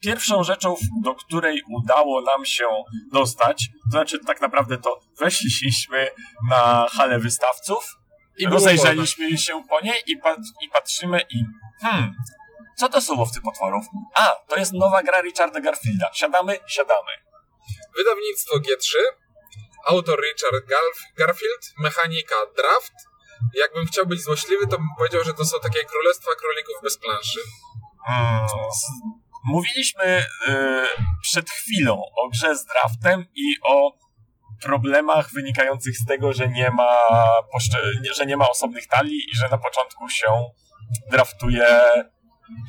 Pierwszą 0.00 0.44
rzeczą, 0.44 0.76
do 1.02 1.14
której 1.14 1.62
udało 1.68 2.22
nam 2.22 2.44
się 2.44 2.68
dostać, 3.12 3.68
to 3.84 3.90
znaczy 3.90 4.18
tak 4.26 4.40
naprawdę 4.40 4.78
to 4.78 5.00
weszliśmy 5.18 6.10
na 6.50 6.86
halę 6.90 7.18
wystawców, 7.18 8.01
I 8.38 8.46
rozejrzeliśmy 8.54 9.38
się 9.38 9.62
po 9.68 9.80
niej 9.80 10.02
i, 10.06 10.16
pat- 10.18 10.52
i 10.62 10.68
patrzymy 10.68 11.20
i 11.30 11.44
hmm, 11.82 12.14
co 12.78 12.88
to 12.88 13.00
są 13.00 13.18
łowcy 13.18 13.40
potworów? 13.40 13.84
A, 14.14 14.36
to 14.48 14.56
jest 14.56 14.72
nowa 14.72 15.02
gra 15.02 15.20
Richarda 15.20 15.60
Garfielda. 15.60 16.10
Siadamy? 16.14 16.58
Siadamy. 16.66 17.10
Wydawnictwo 17.96 18.56
G3, 18.58 18.94
autor 19.86 20.20
Richard 20.20 20.54
Garf- 20.66 21.16
Garfield, 21.18 21.72
mechanika 21.78 22.36
Draft. 22.56 22.92
Jakbym 23.54 23.86
chciał 23.86 24.06
być 24.06 24.20
złośliwy, 24.20 24.66
to 24.66 24.76
bym 24.78 24.88
powiedział, 24.98 25.24
że 25.24 25.34
to 25.34 25.44
są 25.44 25.56
takie 25.62 25.84
królestwa 25.84 26.30
królików 26.38 26.74
bez 26.82 26.98
planszy. 26.98 27.40
Mm, 28.08 28.44
s- 28.44 28.86
mówiliśmy 29.44 30.24
y, 30.48 30.86
przed 31.22 31.50
chwilą 31.50 31.94
o 32.22 32.28
grze 32.28 32.56
z 32.56 32.64
draftem 32.66 33.26
i 33.34 33.54
o 33.64 33.92
problemach 34.64 35.30
wynikających 35.30 35.96
z 35.96 36.06
tego, 36.06 36.32
że 36.32 36.48
nie 36.48 36.70
ma, 36.70 36.96
że 38.16 38.26
nie 38.26 38.36
ma 38.36 38.50
osobnych 38.50 38.86
talii 38.86 39.20
i 39.32 39.36
że 39.36 39.48
na 39.48 39.58
początku 39.58 40.08
się 40.08 40.28
draftuje 41.10 41.66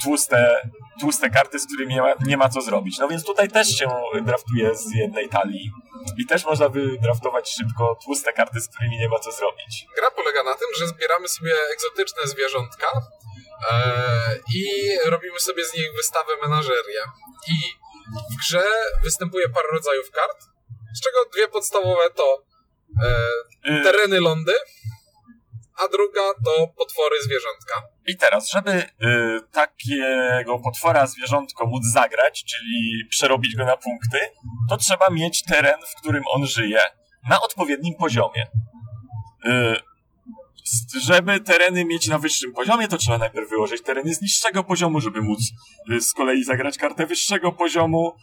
tłuste, 0.03 0.69
tłuste 0.99 1.29
karty, 1.29 1.59
z 1.59 1.65
którymi 1.65 1.93
nie 1.93 2.01
ma, 2.01 2.13
nie 2.25 2.37
ma 2.37 2.49
co 2.49 2.61
zrobić. 2.61 2.97
No 2.99 3.07
więc 3.07 3.25
tutaj 3.25 3.49
też 3.49 3.67
się 3.67 3.87
draftuje 4.25 4.75
z 4.75 4.95
jednej 4.95 5.29
talii 5.29 5.71
i 6.17 6.25
też 6.25 6.45
można 6.45 6.69
wydraftować 6.69 7.55
szybko 7.55 7.97
tłuste 8.05 8.33
karty, 8.33 8.61
z 8.61 8.67
którymi 8.67 8.97
nie 8.97 9.09
ma 9.09 9.19
co 9.19 9.31
zrobić. 9.31 9.85
Gra 9.97 10.11
polega 10.11 10.43
na 10.43 10.55
tym, 10.55 10.67
że 10.79 10.87
zbieramy 10.87 11.27
sobie 11.27 11.53
egzotyczne 11.73 12.27
zwierzątka 12.27 12.87
e, 13.71 13.75
i 14.55 14.65
robimy 15.09 15.39
sobie 15.39 15.65
z 15.65 15.73
nich 15.73 15.87
wystawę 15.97 16.31
menażerię. 16.41 17.01
I 17.49 17.55
w 18.33 18.37
grze 18.39 18.63
występuje 19.03 19.49
parę 19.49 19.67
rodzajów 19.73 20.11
kart, 20.11 20.52
z 20.93 21.01
czego 21.03 21.17
dwie 21.33 21.47
podstawowe 21.47 22.09
to 22.15 22.43
e, 23.05 23.15
Y, 23.79 23.83
tereny 23.83 24.19
lądy, 24.19 24.53
a 25.83 25.87
druga 25.87 26.21
to 26.45 26.67
potwory 26.67 27.15
zwierzątka. 27.23 27.81
I 28.07 28.17
teraz, 28.17 28.49
żeby 28.51 28.71
y, 28.71 28.85
takiego 29.51 30.59
potwora 30.63 31.07
zwierzątko 31.07 31.65
móc 31.65 31.83
zagrać, 31.93 32.43
czyli 32.43 33.05
przerobić 33.09 33.55
go 33.55 33.65
na 33.65 33.77
punkty, 33.77 34.19
to 34.69 34.77
trzeba 34.77 35.09
mieć 35.09 35.43
teren, 35.43 35.79
w 35.91 36.01
którym 36.01 36.23
on 36.27 36.45
żyje, 36.45 36.79
na 37.29 37.41
odpowiednim 37.41 37.95
poziomie. 37.99 38.47
Y, 39.45 39.49
s- 40.63 41.03
żeby 41.03 41.39
tereny 41.39 41.85
mieć 41.85 42.07
na 42.07 42.19
wyższym 42.19 42.53
poziomie, 42.53 42.87
to 42.87 42.97
trzeba 42.97 43.17
najpierw 43.17 43.49
wyłożyć 43.49 43.81
tereny 43.83 44.13
z 44.13 44.21
niższego 44.21 44.63
poziomu, 44.63 45.01
żeby 45.01 45.21
móc 45.21 45.39
z 45.99 46.13
kolei 46.13 46.43
zagrać 46.43 46.77
kartę 46.77 47.05
wyższego 47.05 47.51
poziomu. 47.51 48.15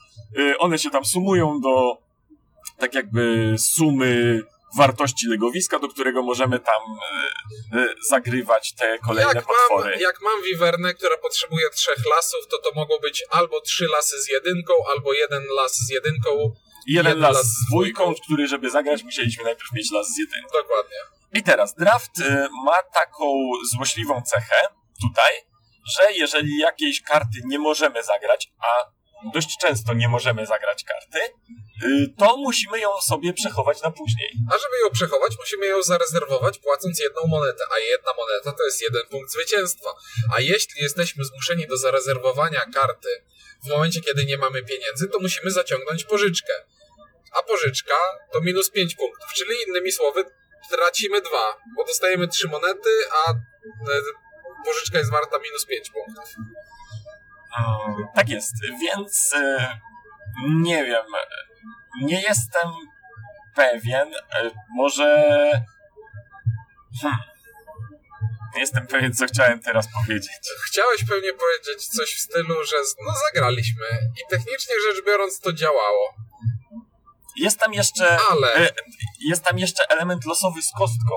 One 0.59 0.79
się 0.79 0.91
tam 0.91 1.05
sumują 1.05 1.61
do 1.61 1.99
tak 2.81 2.95
jakby 2.95 3.55
sumy 3.59 4.43
wartości 4.77 5.27
legowiska, 5.29 5.79
do 5.79 5.89
którego 5.89 6.23
możemy 6.23 6.59
tam 6.59 6.83
y, 7.75 7.79
y, 7.79 7.95
zagrywać 8.09 8.73
te 8.75 8.99
kolejne 8.99 9.33
Jak 9.35 9.47
potwory. 9.47 9.91
mam, 9.91 10.01
jak 10.01 10.21
mam 10.23 10.43
wiwernę, 10.43 10.95
która 10.95 11.17
potrzebuje 11.17 11.71
trzech 11.71 12.07
lasów, 12.17 12.41
to 12.51 12.59
to 12.59 12.71
mogą 12.75 12.95
być 13.03 13.25
albo 13.31 13.61
trzy 13.61 13.87
lasy 13.87 14.23
z 14.23 14.29
jedynką, 14.29 14.73
albo 14.95 15.13
jeden 15.13 15.43
las 15.57 15.77
z 15.77 15.91
jedynką. 15.91 16.31
Jeden 16.87 17.07
jeden 17.07 17.23
las 17.23 17.37
las 17.37 17.47
z 17.47 17.67
dwójką, 17.71 18.05
dwójką. 18.05 18.23
który 18.25 18.49
żeby 18.49 18.71
zagrać 18.71 19.03
musieliśmy 19.03 19.45
najpierw 19.45 19.73
mieć 19.73 19.91
las 19.93 20.07
z 20.07 20.19
jedynką. 20.19 20.51
Dokładnie. 20.53 20.97
I 21.33 21.43
teraz 21.43 21.75
draft 21.75 22.19
y, 22.19 22.49
ma 22.65 22.83
taką 22.95 23.25
złośliwą 23.77 24.23
cechę 24.23 24.57
tutaj, 25.09 25.33
że 25.97 26.13
jeżeli 26.13 26.59
jakiejś 26.59 27.03
karty 27.03 27.39
nie 27.45 27.59
możemy 27.59 28.03
zagrać, 28.03 28.53
a 28.61 29.00
dość 29.35 29.57
często 29.61 29.95
nie 29.95 30.09
możemy 30.09 30.47
zagrać 30.47 30.85
karty, 30.85 31.19
y, 31.85 32.15
to 32.19 32.37
musimy 32.37 32.79
ją 32.79 32.89
sobie 33.01 33.33
przechować 33.33 33.83
na 33.83 33.91
później. 33.91 34.33
A 34.51 34.53
żeby 34.53 34.77
ją 34.85 34.91
przechować, 34.91 35.33
musimy 35.39 35.67
ją 35.67 35.83
zarezerwować 35.83 36.59
płacąc 36.59 37.01
jedną 37.01 37.23
monetę, 37.27 37.65
a 37.77 37.79
jedna 37.79 38.13
moneta 38.17 38.59
to 38.59 38.65
jest 38.65 38.83
jeden 38.83 39.03
punkt 39.11 39.31
zwycięstwa. 39.33 39.91
A 40.35 40.41
jeśli 40.41 40.83
jesteśmy 40.83 41.25
zmuszeni 41.25 41.67
do 41.67 41.77
zarezerwowania 41.77 42.61
karty 42.75 43.09
w 43.65 43.69
momencie, 43.69 44.01
kiedy 44.01 44.25
nie 44.25 44.39
mamy 44.39 44.63
pieniędzy, 44.63 45.09
to 45.09 45.19
musimy 45.19 45.51
zaciągnąć 45.51 46.05
pożyczkę. 46.05 46.53
A 47.33 47.43
pożyczka 47.43 47.95
to 48.33 48.41
minus 48.41 48.71
5 48.71 48.95
punktów, 48.95 49.33
czyli 49.33 49.51
innymi 49.69 49.93
słowy 49.93 50.25
tracimy 50.71 51.21
dwa, 51.21 51.57
bo 51.77 51.85
dostajemy 51.85 52.29
trzy 52.29 52.49
monety, 52.49 52.91
a 53.27 53.31
e, 53.31 53.37
pożyczka 54.65 54.99
jest 54.99 55.11
warta 55.11 55.39
minus 55.39 55.67
5 55.67 55.91
punktów. 55.91 56.35
Mm, 57.59 58.07
Tak 58.15 58.29
jest, 58.29 58.55
więc 58.81 59.33
y, 59.33 59.67
nie 60.49 60.85
wiem, 60.85 61.05
nie 62.03 62.21
jestem 62.23 62.71
pewien, 63.55 64.09
y, 64.15 64.51
może... 64.77 65.07
Hmm. 67.03 67.19
Nie 68.55 68.61
jestem 68.61 68.87
pewien, 68.87 69.13
co 69.15 69.27
chciałem 69.27 69.61
teraz 69.61 69.89
powiedzieć. 69.95 70.33
Chciałeś 70.67 71.05
pewnie 71.05 71.33
powiedzieć 71.33 71.87
coś 71.89 72.15
w 72.15 72.21
stylu, 72.21 72.65
że 72.65 72.77
no 73.07 73.13
zagraliśmy 73.29 73.87
i 74.17 74.31
technicznie 74.31 74.75
rzecz 74.89 75.05
biorąc 75.07 75.41
to 75.41 75.53
działało, 75.53 76.15
Jest 77.37 77.59
tam 77.59 77.75
jeszcze, 77.75 78.19
ale... 78.31 78.55
e, 78.55 78.71
jest 79.21 79.45
tam 79.45 79.59
jeszcze 79.59 79.91
element 79.91 80.25
losowy 80.25 80.63
z 80.63 80.73
kostką. 80.79 81.15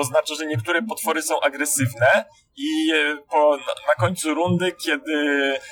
To 0.00 0.04
znaczy, 0.04 0.34
że 0.36 0.46
niektóre 0.46 0.82
potwory 0.82 1.22
są 1.22 1.40
agresywne 1.40 2.24
i 2.56 2.92
e, 2.92 3.16
po, 3.30 3.56
na, 3.88 3.94
końcu 3.94 4.34
rundy, 4.34 4.72
kiedy 4.84 5.12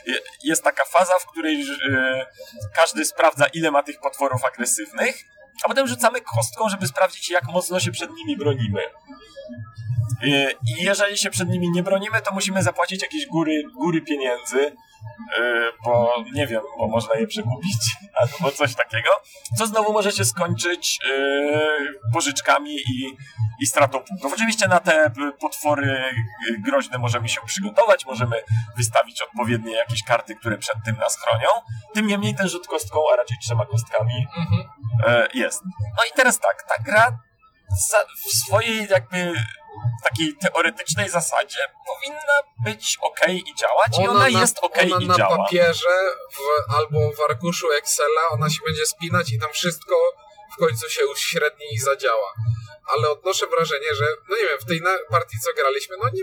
je- 0.07 0.19
jest 0.45 0.65
taka 0.65 0.85
faza, 0.85 1.13
w 1.21 1.27
której 1.27 1.63
e, 1.63 2.27
każdy 2.75 3.05
sprawdza, 3.05 3.47
ile 3.55 3.71
ma 3.71 3.83
tych 3.83 4.01
potworów 4.01 4.45
agresywnych, 4.45 5.25
a 5.65 5.69
potem 5.69 5.87
rzucamy 5.87 6.21
kostką, 6.21 6.69
żeby 6.69 6.87
sprawdzić, 6.87 7.31
jak 7.31 7.45
mocno 7.45 7.81
się 7.81 7.91
przed 7.91 8.11
nimi 8.11 8.37
bronimy. 8.37 8.83
E, 10.23 10.51
I 10.51 10.85
jeżeli 10.85 11.19
się 11.19 11.31
przed 11.31 11.49
nimi 11.49 11.71
nie 11.71 11.83
bronimy, 11.83 12.23
to 12.23 12.35
musimy 12.35 12.63
zapłacić 12.63 13.03
jakieś 13.03 13.27
góry, 13.27 13.63
góry 13.75 14.01
pieniędzy, 14.03 14.77
e, 15.39 15.43
bo 15.85 16.15
nie 16.35 16.47
wiem, 16.47 16.63
bo 16.79 16.89
można 16.89 17.15
je 17.15 17.27
przekupić 17.27 17.77
albo 18.21 18.53
coś 18.53 18.75
takiego, 18.75 19.11
co 19.59 19.67
znowu 19.67 19.93
może 19.93 20.13
się 20.13 20.25
skończyć 20.25 20.99
e, 21.05 22.13
pożyczkami 22.13 22.75
i, 22.77 23.17
i 23.61 23.67
stratą 23.67 23.99
punktów. 24.01 24.33
Oczywiście 24.33 24.69
na 24.69 24.81
te 24.81 25.11
potwory 25.41 26.01
groźne 26.67 26.99
możemy 26.99 27.29
się 27.29 27.41
przygotować, 27.47 28.07
możemy 28.07 28.37
wystawić 28.77 29.23
odpowiednie 29.23 29.73
jakieś 29.73 30.03
karty, 30.05 30.35
które 30.37 30.59
przed 30.59 30.77
tym 30.85 30.97
nas 30.97 31.19
chronią. 31.19 31.49
Tym 31.95 32.07
niemniej 32.07 32.35
ten 32.35 32.49
rzut 32.49 32.67
kostką, 32.67 33.01
a 33.13 33.17
raczej 33.17 33.37
trzema 33.43 33.67
kostkami 33.67 34.27
Mhm. 34.37 35.29
jest. 35.35 35.63
No 35.99 36.05
i 36.05 36.17
teraz 36.17 36.39
tak, 36.41 36.63
ta 36.69 36.83
gra 36.83 37.19
w 38.27 38.33
swojej 38.33 38.87
jakby 38.91 39.33
takiej 40.05 40.37
teoretycznej 40.37 41.09
zasadzie 41.09 41.59
powinna 41.87 42.37
być 42.65 42.99
ok 43.03 43.21
i 43.29 43.55
działać 43.55 43.99
i 44.05 44.09
ona 44.09 44.21
na, 44.21 44.29
jest 44.29 44.59
ok 44.63 44.79
ona 44.93 45.05
i 45.05 45.07
na 45.07 45.15
działa. 45.17 45.37
papierze 45.37 45.97
w, 46.35 46.73
albo 46.75 47.13
w 47.13 47.21
arkuszu 47.31 47.73
Excela 47.73 48.21
ona 48.31 48.51
się 48.51 48.59
będzie 48.67 48.87
spinać 48.87 49.33
i 49.33 49.39
tam 49.41 49.53
wszystko 49.53 49.95
w 50.57 50.61
końcu 50.61 50.91
się 50.91 51.07
uśredni 51.07 51.67
i 51.73 51.79
zadziała. 51.79 52.33
Ale 52.97 53.11
odnoszę 53.11 53.47
wrażenie, 53.47 53.95
że 53.95 54.05
no 54.29 54.37
nie 54.37 54.43
wiem, 54.43 54.59
w 54.61 54.65
tej 54.65 54.81
na- 54.81 54.99
partii 55.11 55.37
co 55.45 55.51
graliśmy, 55.57 55.97
no 56.03 56.11
nie... 56.15 56.23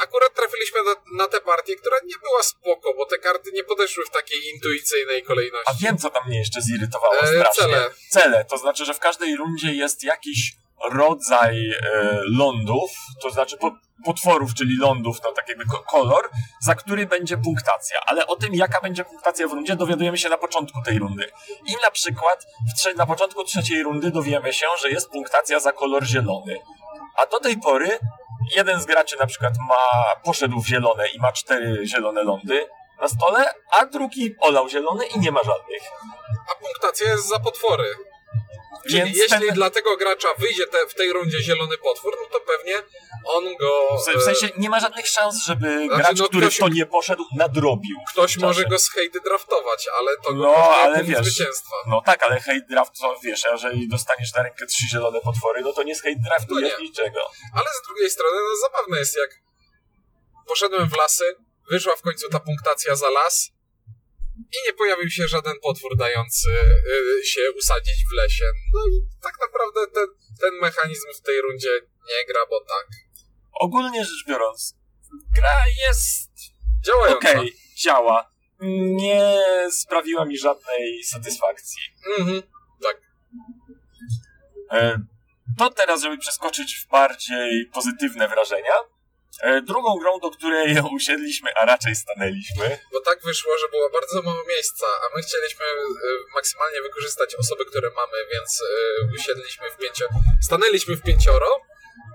Akurat 0.00 0.34
trafiliśmy 0.34 0.80
na, 0.82 1.24
na 1.24 1.28
tę 1.28 1.40
partię, 1.40 1.76
która 1.76 1.96
nie 2.06 2.14
była 2.22 2.42
spoko, 2.42 2.94
bo 2.94 3.06
te 3.06 3.18
karty 3.18 3.50
nie 3.52 3.64
podeszły 3.64 4.04
w 4.06 4.10
takiej 4.10 4.38
intuicyjnej 4.54 5.22
kolejności. 5.22 5.70
A 5.70 5.74
wiem, 5.82 5.98
co 5.98 6.10
tam 6.10 6.26
mnie 6.28 6.38
jeszcze 6.38 6.62
zirytowało 6.62 7.14
E, 7.20 7.26
strasznie. 7.26 7.62
cele. 7.64 7.90
Cele, 8.10 8.44
to 8.44 8.58
znaczy, 8.58 8.84
że 8.84 8.94
w 8.94 8.98
każdej 8.98 9.36
rundzie 9.36 9.72
jest 9.72 10.02
jakiś 10.04 10.52
rodzaj 10.90 11.70
e, 11.70 11.76
lądów, 12.38 12.90
to 13.22 13.30
znaczy 13.30 13.56
po, 13.56 13.70
potworów, 14.04 14.54
czyli 14.54 14.76
lądów, 14.80 15.16
no 15.24 15.32
tak 15.32 15.48
jakby 15.48 15.64
ko- 15.64 15.82
kolor, 15.82 16.30
za 16.60 16.74
który 16.74 17.06
będzie 17.06 17.36
punktacja. 17.36 18.00
Ale 18.06 18.26
o 18.26 18.36
tym, 18.36 18.54
jaka 18.54 18.80
będzie 18.80 19.04
punktacja 19.04 19.48
w 19.48 19.52
rundzie, 19.52 19.76
dowiadujemy 19.76 20.18
się 20.18 20.28
na 20.28 20.38
początku 20.38 20.82
tej 20.82 20.98
rundy. 20.98 21.30
I 21.66 21.72
na 21.82 21.90
przykład 21.90 22.46
na 22.96 23.06
początku 23.06 23.44
trzeciej 23.44 23.82
rundy 23.82 24.10
dowiemy 24.10 24.52
się, 24.52 24.66
że 24.80 24.90
jest 24.90 25.10
punktacja 25.10 25.60
za 25.60 25.72
kolor 25.72 26.04
zielony. 26.04 26.58
A 27.22 27.26
do 27.26 27.40
tej 27.40 27.58
pory 27.58 27.98
jeden 28.56 28.80
z 28.80 28.86
graczy 28.86 29.16
na 29.18 29.26
przykład 29.26 29.54
ma, 29.68 30.12
poszedł 30.24 30.60
w 30.60 30.66
zielone 30.66 31.08
i 31.08 31.18
ma 31.18 31.32
cztery 31.32 31.86
zielone 31.86 32.22
lądy 32.22 32.66
na 33.00 33.08
stole, 33.08 33.54
a 33.72 33.86
drugi 33.86 34.34
olał 34.40 34.68
zielony 34.68 35.06
i 35.06 35.18
nie 35.18 35.32
ma 35.32 35.42
żadnych. 35.42 35.82
A 36.50 36.64
punktacja 36.64 37.08
jest 37.08 37.28
za 37.28 37.38
potwory. 37.38 37.84
Czyli 38.88 38.94
Więc 39.04 39.16
jeśli 39.16 39.46
ten- 39.46 39.54
dla 39.54 39.70
tego 39.70 39.96
gracza 39.96 40.28
wyjdzie 40.38 40.66
te, 40.66 40.86
w 40.86 40.94
tej 40.94 41.12
rundzie 41.12 41.42
zielony 41.42 41.78
potwór, 41.78 42.16
no 42.20 42.26
to 42.38 42.40
pewnie 42.40 42.74
on 43.24 43.56
go... 43.56 43.88
W, 44.18 44.22
sensie 44.22 44.48
nie 44.56 44.70
ma 44.70 44.80
żadnych 44.80 45.08
szans, 45.08 45.44
żeby 45.46 45.88
gracz, 45.88 46.18
no, 46.18 46.28
który 46.28 46.46
ktoś- 46.46 46.56
w 46.56 46.60
to 46.60 46.68
nie 46.68 46.86
poszedł, 46.86 47.24
nadrobił. 47.36 47.96
Ktoś 48.12 48.36
może 48.36 48.64
go 48.64 48.78
z 48.78 48.90
hejdy 48.90 49.20
draftować, 49.20 49.88
ale 49.98 50.16
to 50.16 50.32
No, 50.32 50.54
ale 50.56 51.04
wiesz, 51.04 51.18
zwycięstwa. 51.26 51.76
No 51.86 52.02
tak, 52.06 52.22
ale 52.22 52.40
hate 52.40 52.66
draft 52.70 53.00
to 53.00 53.16
wiesz, 53.24 53.44
jeżeli 53.52 53.88
dostaniesz 53.88 54.34
na 54.34 54.42
rękę 54.42 54.66
trzy 54.66 54.88
zielone 54.92 55.20
potwory, 55.20 55.60
no 55.62 55.72
to 55.72 55.82
nie 55.82 55.94
z 55.94 56.02
draftu 56.26 56.54
No 56.54 56.60
nie. 56.60 56.72
niczego. 56.80 57.20
Ale 57.54 57.66
z 57.82 57.86
drugiej 57.86 58.10
strony, 58.10 58.36
no 58.36 58.68
zabawne 58.68 58.98
jest 58.98 59.16
jak 59.16 59.30
poszedłem 60.48 60.88
w 60.88 60.96
lasy, 60.96 61.24
wyszła 61.70 61.96
w 61.96 62.02
końcu 62.02 62.28
ta 62.28 62.40
punktacja 62.40 62.96
za 62.96 63.10
las 63.10 63.51
i 64.38 64.66
nie 64.66 64.72
pojawił 64.72 65.10
się 65.10 65.28
żaden 65.28 65.54
potwór 65.62 65.96
dający 65.96 66.50
y, 66.50 67.26
się 67.26 67.40
usadzić 67.58 67.96
w 68.12 68.16
lesie. 68.16 68.44
No 68.74 68.80
i 68.86 69.00
tak 69.22 69.34
naprawdę 69.40 69.80
ten, 69.94 70.06
ten 70.40 70.54
mechanizm 70.60 71.06
w 71.16 71.20
tej 71.20 71.40
rundzie 71.40 71.68
nie 72.08 72.26
gra, 72.32 72.40
bo 72.50 72.60
tak. 72.60 72.86
Ogólnie 73.52 74.04
rzecz 74.04 74.24
biorąc, 74.28 74.76
gra 75.36 75.64
jest 75.86 76.30
Działająca. 76.86 77.30
okej, 77.30 77.52
działa. 77.76 78.32
Nie 78.96 79.38
sprawiła 79.70 80.24
mi 80.24 80.38
żadnej 80.38 81.04
satysfakcji. 81.04 81.82
Mhm. 82.18 82.42
E, 84.70 84.98
To 85.58 85.70
teraz, 85.70 86.02
żeby 86.02 86.18
przeskoczyć 86.18 86.74
w 86.74 86.88
bardziej 86.88 87.66
pozytywne 87.72 88.28
wrażenia. 88.28 88.72
E, 89.42 89.62
Drugą 89.62 89.98
grą, 89.98 90.18
do 90.18 90.30
której 90.30 90.80
usiedliśmy, 90.98 91.50
a 91.60 91.66
raczej 91.66 91.94
stanęliśmy, 91.96 92.78
Bo 92.92 93.00
tak 93.00 93.22
wyszło, 93.22 93.58
że 93.58 93.68
było 93.68 93.90
bardzo 93.90 94.22
mało 94.22 94.44
miejsca, 94.48 94.86
a 94.86 95.16
my 95.16 95.22
chcieliśmy 95.22 95.64
y, 95.64 96.34
maksymalnie 96.34 96.82
wykorzystać 96.82 97.34
osoby, 97.34 97.64
które 97.64 97.90
mamy, 97.90 98.18
więc 98.32 98.60
y, 98.60 98.64
usiedliśmy 99.14 99.70
w 99.70 99.76
pięcio... 99.76 100.04
Stanęliśmy 100.42 100.96
w 100.96 101.02
pięcioro 101.02 101.60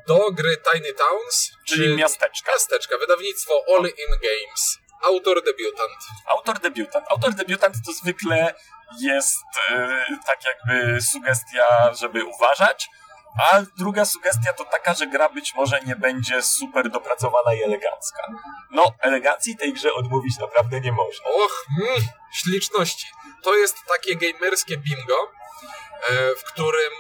do 0.08 0.32
gry 0.32 0.58
Tiny 0.72 0.94
Towns, 0.94 1.52
czyli 1.68 1.96
miasteczka. 1.96 2.52
Miasteczka, 2.52 2.98
wydawnictwo 2.98 3.64
All 3.70 3.86
In 3.86 4.12
Games. 4.22 4.78
Autor 5.04 5.44
debiutant. 5.44 6.00
Autor 6.26 6.60
debiutant. 6.60 7.06
Autor 7.10 7.34
debiutant 7.34 7.76
to 7.86 7.94
zwykle 7.94 8.54
jest 9.00 9.44
e, 9.70 10.06
tak 10.26 10.40
jakby 10.46 11.02
sugestia, 11.02 11.94
żeby 11.94 12.26
uważać, 12.26 12.90
a 13.52 13.62
druga 13.78 14.06
sugestia 14.06 14.54
to 14.54 14.66
taka, 14.66 14.94
że 14.94 15.08
gra 15.08 15.30
być 15.30 15.56
może 15.56 15.82
nie 15.82 15.96
będzie 15.96 16.42
super 16.42 16.90
dopracowana 16.90 17.54
i 17.54 17.64
elegancka. 17.64 18.24
No, 18.72 18.92
elegancji 19.00 19.58
tej 19.58 19.74
grze 19.74 19.94
odmówić 19.94 20.38
naprawdę 20.40 20.82
nie 20.82 20.92
można. 20.92 21.26
Och, 21.26 21.66
mm, 21.82 22.02
śliczności. 22.34 23.08
To 23.44 23.56
jest 23.56 23.78
takie 23.88 24.16
gamerskie 24.16 24.78
bingo, 24.78 25.32
e, 26.10 26.36
w 26.36 26.44
którym 26.44 26.94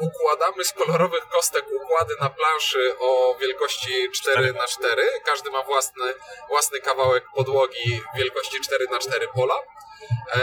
układamy 0.00 0.64
z 0.64 0.72
kolorowych 0.72 1.28
kostek 1.28 1.64
układy 1.82 2.14
na 2.20 2.30
planszy 2.30 2.94
o 3.00 3.36
wielkości 3.40 4.10
4 4.10 4.52
na 4.52 4.66
4 4.66 5.02
Każdy 5.24 5.50
ma 5.50 5.62
własny, 5.62 6.14
własny 6.48 6.80
kawałek 6.80 7.24
podłogi 7.36 8.02
wielkości 8.16 8.60
4 8.60 8.86
na 8.90 8.98
4 8.98 9.28
pola. 9.28 9.54
E, 10.34 10.40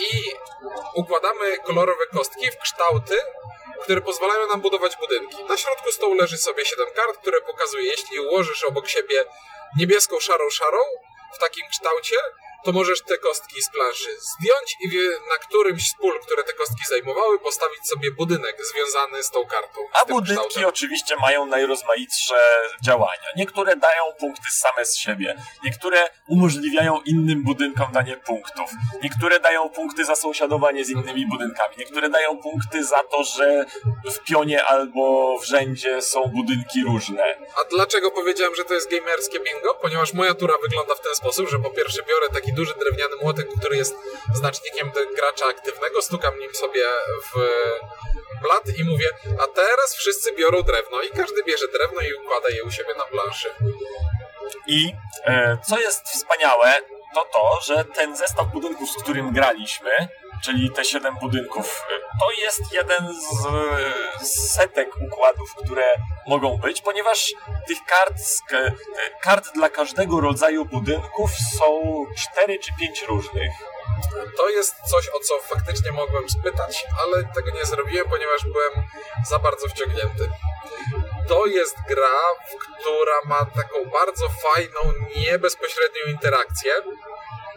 I 0.00 0.32
układamy 0.94 1.58
kolorowe 1.58 2.06
kostki 2.12 2.50
w 2.50 2.58
kształty, 2.58 3.16
które 3.82 4.00
pozwalają 4.00 4.46
nam 4.46 4.60
budować 4.60 4.96
budynki. 4.96 5.44
Na 5.44 5.56
środku 5.56 5.92
stołu 5.92 6.14
leży 6.14 6.38
sobie 6.38 6.64
7 6.64 6.86
kart, 6.94 7.18
które 7.18 7.40
pokazuje, 7.40 7.84
jeśli 7.84 8.20
ułożysz 8.20 8.64
obok 8.64 8.88
siebie 8.88 9.24
niebieską, 9.78 10.20
szarą, 10.20 10.50
szarą 10.50 10.78
w 11.34 11.38
takim 11.38 11.68
kształcie, 11.70 12.16
to 12.64 12.72
możesz 12.72 13.02
te 13.02 13.18
kostki 13.18 13.62
z 13.62 13.70
planszy 13.70 14.10
zdjąć 14.20 14.76
i 14.80 14.88
na 15.30 15.38
którymś 15.38 15.90
z 15.90 15.94
pól, 15.94 16.20
które 16.20 16.42
te 16.44 16.52
kostki 16.52 16.82
zajmowały, 16.88 17.38
postawić 17.38 17.88
sobie 17.88 18.10
budynek 18.10 18.56
związany 18.74 19.22
z 19.22 19.30
tą 19.30 19.46
kartą. 19.46 19.80
Z 19.94 20.02
A 20.02 20.04
budynki 20.04 20.48
kształtem. 20.48 20.68
oczywiście 20.68 21.16
mają 21.16 21.46
najrozmaitsze 21.46 22.34
działania. 22.82 23.28
Niektóre 23.36 23.76
dają 23.76 24.02
punkty 24.20 24.50
same 24.50 24.84
z 24.84 24.96
siebie, 24.96 25.36
niektóre 25.64 26.10
umożliwiają 26.28 27.00
innym 27.00 27.44
budynkom 27.44 27.92
danie 27.92 28.16
punktów, 28.16 28.70
niektóre 29.02 29.40
dają 29.40 29.68
punkty 29.68 30.04
za 30.04 30.16
sąsiadowanie 30.16 30.84
z 30.84 30.90
innymi 30.90 31.26
budynkami, 31.26 31.74
niektóre 31.78 32.08
dają 32.08 32.38
punkty 32.38 32.84
za 32.84 33.02
to, 33.02 33.24
że 33.24 33.64
w 34.14 34.18
pionie 34.18 34.64
albo 34.64 35.38
w 35.38 35.44
rzędzie 35.44 36.02
są 36.02 36.22
budynki 36.22 36.84
różne. 36.84 37.24
A 37.60 37.64
dlaczego 37.70 38.10
powiedziałem, 38.10 38.54
że 38.54 38.64
to 38.64 38.74
jest 38.74 38.90
gamerskie 38.90 39.40
bingo? 39.40 39.74
Ponieważ 39.74 40.12
moja 40.12 40.34
tura 40.34 40.54
wygląda 40.62 40.94
w 40.94 41.00
ten 41.00 41.14
sposób, 41.14 41.48
że 41.48 41.58
po 41.58 41.70
pierwsze 41.70 42.02
biorę 42.02 42.28
taki 42.46 42.56
duży 42.56 42.74
drewniany 42.74 43.16
młotek, 43.22 43.48
który 43.58 43.76
jest 43.76 43.94
znacznikiem 44.34 44.92
gracza 45.16 45.46
aktywnego, 45.46 46.02
stukam 46.02 46.38
nim 46.38 46.54
sobie 46.54 46.84
w 47.24 47.38
blat 48.42 48.78
i 48.78 48.84
mówię, 48.84 49.08
a 49.38 49.46
teraz 49.46 49.94
wszyscy 49.96 50.32
biorą 50.32 50.62
drewno 50.62 51.02
i 51.02 51.10
każdy 51.10 51.44
bierze 51.44 51.66
drewno 51.68 52.00
i 52.00 52.14
układa 52.14 52.48
je 52.48 52.64
u 52.64 52.70
siebie 52.70 52.94
na 52.98 53.04
planszy. 53.04 53.48
I 54.66 54.92
e, 55.24 55.58
co 55.68 55.78
jest 55.78 56.08
wspaniałe, 56.08 56.72
to 57.14 57.24
to, 57.32 57.60
że 57.66 57.84
ten 57.84 58.16
zestaw 58.16 58.46
budynków, 58.46 58.90
z 58.90 59.02
którym 59.02 59.32
graliśmy, 59.32 60.08
czyli 60.44 60.70
te 60.70 60.84
siedem 60.84 61.16
budynków, 61.20 61.82
to 62.20 62.42
jest 62.42 62.72
jeden 62.72 63.14
z, 64.20 64.52
setek 64.54 64.88
układów, 65.00 65.54
które 65.64 65.84
mogą 66.26 66.56
być, 66.56 66.80
ponieważ 66.80 67.32
tych 67.68 67.78
kart, 67.86 68.14
kart 69.22 69.52
dla 69.54 69.70
każdego 69.70 70.20
rodzaju 70.20 70.64
budynków 70.64 71.30
są 71.58 71.82
cztery 72.18 72.58
czy 72.58 72.70
pięć 72.80 73.02
różnych. 73.02 73.52
To 74.36 74.48
jest 74.48 74.74
coś, 74.90 75.08
o 75.08 75.20
co 75.20 75.38
faktycznie 75.38 75.92
mogłem 75.92 76.28
spytać, 76.30 76.86
ale 77.02 77.24
tego 77.34 77.50
nie 77.50 77.64
zrobiłem, 77.64 78.08
ponieważ 78.08 78.40
byłem 78.42 78.86
za 79.30 79.38
bardzo 79.38 79.68
wciągnięty. 79.68 80.28
To 81.28 81.46
jest 81.46 81.76
gra, 81.88 82.20
która 82.80 83.20
ma 83.24 83.38
taką 83.44 83.90
bardzo 83.92 84.28
fajną, 84.28 84.80
nie 85.16 85.38
bezpośrednią 85.38 86.00
interakcję, 86.08 86.72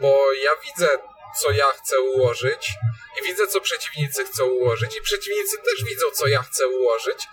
bo 0.01 0.33
ja 0.43 0.51
widzę, 0.65 0.87
co 1.41 1.51
ja 1.51 1.67
chcę 1.67 1.99
ułożyć 1.99 2.71
i 3.19 3.27
widzę, 3.27 3.47
co 3.47 3.61
przeciwnicy 3.61 4.23
chcą 4.23 4.45
ułożyć 4.45 4.97
i 4.97 5.01
przeciwnicy 5.01 5.57
też 5.57 5.83
widzą, 5.83 6.05
co 6.13 6.27
ja 6.27 6.41
chcę 6.41 6.67
ułożyć. 6.67 7.27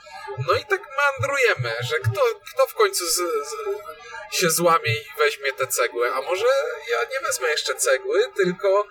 No 0.49 0.55
i 0.55 0.65
tak 0.65 0.81
meandrujemy, 0.97 1.77
że 1.91 1.99
kto, 1.99 2.21
kto 2.55 2.67
w 2.67 2.75
końcu 2.75 3.07
z, 3.07 3.15
z, 3.17 3.55
się 4.33 4.51
złamie 4.51 4.93
i 4.93 5.19
weźmie 5.19 5.53
te 5.53 5.67
cegły, 5.67 6.13
a 6.15 6.21
może 6.21 6.47
ja 6.91 7.05
nie 7.13 7.21
wezmę 7.27 7.49
jeszcze 7.49 7.75
cegły, 7.75 8.33
tylko 8.37 8.87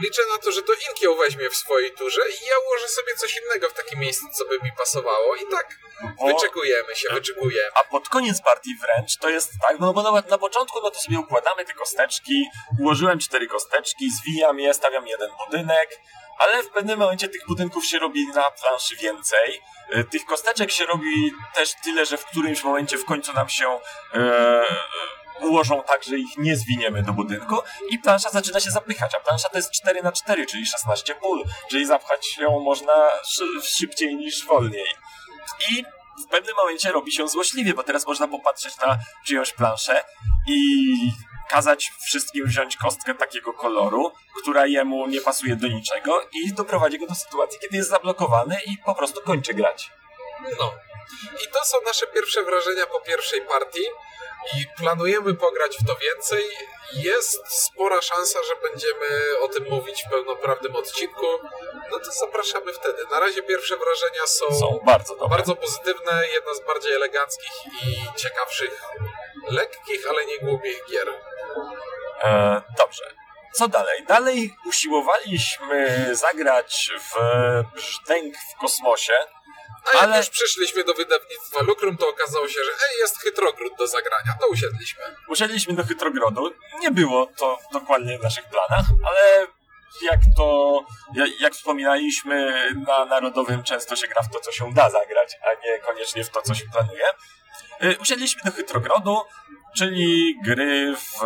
liczę 0.00 0.22
na 0.32 0.38
to, 0.38 0.52
że 0.52 0.62
to 0.62 0.72
Inkieł 0.90 1.16
weźmie 1.16 1.50
w 1.50 1.56
swojej 1.56 1.92
turze 1.92 2.20
i 2.30 2.46
ja 2.46 2.54
ułożę 2.66 2.88
sobie 2.88 3.14
coś 3.16 3.36
innego 3.36 3.68
w 3.68 3.72
takim 3.74 3.98
miejscu, 4.00 4.26
co 4.38 4.44
by 4.44 4.58
mi 4.64 4.72
pasowało 4.78 5.36
i 5.36 5.46
tak 5.50 5.78
Bo- 6.20 6.26
wyczekujemy 6.26 6.96
się, 6.96 7.08
wyczekujemy. 7.14 7.70
A 7.74 7.84
pod 7.84 8.08
koniec 8.08 8.42
partii 8.42 8.70
wręcz 8.82 9.16
to 9.16 9.28
jest 9.30 9.50
tak, 9.68 9.78
no 9.80 9.92
bo 9.92 10.02
na, 10.02 10.22
na 10.30 10.38
początku 10.38 10.80
no 10.82 10.90
to 10.90 11.00
sobie 11.00 11.18
układamy 11.18 11.64
te 11.64 11.72
kosteczki, 11.74 12.44
ułożyłem 12.80 13.18
cztery 13.18 13.46
kosteczki, 13.46 14.10
zwijam 14.10 14.60
je, 14.60 14.74
stawiam 14.74 15.06
jeden 15.06 15.30
budynek, 15.46 16.00
ale 16.38 16.62
w 16.62 16.68
pewnym 16.70 16.98
momencie 16.98 17.28
tych 17.28 17.46
budynków 17.46 17.86
się 17.86 17.98
robi 17.98 18.26
na 18.28 18.50
planszy 18.50 18.96
więcej. 18.96 19.62
E, 19.92 20.04
Tych 20.04 20.24
kosteczek 20.24 20.70
się 20.70 20.86
robi 20.86 21.32
też 21.54 21.72
tyle, 21.84 22.06
że 22.06 22.16
w 22.18 22.24
którymś 22.24 22.64
momencie 22.64 22.98
w 22.98 23.04
końcu 23.04 23.32
nam 23.32 23.48
się 23.48 23.80
e, 24.14 24.64
ułożą 25.40 25.82
tak, 25.86 26.04
że 26.04 26.16
ich 26.16 26.38
nie 26.38 26.56
zwiniemy 26.56 27.02
do 27.02 27.12
budynku 27.12 27.58
i 27.90 27.98
plansza 27.98 28.30
zaczyna 28.30 28.60
się 28.60 28.70
zapychać, 28.70 29.14
a 29.14 29.20
plansza 29.20 29.48
to 29.48 29.56
jest 29.56 29.70
4 29.70 30.02
na 30.02 30.12
4 30.12 30.46
czyli 30.46 30.66
16 30.66 31.14
pól, 31.14 31.44
czyli 31.70 31.86
zapchać 31.86 32.38
ją 32.38 32.60
można 32.60 33.10
szy- 33.28 33.62
szybciej 33.76 34.16
niż 34.16 34.46
wolniej. 34.46 34.86
I 35.70 35.84
w 36.24 36.26
pewnym 36.30 36.56
momencie 36.56 36.92
robi 36.92 37.12
się 37.12 37.28
złośliwie, 37.28 37.74
bo 37.74 37.82
teraz 37.82 38.06
można 38.06 38.28
popatrzeć 38.28 38.76
na 38.86 38.98
czyjąś 39.26 39.52
planszę 39.52 40.04
i 40.48 40.92
kazać 41.50 41.92
wszystkim 42.06 42.46
wziąć 42.46 42.76
kostkę 42.76 43.14
takiego 43.14 43.52
koloru, 43.52 44.12
która 44.42 44.66
jemu 44.66 45.06
nie 45.06 45.20
pasuje 45.20 45.56
do 45.56 45.68
niczego 45.68 46.20
i 46.32 46.52
doprowadzi 46.52 46.98
go 46.98 47.06
do 47.06 47.14
sytuacji, 47.14 47.58
kiedy 47.60 47.76
jest 47.76 47.90
zablokowany 47.90 48.58
i 48.66 48.78
po 48.78 48.94
prostu 48.94 49.20
kończy 49.22 49.54
grać. 49.54 49.90
No. 50.58 50.72
I 51.44 51.52
to 51.52 51.64
są 51.64 51.76
nasze 51.86 52.06
pierwsze 52.06 52.42
wrażenia 52.42 52.86
po 52.86 53.00
pierwszej 53.00 53.42
partii 53.42 53.84
i 54.56 54.66
planujemy 54.78 55.34
pograć 55.34 55.76
w 55.76 55.86
to 55.86 55.96
więcej. 55.96 56.44
Jest 56.92 57.48
spora 57.64 58.02
szansa, 58.02 58.38
że 58.42 58.68
będziemy 58.70 59.38
o 59.40 59.48
tym 59.48 59.64
mówić 59.70 60.02
w 60.06 60.10
pełnoprawnym 60.10 60.76
odcinku. 60.76 61.26
No 61.90 61.98
to 61.98 62.12
zapraszamy 62.12 62.72
wtedy. 62.72 63.02
Na 63.10 63.20
razie 63.20 63.42
pierwsze 63.42 63.76
wrażenia 63.76 64.26
są, 64.26 64.60
Są 64.60 64.80
bardzo 64.86 65.14
dobre. 65.16 65.28
bardzo 65.36 65.56
pozytywne, 65.56 66.28
jedna 66.34 66.54
z 66.54 66.66
bardziej 66.66 66.92
eleganckich 66.92 67.52
i 67.84 68.18
ciekawszych, 68.18 68.80
lekkich, 69.50 70.08
ale 70.08 70.26
nie 70.26 70.38
głupich 70.38 70.84
gier. 70.90 71.08
E, 72.22 72.62
dobrze. 72.78 73.04
Co 73.54 73.68
dalej? 73.68 74.04
Dalej 74.06 74.56
usiłowaliśmy 74.66 76.08
zagrać 76.16 76.90
w 77.12 77.14
brzdęk 77.74 78.34
w 78.36 78.60
kosmosie, 78.60 79.12
A 79.90 79.94
jak 79.94 80.04
Ale- 80.04 80.16
już 80.16 80.28
przyszliśmy 80.28 80.84
do 80.84 80.94
wydawnictwa 80.94 81.62
Lukrum, 81.62 81.96
to 81.96 82.08
okazało 82.08 82.48
się, 82.48 82.60
że 82.64 82.70
ej, 82.70 82.98
jest 82.98 83.18
chytrogród 83.18 83.72
do 83.78 83.86
zagrania. 83.86 84.32
To 84.40 84.48
usiedliśmy. 84.48 85.02
Usiedliśmy 85.28 85.74
do 85.74 85.84
Chytrogrodu. 85.84 86.54
Nie 86.80 86.90
było 86.90 87.26
to 87.38 87.58
dokładnie 87.72 88.18
w 88.18 88.22
naszych 88.22 88.44
planach, 88.44 88.86
ale 89.06 89.46
jak 90.02 90.20
to, 90.36 90.80
jak 91.40 91.52
wspominaliśmy, 91.54 92.68
na 92.86 93.04
Narodowym 93.04 93.62
często 93.62 93.96
się 93.96 94.06
gra 94.08 94.22
w 94.22 94.32
to, 94.32 94.40
co 94.40 94.52
się 94.52 94.72
da 94.72 94.90
zagrać, 94.90 95.36
a 95.44 95.66
nie 95.66 95.78
koniecznie 95.78 96.24
w 96.24 96.30
to, 96.30 96.42
co 96.42 96.54
się 96.54 96.64
planuje. 96.72 97.04
Y, 97.84 97.96
usiedliśmy 98.00 98.42
do 98.44 98.52
Chytrogrodu, 98.56 99.22
czyli 99.76 100.34
gry 100.44 100.94
w... 100.96 101.20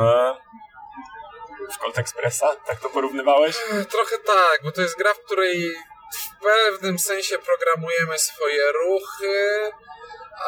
w 1.75 1.79
Colt 1.79 1.99
Expressa, 1.99 2.57
tak 2.67 2.81
to 2.81 2.89
porównywałeś? 2.89 3.57
Trochę 3.91 4.19
tak, 4.27 4.61
bo 4.65 4.73
to 4.73 4.83
jest 4.83 4.99
gra, 4.99 5.15
w 5.15 5.19
której 5.19 5.75
w 6.15 6.43
pewnym 6.43 6.99
sensie 6.99 7.39
programujemy 7.39 8.19
swoje 8.19 8.73
ruchy, 8.73 9.73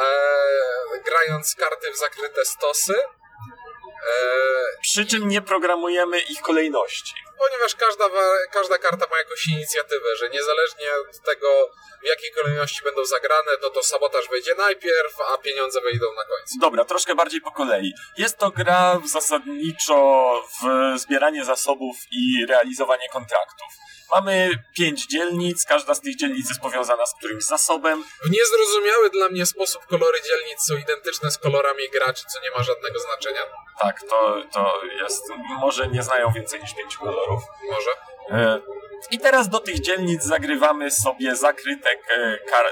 e, 0.00 1.00
grając 1.04 1.54
karty 1.54 1.92
w 1.92 1.96
zakryte 1.96 2.44
stosy. 2.44 2.94
E, 2.94 4.78
Przy 4.82 5.06
czym 5.06 5.28
nie 5.28 5.42
programujemy 5.42 6.20
ich 6.20 6.40
kolejności. 6.40 7.14
Ponieważ 7.38 7.74
każda, 7.74 8.04
każda 8.52 8.78
karta 8.78 9.06
ma 9.10 9.18
jakąś 9.18 9.46
inicjatywę, 9.46 10.16
że 10.16 10.28
niezależnie 10.30 10.86
od 11.10 11.20
tego, 11.20 11.70
w 12.02 12.06
jakiej 12.06 12.30
kolejności 12.32 12.84
będą 12.84 13.04
zagrane, 13.04 13.56
to 13.60 13.70
to 13.70 13.82
sabotaż 13.82 14.28
wejdzie 14.28 14.54
najpierw, 14.54 15.20
a 15.20 15.38
pieniądze 15.38 15.80
wejdą 15.80 16.06
na 16.14 16.24
końcu. 16.24 16.54
Dobra, 16.60 16.84
troszkę 16.84 17.14
bardziej 17.14 17.40
po 17.40 17.50
kolei. 17.50 17.92
Jest 18.16 18.38
to 18.38 18.50
gra 18.50 19.00
zasadniczo 19.12 19.96
w 20.62 20.98
zbieranie 20.98 21.44
zasobów 21.44 21.96
i 22.10 22.46
realizowanie 22.48 23.08
kontraktów. 23.08 23.68
Mamy 24.10 24.50
pięć 24.76 25.06
dzielnic, 25.06 25.64
każda 25.64 25.94
z 25.94 26.00
tych 26.00 26.16
dzielnic 26.16 26.48
jest 26.48 26.60
powiązana 26.60 27.06
z 27.06 27.14
którymś 27.14 27.44
zasobem. 27.44 28.04
W 28.24 28.30
niezrozumiały 28.30 29.10
dla 29.10 29.28
mnie 29.28 29.46
sposób 29.46 29.86
kolory 29.86 30.18
dzielnic 30.28 30.60
są 30.66 30.76
identyczne 30.76 31.30
z 31.30 31.38
kolorami 31.38 31.82
graczy, 31.92 32.24
co 32.32 32.40
nie 32.40 32.50
ma 32.50 32.62
żadnego 32.62 32.98
znaczenia. 32.98 33.40
Tak, 33.80 34.02
to, 34.02 34.42
to 34.52 34.84
jest. 34.84 35.22
Może 35.60 35.88
nie 35.88 36.02
znają 36.02 36.32
więcej 36.32 36.60
niż 36.60 36.74
pięciu 36.74 37.00
kolorów. 37.00 37.42
Może. 37.70 37.90
E, 38.30 38.60
I 39.10 39.18
teraz 39.18 39.48
do 39.48 39.60
tych 39.60 39.80
dzielnic 39.80 40.22
zagrywamy 40.24 40.90
sobie 40.90 41.36
zakrytek. 41.36 41.98
E, 42.10 42.38
kar... 42.50 42.66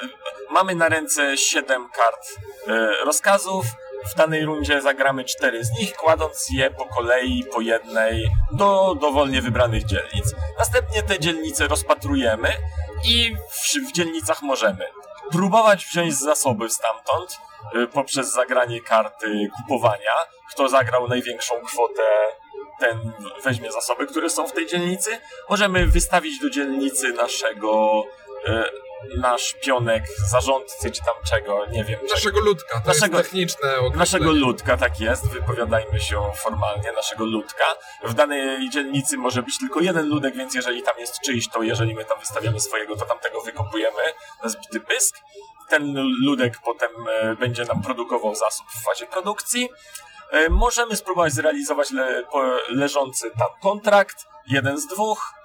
Mamy 0.51 0.74
na 0.74 0.89
ręce 0.89 1.37
siedem 1.37 1.89
kart 1.89 2.26
e, 2.68 3.05
rozkazów 3.05 3.64
w 4.12 4.14
danej 4.14 4.44
rundzie 4.44 4.80
zagramy 4.80 5.24
cztery 5.24 5.64
z 5.64 5.70
nich, 5.78 5.96
kładąc 5.96 6.46
je 6.50 6.70
po 6.70 6.86
kolei, 6.86 7.44
po 7.52 7.61
jednej, 7.61 8.28
do 8.52 8.94
dowolnie 9.00 9.42
wybranych 9.42 9.84
dzielnic. 9.84 10.34
Następnie 10.59 11.02
te 11.02 11.18
dzielnice 11.18 11.68
rozpatrujemy 11.68 12.48
i 13.04 13.36
w, 13.50 13.88
w 13.88 13.92
dzielnicach 13.92 14.42
możemy 14.42 14.84
próbować 15.30 15.86
wziąć 15.86 16.14
zasoby 16.14 16.70
stamtąd, 16.70 17.38
y, 17.74 17.86
poprzez 17.86 18.32
zagranie 18.32 18.80
karty 18.80 19.48
kupowania. 19.57 20.14
Kto 20.50 20.68
zagrał 20.68 21.09
największą 21.09 21.54
kwotę, 21.61 22.02
ten 22.80 23.12
weźmie 23.44 23.72
zasoby, 23.72 24.07
które 24.07 24.30
są 24.30 24.46
w 24.46 24.52
tej 24.52 24.66
dzielnicy. 24.66 25.18
Możemy 25.50 25.86
wystawić 25.86 26.40
do 26.40 26.50
dzielnicy 26.50 27.12
naszego 27.12 28.02
y, 28.48 28.86
nasz 29.16 29.55
pionek 29.62 30.05
zarządcy 30.30 30.90
czy 30.90 31.01
tam 31.05 31.14
czego, 31.30 31.66
nie 31.66 31.84
wiem. 31.84 32.01
Naszego 32.11 32.40
ludka, 32.40 32.80
to 32.80 32.88
naszego, 32.88 33.18
jest 33.18 33.30
techniczne 33.30 33.68
określenie. 33.68 33.97
Naszego 33.97 34.32
ludka, 34.32 34.76
tak 34.76 35.01
jest, 35.01 35.28
wypowiadajmy 35.28 36.01
się 36.01 36.32
formalnie, 36.36 36.92
naszego 36.92 37.24
ludka. 37.24 37.64
W 38.05 38.14
danej 38.14 38.70
dzielnicy 38.70 39.18
może 39.18 39.42
być 39.42 39.59
tylko 39.59 39.80
jeden 39.80 40.09
ludek, 40.09 40.36
więc 40.36 40.55
jeżeli 40.55 40.82
tam 40.82 40.99
jest 40.99 41.20
czyjś, 41.20 41.49
to 41.49 41.62
jeżeli 41.62 41.94
my 41.94 42.05
tam 42.05 42.18
wystawiamy 42.18 42.61
swojego, 42.61 42.97
to 42.97 43.05
tamtego 43.05 43.40
wykopujemy 43.40 44.03
na 44.42 44.49
zbity 44.49 44.80
pysk. 44.80 45.16
Ten 45.68 45.94
ludek 46.24 46.59
potem 46.64 46.90
e, 47.09 47.34
będzie 47.34 47.64
nam 47.64 47.82
produkował 47.82 48.34
zasób 48.34 48.66
w 48.66 48.84
fazie 48.84 49.07
produkcji. 49.07 49.68
E, 50.30 50.49
możemy 50.49 50.97
spróbować 50.97 51.32
zrealizować 51.32 51.90
le, 51.90 52.22
leżący 52.68 53.30
tam 53.38 53.49
kontrakt, 53.62 54.24
jeden 54.47 54.78
z 54.78 54.86
dwóch, 54.86 55.36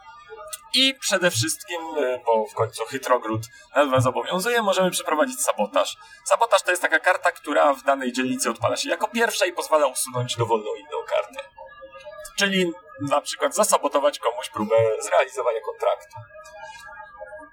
i 0.74 0.96
przede 1.00 1.32
wszystkim, 1.32 1.82
e, 1.98 2.20
bo 2.26 2.46
w 2.46 2.54
końcu 2.54 2.86
Chytrogród 2.86 3.42
nas 3.76 4.04
zobowiązuje, 4.04 4.62
możemy 4.62 4.92
przeprowadzić 4.92 5.42
sabotaż. 5.42 5.98
Sabotaż 6.26 6.62
to 6.62 6.72
jest 6.72 6.82
taka 6.82 7.00
karta, 7.00 7.32
która 7.32 7.74
w 7.74 7.84
danej 7.84 8.14
dzielnicy 8.14 8.50
odpala 8.50 8.78
się 8.78 8.90
jako 8.90 9.08
pierwsza 9.08 9.46
i 9.46 9.54
pozwala 9.54 9.88
usunąć 9.88 10.36
dowolną 10.38 10.76
inną 10.76 10.98
kartę. 11.08 11.50
Czyli 12.38 12.72
na 13.02 13.22
przykład 13.22 13.56
zasabotować 13.56 14.20
komuś 14.20 14.50
próbę 14.50 14.76
zrealizowania 15.00 15.60
kontraktu. 15.66 16.16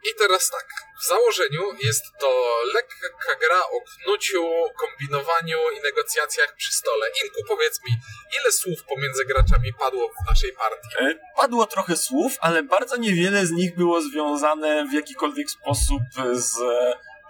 I 0.05 0.19
teraz 0.19 0.51
tak, 0.51 0.67
w 1.01 1.09
założeniu 1.09 1.63
jest 1.83 2.05
to 2.21 2.61
lekka 2.75 3.35
gra 3.41 3.63
o 3.63 3.81
knuciu, 3.81 4.45
kombinowaniu 4.77 5.59
i 5.79 5.83
negocjacjach 5.83 6.55
przy 6.57 6.73
stole. 6.73 7.07
Inku, 7.25 7.41
powiedz 7.49 7.81
mi, 7.85 7.93
ile 8.41 8.53
słów 8.53 8.85
pomiędzy 8.85 9.25
graczami 9.25 9.73
padło 9.73 10.09
w 10.09 10.29
naszej 10.29 10.53
partii? 10.53 10.89
E, 11.01 11.15
padło 11.37 11.67
trochę 11.67 11.97
słów, 11.97 12.33
ale 12.41 12.63
bardzo 12.63 12.97
niewiele 12.97 13.47
z 13.47 13.51
nich 13.51 13.77
było 13.77 14.03
związane 14.03 14.87
w 14.87 14.93
jakikolwiek 14.93 15.51
sposób 15.51 16.03
z 16.33 16.57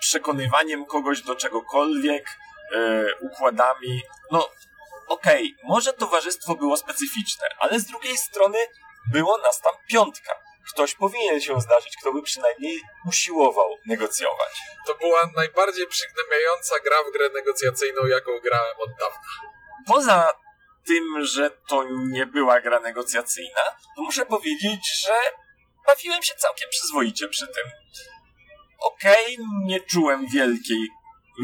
przekonywaniem 0.01 0.87
kogoś 0.87 1.23
do 1.23 1.37
czegokolwiek, 1.37 2.27
e, 2.75 3.07
układami. 3.21 4.03
No, 4.31 4.51
okej, 5.09 5.55
okay, 5.57 5.69
może 5.69 5.93
towarzystwo 5.93 6.55
było 6.55 6.77
specyficzne, 6.77 7.47
ale 7.59 7.81
z 7.81 7.87
drugiej 7.87 8.17
strony 8.17 8.59
było 9.13 9.39
nas 9.39 9.61
tam 9.61 9.73
piątka 9.87 10.48
ktoś 10.73 10.95
powinien 10.95 11.41
się 11.41 11.61
zdarzyć, 11.61 11.97
kto 12.01 12.13
by 12.13 12.23
przynajmniej 12.23 12.81
usiłował 13.07 13.77
negocjować. 13.87 14.61
To 14.87 14.95
była 14.95 15.31
najbardziej 15.37 15.87
przygnębiająca 15.87 16.81
gra 16.85 16.97
w 17.09 17.13
grę 17.13 17.31
negocjacyjną, 17.35 18.07
jaką 18.07 18.39
grałem 18.41 18.77
od 18.79 18.91
dawna. 18.91 19.21
Poza 19.87 20.29
tym, 20.87 21.25
że 21.25 21.51
to 21.51 21.85
nie 21.89 22.27
była 22.27 22.61
gra 22.61 22.81
negocjacyjna, 22.81 23.61
to 23.97 24.03
muszę 24.03 24.27
powiedzieć, 24.27 25.05
że 25.07 25.15
bawiłem 25.87 26.23
się 26.23 26.35
całkiem 26.35 26.69
przyzwoicie 26.71 27.29
przy 27.29 27.47
tym. 27.47 27.65
Okej, 28.79 29.35
okay, 29.35 29.47
nie 29.65 29.81
czułem 29.81 30.27
wielkiej, 30.27 30.89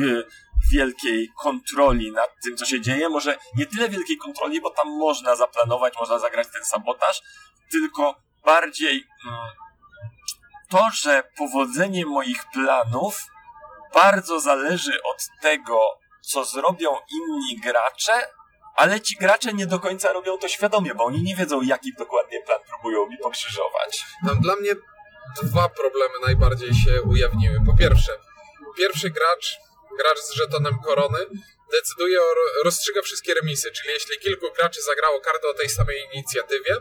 y, 0.00 0.24
wielkiej 0.72 1.28
kontroli 1.42 2.12
nad 2.12 2.30
tym, 2.44 2.56
co 2.56 2.64
się 2.64 2.80
dzieje. 2.80 3.08
Może 3.08 3.36
nie 3.56 3.66
tyle 3.66 3.88
wielkiej 3.88 4.16
kontroli, 4.16 4.60
bo 4.60 4.70
tam 4.70 4.88
można 4.88 5.36
zaplanować, 5.36 5.94
można 5.98 6.18
zagrać 6.18 6.48
ten 6.52 6.64
sabotaż, 6.64 7.22
tylko 7.70 8.14
bardziej 8.44 9.06
mm, 9.26 9.38
to, 10.70 10.88
że 11.02 11.22
powodzenie 11.36 12.06
moich 12.06 12.44
planów 12.52 13.26
bardzo 13.94 14.40
zależy 14.40 15.02
od 15.02 15.28
tego, 15.40 15.80
co 16.20 16.44
zrobią 16.44 16.90
inni 17.10 17.60
gracze, 17.60 18.28
ale 18.76 19.00
ci 19.00 19.16
gracze 19.16 19.52
nie 19.52 19.66
do 19.66 19.80
końca 19.80 20.12
robią 20.12 20.38
to 20.38 20.48
świadomie, 20.48 20.94
bo 20.94 21.04
oni 21.04 21.22
nie 21.22 21.36
wiedzą, 21.36 21.62
jaki 21.62 21.92
dokładnie 21.98 22.42
plan 22.42 22.58
próbują 22.68 23.06
mi 23.06 23.18
pokrzyżować. 23.18 24.04
Tam 24.26 24.40
dla 24.40 24.56
mnie 24.56 24.70
dwa 25.42 25.68
problemy 25.68 26.14
najbardziej 26.26 26.74
się 26.74 27.02
ujawniły. 27.02 27.58
Po 27.66 27.76
pierwsze, 27.76 28.12
pierwszy 28.76 29.10
gracz, 29.10 29.58
gracz 29.98 30.18
z 30.18 30.32
żetonem 30.32 30.78
korony, 30.84 31.18
decyduje 31.76 32.22
o, 32.22 32.34
rozstrzyga 32.64 33.02
wszystkie 33.02 33.34
remisy, 33.34 33.72
czyli 33.72 33.88
jeśli 33.88 34.18
kilku 34.18 34.52
graczy 34.52 34.82
zagrało 34.82 35.20
kartę 35.20 35.48
o 35.48 35.54
tej 35.54 35.68
samej 35.68 36.08
inicjatywie, 36.12 36.74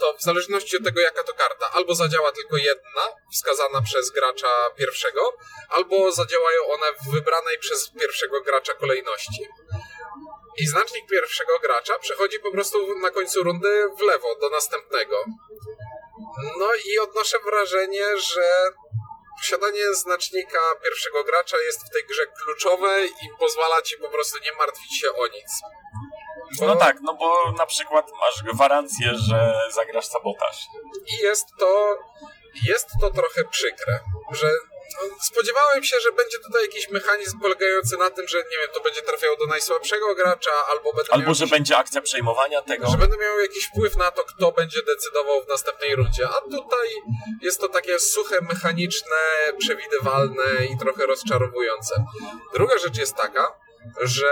to 0.00 0.16
w 0.18 0.22
zależności 0.22 0.76
od 0.76 0.84
tego, 0.84 1.00
jaka 1.00 1.22
to 1.22 1.34
karta, 1.34 1.70
albo 1.72 1.94
zadziała 1.94 2.32
tylko 2.32 2.56
jedna, 2.56 3.02
wskazana 3.32 3.82
przez 3.82 4.10
gracza 4.10 4.70
pierwszego, 4.76 5.36
albo 5.68 6.12
zadziałają 6.12 6.60
one 6.66 6.86
w 6.92 7.10
wybranej 7.10 7.58
przez 7.58 7.90
pierwszego 8.00 8.40
gracza 8.40 8.74
kolejności. 8.74 9.48
I 10.58 10.66
znacznik 10.66 11.06
pierwszego 11.10 11.58
gracza 11.58 11.98
przechodzi 11.98 12.40
po 12.40 12.52
prostu 12.52 12.98
na 12.98 13.10
końcu 13.10 13.42
rundy 13.42 13.88
w 13.98 14.00
lewo 14.00 14.34
do 14.40 14.50
następnego. 14.50 15.24
No 16.58 16.68
i 16.84 16.98
odnoszę 16.98 17.38
wrażenie, 17.44 18.18
że 18.18 18.70
posiadanie 19.38 19.94
znacznika 19.94 20.58
pierwszego 20.82 21.24
gracza 21.24 21.56
jest 21.66 21.80
w 21.86 21.92
tej 21.92 22.04
grze 22.06 22.26
kluczowe 22.26 23.06
i 23.06 23.28
pozwala 23.38 23.82
ci 23.82 23.96
po 23.98 24.08
prostu 24.08 24.38
nie 24.44 24.52
martwić 24.52 25.00
się 25.00 25.08
o 25.12 25.26
nic. 25.26 25.50
Bo... 26.58 26.66
No 26.66 26.76
tak, 26.76 26.96
no 27.00 27.14
bo 27.14 27.52
na 27.52 27.66
przykład 27.66 28.10
masz 28.20 28.42
gwarancję, 28.54 29.12
że 29.14 29.60
zagrasz 29.70 30.06
sabotaż. 30.06 30.66
I 31.06 31.16
jest 31.16 31.46
to, 31.58 31.98
jest 32.68 32.88
to 33.00 33.10
trochę 33.10 33.44
przykre, 33.44 34.00
że 34.32 34.50
spodziewałem 35.22 35.84
się, 35.84 35.96
że 36.00 36.12
będzie 36.12 36.38
tutaj 36.38 36.62
jakiś 36.62 36.90
mechanizm 36.90 37.40
polegający 37.40 37.96
na 37.96 38.10
tym, 38.10 38.28
że 38.28 38.38
nie 38.38 38.58
wiem, 38.60 38.68
to 38.74 38.80
będzie 38.80 39.02
trafiało 39.02 39.36
do 39.36 39.46
najsłabszego 39.46 40.14
gracza, 40.14 40.50
albo 40.68 40.92
będę 40.92 41.12
Albo 41.12 41.34
że 41.34 41.44
jakiś, 41.44 41.50
będzie 41.50 41.76
akcja 41.76 42.00
przejmowania 42.00 42.62
tego. 42.62 42.86
Że 42.90 42.96
będę 42.96 43.16
miał 43.16 43.40
jakiś 43.40 43.66
wpływ 43.66 43.96
na 43.96 44.10
to, 44.10 44.24
kto 44.24 44.52
będzie 44.52 44.80
decydował 44.82 45.44
w 45.44 45.48
następnej 45.48 45.96
rundzie. 45.96 46.28
A 46.28 46.40
tutaj 46.50 46.88
jest 47.42 47.60
to 47.60 47.68
takie 47.68 47.98
suche, 47.98 48.40
mechaniczne, 48.40 49.16
przewidywalne 49.58 50.66
i 50.74 50.78
trochę 50.78 51.06
rozczarowujące. 51.06 51.94
Druga 52.54 52.78
rzecz 52.78 52.98
jest 52.98 53.16
taka, 53.16 53.64
że 54.00 54.26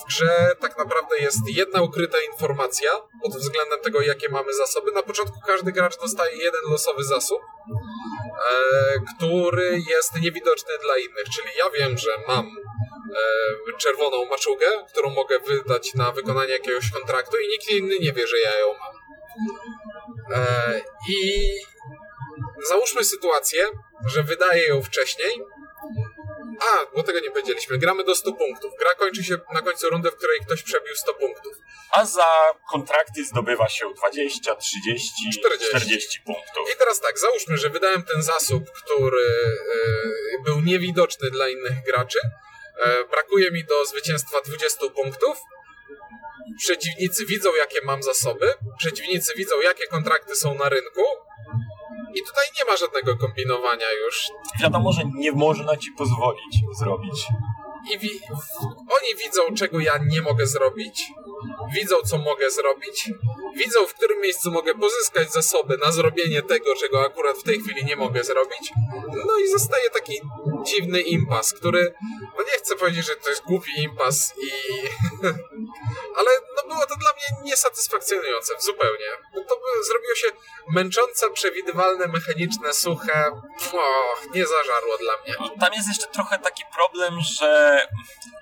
w 0.00 0.06
grze 0.06 0.56
tak 0.60 0.78
naprawdę 0.78 1.18
jest 1.18 1.38
jedna 1.46 1.82
ukryta 1.82 2.18
informacja 2.32 2.90
pod 3.22 3.32
względem 3.36 3.80
tego, 3.80 4.00
jakie 4.00 4.28
mamy 4.28 4.54
zasoby. 4.54 4.92
Na 4.92 5.02
początku 5.02 5.36
każdy 5.46 5.72
gracz 5.72 5.98
dostaje 5.98 6.36
jeden 6.36 6.60
losowy 6.70 7.04
zasób, 7.04 7.40
który 9.16 9.82
jest 9.90 10.20
niewidoczny 10.20 10.72
dla 10.82 10.98
innych. 10.98 11.24
Czyli 11.34 11.48
ja 11.58 11.70
wiem, 11.70 11.98
że 11.98 12.10
mam 12.28 12.46
e, 12.46 13.78
czerwoną 13.78 14.24
maczugę, 14.24 14.66
którą 14.92 15.10
mogę 15.10 15.38
wydać 15.38 15.94
na 15.94 16.12
wykonanie 16.12 16.52
jakiegoś 16.52 16.90
kontraktu 16.90 17.36
i 17.40 17.48
nikt 17.48 17.70
inny 17.70 17.98
nie 17.98 18.12
wie, 18.12 18.26
że 18.26 18.38
ja 18.38 18.58
ją 18.58 18.66
mam. 18.68 18.94
E, 20.34 20.80
I 21.08 21.42
załóżmy 22.68 23.04
sytuację, 23.04 23.64
że 24.06 24.22
wydaje 24.22 24.68
ją 24.68 24.82
wcześniej. 24.82 25.40
A, 26.62 26.96
bo 26.96 27.02
tego 27.02 27.20
nie 27.20 27.30
powiedzieliśmy. 27.30 27.78
Gramy 27.78 28.04
do 28.04 28.14
100 28.14 28.32
punktów. 28.32 28.72
Gra 28.78 28.94
kończy 28.94 29.24
się 29.24 29.34
na 29.54 29.62
końcu 29.62 29.90
rundy, 29.90 30.10
w 30.10 30.16
której 30.16 30.40
ktoś 30.46 30.62
przebił 30.62 30.96
100 30.96 31.14
punktów. 31.14 31.52
A 31.92 32.04
za 32.04 32.54
kontrakty 32.70 33.24
zdobywa 33.24 33.68
się 33.68 33.94
20, 33.94 34.54
30, 34.54 35.12
40, 35.38 35.68
40 35.68 36.20
punktów. 36.20 36.68
I 36.74 36.78
teraz 36.78 37.00
tak, 37.00 37.18
załóżmy, 37.18 37.58
że 37.58 37.70
wydałem 37.70 38.02
ten 38.02 38.22
zasób, 38.22 38.70
który 38.70 39.26
e, 39.28 40.42
był 40.44 40.60
niewidoczny 40.60 41.30
dla 41.30 41.48
innych 41.48 41.84
graczy. 41.86 42.18
E, 42.84 43.04
brakuje 43.04 43.50
mi 43.50 43.64
do 43.64 43.84
zwycięstwa 43.84 44.40
20 44.40 44.88
punktów. 44.94 45.38
Przeciwnicy 46.58 47.26
widzą, 47.26 47.54
jakie 47.54 47.80
mam 47.84 48.02
zasoby. 48.02 48.54
Przeciwnicy 48.78 49.32
widzą, 49.36 49.60
jakie 49.60 49.86
kontrakty 49.86 50.34
są 50.34 50.54
na 50.54 50.68
rynku. 50.68 51.02
I 52.14 52.22
tutaj 52.22 52.44
nie 52.58 52.64
ma 52.70 52.76
żadnego 52.76 53.16
kombinowania 53.16 53.86
już. 54.06 54.22
Wiadomo, 54.62 54.92
że 54.92 55.02
nie 55.14 55.32
można 55.32 55.76
ci 55.76 55.90
pozwolić 55.98 56.54
zrobić. 56.78 57.26
I 57.94 57.98
wi- 57.98 58.20
oni 58.70 59.24
widzą, 59.24 59.42
czego 59.56 59.80
ja 59.80 59.98
nie 60.06 60.22
mogę 60.22 60.46
zrobić. 60.46 61.12
Widzą, 61.74 61.96
co 62.04 62.18
mogę 62.18 62.50
zrobić. 62.50 63.10
Widzą, 63.56 63.86
w 63.86 63.94
którym 63.94 64.20
miejscu 64.20 64.50
mogę 64.52 64.74
pozyskać 64.74 65.32
zasoby 65.32 65.78
na 65.78 65.92
zrobienie 65.92 66.42
tego, 66.42 66.74
czego 66.80 67.00
akurat 67.06 67.38
w 67.38 67.42
tej 67.42 67.60
chwili 67.60 67.84
nie 67.84 67.96
mogę 67.96 68.24
zrobić. 68.24 68.72
No 69.26 69.38
i 69.38 69.48
zostaje 69.50 69.90
taki 69.90 70.20
dziwny 70.66 71.00
impas, 71.00 71.52
który. 71.52 71.94
No 72.38 72.42
nie 72.44 72.58
chcę 72.58 72.76
powiedzieć, 72.76 73.06
że 73.06 73.16
to 73.16 73.30
jest 73.30 73.42
głupi 73.44 73.70
impas 73.82 74.34
i. 74.42 74.50
Ale 76.16 76.30
no 76.56 76.74
było 76.74 76.86
to 76.86 76.96
dla 76.96 77.10
mnie 77.12 77.50
niesatysfakcjonujące 77.50 78.54
zupełnie. 78.60 79.06
To 79.34 79.56
by, 79.56 79.84
zrobiło 79.86 80.14
się 80.14 80.28
męczące, 80.68 81.30
przewidywalne, 81.30 82.06
mechaniczne, 82.06 82.72
suche. 82.72 83.30
Och, 83.72 84.34
nie 84.34 84.46
zażarło 84.46 84.98
dla 84.98 85.12
mnie. 85.16 85.50
Tam 85.60 85.72
jest 85.72 85.88
jeszcze 85.88 86.06
trochę 86.06 86.38
taki 86.38 86.64
problem, 86.76 87.20
że 87.38 87.80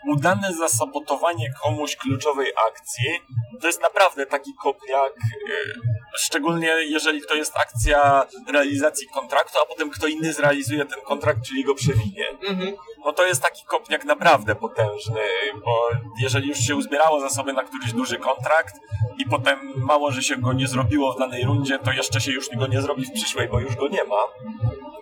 udane 0.09 0.55
zasabotowanie 0.55 1.55
komuś 1.63 1.97
kluczowej 1.97 2.53
akcji 2.69 3.21
to 3.61 3.67
jest 3.67 3.81
naprawdę 3.81 4.27
taki 4.27 4.55
kopniak, 4.55 5.13
yy, 5.49 5.75
szczególnie 6.19 6.69
jeżeli 6.69 7.23
to 7.23 7.35
jest 7.35 7.57
akcja 7.57 8.27
realizacji 8.53 9.07
kontraktu, 9.09 9.59
a 9.63 9.67
potem 9.67 9.91
kto 9.91 10.07
inny 10.07 10.33
zrealizuje 10.33 10.85
ten 10.85 11.01
kontrakt, 11.01 11.41
czyli 11.49 11.65
go 11.65 11.75
przewinie. 11.75 12.29
Mhm. 12.29 12.77
No 13.05 13.13
to 13.13 13.27
jest 13.27 13.43
taki 13.43 13.65
kopniak 13.65 14.05
naprawdę 14.05 14.55
potężny, 14.55 15.21
bo 15.65 15.89
jeżeli 16.21 16.49
już 16.49 16.59
się 16.59 16.77
uzbierało 16.77 17.21
zasoby 17.21 17.53
na 17.53 17.63
któryś 17.63 17.93
duży 17.93 18.19
kontrakt 18.19 18.75
i 19.19 19.25
potem 19.27 19.73
mało, 19.77 20.11
że 20.11 20.23
się 20.23 20.37
go 20.37 20.53
nie 20.53 20.69
zrobiło 20.69 21.13
w 21.13 21.19
danej 21.19 21.45
rundzie, 21.45 21.79
to 21.79 21.93
jeszcze 21.93 22.21
się 22.21 22.33
już 22.33 22.49
go 22.57 22.67
nie 22.67 22.83
zrobi 22.83 23.05
w 23.05 23.13
przyszłej, 23.13 23.49
bo 23.49 23.61
już 23.61 23.77
go 23.77 23.89
nie 23.89 24.05
ma, 24.05 24.23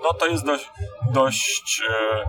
no 0.02 0.14
to 0.14 0.26
jest 0.26 0.44
dość, 0.44 0.70
dość, 1.12 1.82
e, 1.90 2.24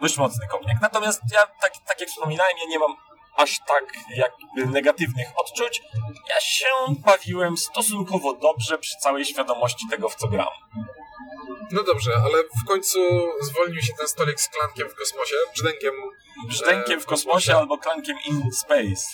dość 0.00 0.18
mocny 0.18 0.46
kopniak. 0.46 0.76
Natomiast 0.82 1.20
ja, 1.32 1.46
tak, 1.46 1.72
tak 1.86 2.00
jak 2.00 2.08
wspominałem, 2.08 2.52
ja 2.58 2.68
nie 2.68 2.78
mam 2.78 2.96
aż 3.36 3.58
tak 3.58 3.84
jakby 4.16 4.72
negatywnych 4.72 5.28
odczuć. 5.36 5.82
Ja 6.28 6.40
się 6.40 6.66
bawiłem 6.98 7.56
stosunkowo 7.56 8.34
dobrze 8.34 8.78
przy 8.78 8.96
całej 8.96 9.24
świadomości 9.24 9.88
tego, 9.90 10.08
w 10.08 10.14
co 10.14 10.28
gram. 10.28 10.48
No 11.70 11.82
dobrze, 11.82 12.12
ale 12.24 12.42
w 12.42 12.68
końcu 12.68 12.98
zwolnił 13.40 13.82
się 13.82 13.92
ten 13.98 14.08
stolik 14.08 14.40
z 14.40 14.48
klankiem 14.48 14.88
w 14.88 14.94
kosmosie, 14.94 15.36
brzdękiem. 15.54 15.94
Brzdękiem 16.48 17.00
w 17.00 17.06
kosmosie 17.06 17.56
albo 17.56 17.78
klankiem 17.78 18.16
in 18.26 18.52
space. 18.52 19.04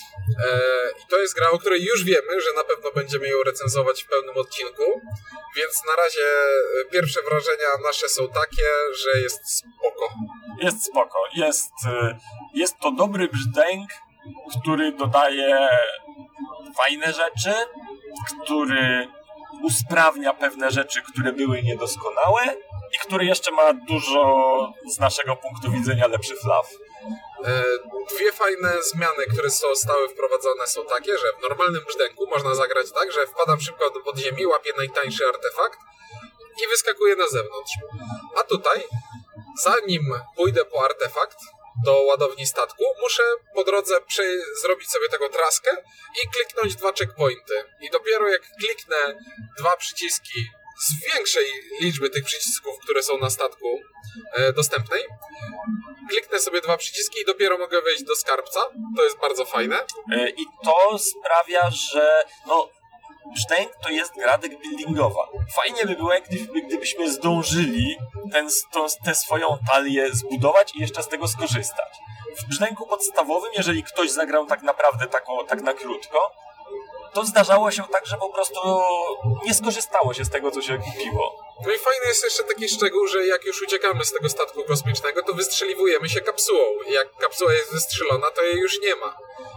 E, 0.45 0.61
I 1.03 1.07
to 1.11 1.18
jest 1.18 1.35
gra, 1.35 1.51
o 1.51 1.59
której 1.59 1.85
już 1.85 2.05
wiemy, 2.05 2.41
że 2.41 2.53
na 2.57 2.64
pewno 2.64 2.91
będziemy 2.95 3.28
ją 3.28 3.37
recenzować 3.47 4.03
w 4.03 4.09
pełnym 4.09 4.37
odcinku, 4.37 5.01
więc 5.57 5.83
na 5.87 5.97
razie 5.97 6.26
e, 6.81 6.91
pierwsze 6.91 7.20
wrażenia 7.22 7.68
nasze 7.87 8.09
są 8.09 8.28
takie, 8.28 8.66
że 8.95 9.20
jest 9.20 9.41
spoko. 9.59 10.14
Jest 10.61 10.85
spoko. 10.85 11.18
Jest, 11.35 11.72
y, 11.87 12.16
jest 12.55 12.78
to 12.78 12.93
dobry 12.93 13.28
brzdęk, 13.28 13.91
który 14.61 14.93
dodaje 14.93 15.68
fajne 16.76 17.07
rzeczy, 17.07 17.55
który 18.45 19.09
usprawnia 19.62 20.34
pewne 20.34 20.70
rzeczy, 20.70 21.02
które 21.12 21.32
były 21.32 21.62
niedoskonałe 21.62 22.42
i 22.94 22.98
który 22.98 23.24
jeszcze 23.24 23.50
ma 23.50 23.72
dużo 23.72 24.72
z 24.94 24.98
naszego 24.98 25.36
punktu 25.36 25.70
widzenia 25.70 26.06
lepszy 26.06 26.36
flaw. 26.36 26.70
E, 27.44 27.62
dwie 28.14 28.32
fajne 28.32 28.82
zmiany, 28.82 29.26
które 29.32 29.50
zostały 29.50 30.08
wprowadzone 30.08 30.66
są 30.66 30.84
takie, 30.84 31.18
że 31.18 31.26
w 31.38 31.48
normalnym 31.48 31.84
brzdęku 31.84 32.26
można 32.30 32.54
zagrać 32.54 32.92
tak, 32.92 33.12
że 33.12 33.26
wpadam 33.26 33.61
szybko 33.61 33.90
do 33.90 34.00
podziemi, 34.00 34.46
łapię 34.46 34.70
najtańszy 34.78 35.24
artefakt 35.26 35.78
i 36.64 36.68
wyskakuję 36.68 37.16
na 37.16 37.28
zewnątrz. 37.28 37.72
A 38.40 38.42
tutaj, 38.44 38.82
zanim 39.62 40.02
pójdę 40.36 40.64
po 40.64 40.84
artefakt 40.84 41.38
do 41.85 42.03
ładowni 42.03 42.47
statku, 42.47 42.85
muszę 43.03 43.22
po 43.55 43.64
drodze 43.64 44.01
przy- 44.01 44.43
zrobić 44.62 44.91
sobie 44.91 45.09
tego 45.09 45.28
traskę 45.28 45.70
i 46.24 46.28
kliknąć 46.28 46.76
dwa 46.76 46.93
checkpointy. 46.93 47.55
I 47.81 47.91
dopiero 47.91 48.28
jak 48.28 48.43
kliknę 48.61 48.97
dwa 49.59 49.76
przyciski 49.76 50.45
z 50.89 51.14
większej 51.14 51.47
liczby 51.81 52.11
tych 52.11 52.24
przycisków, 52.24 52.74
które 52.85 53.03
są 53.03 53.18
na 53.18 53.31
statku 53.31 53.81
e, 54.37 54.53
dostępnej, 54.53 55.05
kliknę 56.11 56.41
sobie 56.41 56.61
dwa 56.61 56.76
przyciski 56.76 57.20
i 57.20 57.24
dopiero 57.24 57.59
mogę 57.59 57.83
wejść 57.83 58.03
do 58.05 58.16
skarbca. 58.16 58.61
To 58.97 59.05
jest 59.05 59.18
bardzo 59.18 59.45
fajne. 59.45 59.81
Y, 60.12 60.31
I 60.37 60.45
to 60.64 60.99
sprawia, 60.99 61.70
że 61.70 62.22
no, 62.47 62.68
brzdęk 63.35 63.76
to 63.83 63.89
jest 63.89 64.14
gra 64.14 64.39
deckbuildingowa. 64.39 65.28
Fajnie 65.55 65.85
by 65.87 65.95
było, 65.95 66.11
gdyby, 66.28 66.62
gdybyśmy 66.62 67.12
zdążyli 67.12 67.97
ten, 68.33 68.49
tą, 68.72 68.87
tę 69.05 69.14
swoją 69.14 69.59
talię 69.72 70.09
zbudować 70.12 70.74
i 70.74 70.81
jeszcze 70.81 71.03
z 71.03 71.09
tego 71.09 71.28
skorzystać. 71.28 71.99
W 72.37 72.49
brzdęku 72.49 72.87
podstawowym, 72.87 73.51
jeżeli 73.57 73.83
ktoś 73.83 74.11
zagrał 74.11 74.47
tak 74.47 74.62
naprawdę 74.62 75.07
tako, 75.07 75.45
tak 75.45 75.62
na 75.62 75.74
krótko, 75.74 76.33
to 77.12 77.24
zdarzało 77.24 77.70
się 77.70 77.83
tak, 77.93 78.07
że 78.07 78.16
po 78.16 78.28
prostu 78.28 78.61
nie 79.45 79.55
skorzystało 79.55 80.14
się 80.14 80.24
z 80.24 80.31
tego, 80.31 80.51
co 80.51 80.62
się 80.62 80.78
kupiło. 80.78 81.49
No 81.66 81.72
i 81.72 81.78
fajny 81.78 82.06
jest 82.06 82.24
jeszcze 82.24 82.44
taki 82.44 82.68
szczegół, 82.68 83.06
że 83.06 83.26
jak 83.26 83.44
już 83.44 83.62
uciekamy 83.62 84.04
z 84.04 84.12
tego 84.12 84.28
statku 84.28 84.64
kosmicznego, 84.64 85.22
to 85.22 85.34
wystrzeliwujemy 85.34 86.08
się 86.08 86.20
kapsułą. 86.20 86.78
Jak 86.88 87.16
kapsuła 87.16 87.52
jest 87.52 87.72
wystrzelona, 87.72 88.30
to 88.30 88.42
jej 88.42 88.58
już 88.58 88.80
nie 88.80 88.96
ma. 88.96 89.16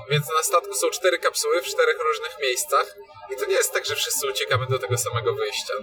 Więc 0.09 0.25
na 0.37 0.43
statku 0.43 0.73
są 0.73 0.89
cztery 0.89 1.19
kapsuły 1.19 1.61
w 1.61 1.65
czterech 1.65 1.97
różnych 1.99 2.37
miejscach. 2.41 2.95
I 3.33 3.35
to 3.35 3.45
nie 3.45 3.55
jest 3.55 3.73
tak, 3.73 3.85
że 3.85 3.95
wszyscy 3.95 4.27
uciekamy 4.29 4.65
do 4.67 4.79
tego 4.79 4.97
samego 4.97 5.33
wyjścia. 5.33 5.73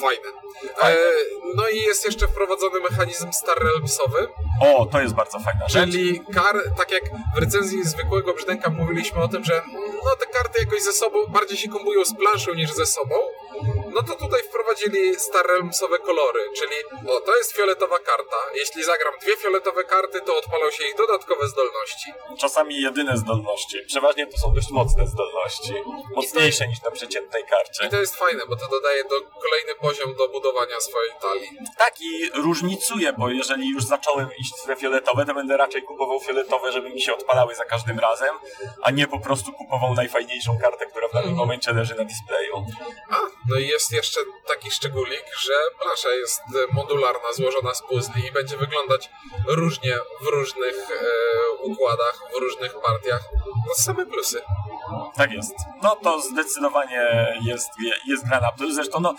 Fajne. 0.00 0.28
Fajne. 0.76 1.00
E, 1.00 1.06
no 1.54 1.68
i 1.68 1.78
jest 1.78 2.04
jeszcze 2.04 2.28
wprowadzony 2.28 2.80
mechanizm 2.80 3.32
Star 3.32 3.58
Realmsowy, 3.58 4.28
O, 4.60 4.86
to 4.86 5.00
jest 5.00 5.14
bardzo 5.14 5.38
fajna 5.38 5.68
rzecz. 5.68 5.90
Czyli 5.90 6.20
kar, 6.34 6.56
tak 6.76 6.90
jak 6.90 7.02
w 7.36 7.38
recenzji 7.38 7.84
zwykłego 7.84 8.34
brzdęka 8.34 8.70
mówiliśmy 8.70 9.22
o 9.22 9.28
tym, 9.28 9.44
że 9.44 9.62
no 10.04 10.16
te 10.16 10.26
karty 10.26 10.58
jakoś 10.60 10.82
ze 10.82 10.92
sobą 10.92 11.26
bardziej 11.26 11.58
się 11.58 11.68
kombują 11.68 12.04
z 12.04 12.14
planszą 12.14 12.54
niż 12.54 12.72
ze 12.72 12.86
sobą, 12.86 13.14
no 13.94 14.02
to 14.02 14.14
tutaj 14.14 14.42
wprowadzili 14.42 15.16
Star 15.20 15.46
Realmsowe 15.46 15.98
kolory, 15.98 16.40
czyli 16.56 16.76
o, 17.08 17.20
to 17.20 17.36
jest 17.36 17.52
fioletowa 17.52 17.98
karta. 17.98 18.36
Jeśli 18.54 18.84
zagram 18.84 19.14
dwie 19.22 19.36
fioletowe 19.36 19.84
karty, 19.84 20.20
to 20.20 20.38
odpalą 20.38 20.70
się 20.70 20.84
ich 20.84 20.96
dodatkowe 20.96 21.48
zdolności. 21.48 22.12
Czasami 22.40 22.82
jedyne 22.82 23.16
zdolności. 23.16 23.76
Przeważnie 23.86 24.26
to 24.26 24.38
są 24.38 24.54
dość 24.54 24.70
mocne 24.70 25.06
zdolności. 25.06 25.74
Mocniejsze 26.16 26.68
niż 26.68 26.82
na 26.82 26.90
przeciętnej 26.90 27.42
I 27.42 27.46
karcie. 27.46 27.88
to 27.88 27.96
jest 27.96 28.16
fajne, 28.16 28.42
bo 28.48 28.56
to 28.56 28.68
dodaje 28.68 29.04
do, 29.04 29.16
kolejny 29.42 29.74
poziom 29.80 30.14
do 30.14 30.28
budowania 30.28 30.80
swojej 30.80 31.12
talii. 31.20 31.50
Tak 31.78 32.00
i 32.00 32.30
różnicuje, 32.34 33.12
bo 33.12 33.28
jeżeli 33.28 33.70
już 33.70 33.84
zacząłem 33.84 34.28
iść 34.38 34.52
w 34.62 34.66
te 34.66 34.76
fioletowe, 34.76 35.26
to 35.26 35.34
będę 35.34 35.56
raczej 35.56 35.82
kupował 35.82 36.20
fioletowe, 36.20 36.72
żeby 36.72 36.90
mi 36.90 37.00
się 37.00 37.14
odpalały 37.14 37.54
za 37.54 37.64
każdym 37.64 37.98
razem, 37.98 38.34
a 38.82 38.90
nie 38.90 39.06
po 39.06 39.20
prostu 39.20 39.52
kupował 39.52 39.94
najfajniejszą 39.94 40.58
kartę, 40.58 40.86
która 40.86 41.08
w 41.08 41.12
danym 41.12 41.34
momencie 41.34 41.72
leży 41.72 41.94
na 41.94 42.04
displeju. 42.04 42.66
A, 43.10 43.16
no 43.48 43.58
i 43.58 43.68
jest 43.68 43.83
jeszcze 43.92 44.20
taki 44.48 44.70
szczególik, 44.70 45.24
że 45.38 45.52
plansza 45.82 46.10
jest 46.10 46.40
modularna, 46.72 47.32
złożona 47.32 47.74
z 47.74 47.82
puzli 47.82 48.26
i 48.26 48.32
będzie 48.32 48.56
wyglądać 48.56 49.10
różnie 49.48 49.98
w 50.20 50.26
różnych 50.26 50.90
e, 50.90 51.04
układach, 51.62 52.20
w 52.34 52.40
różnych 52.40 52.80
partiach. 52.80 53.20
No 53.68 53.74
same 53.74 54.06
plusy. 54.06 54.42
Tak 55.16 55.32
jest. 55.32 55.54
No 55.82 55.96
to 55.96 56.20
zdecydowanie 56.20 57.32
jest, 57.44 57.68
jest 58.06 58.28
gra 58.28 58.40
na 58.40 58.52
plus. 58.52 58.74
Zresztą 58.74 59.00
no, 59.00 59.14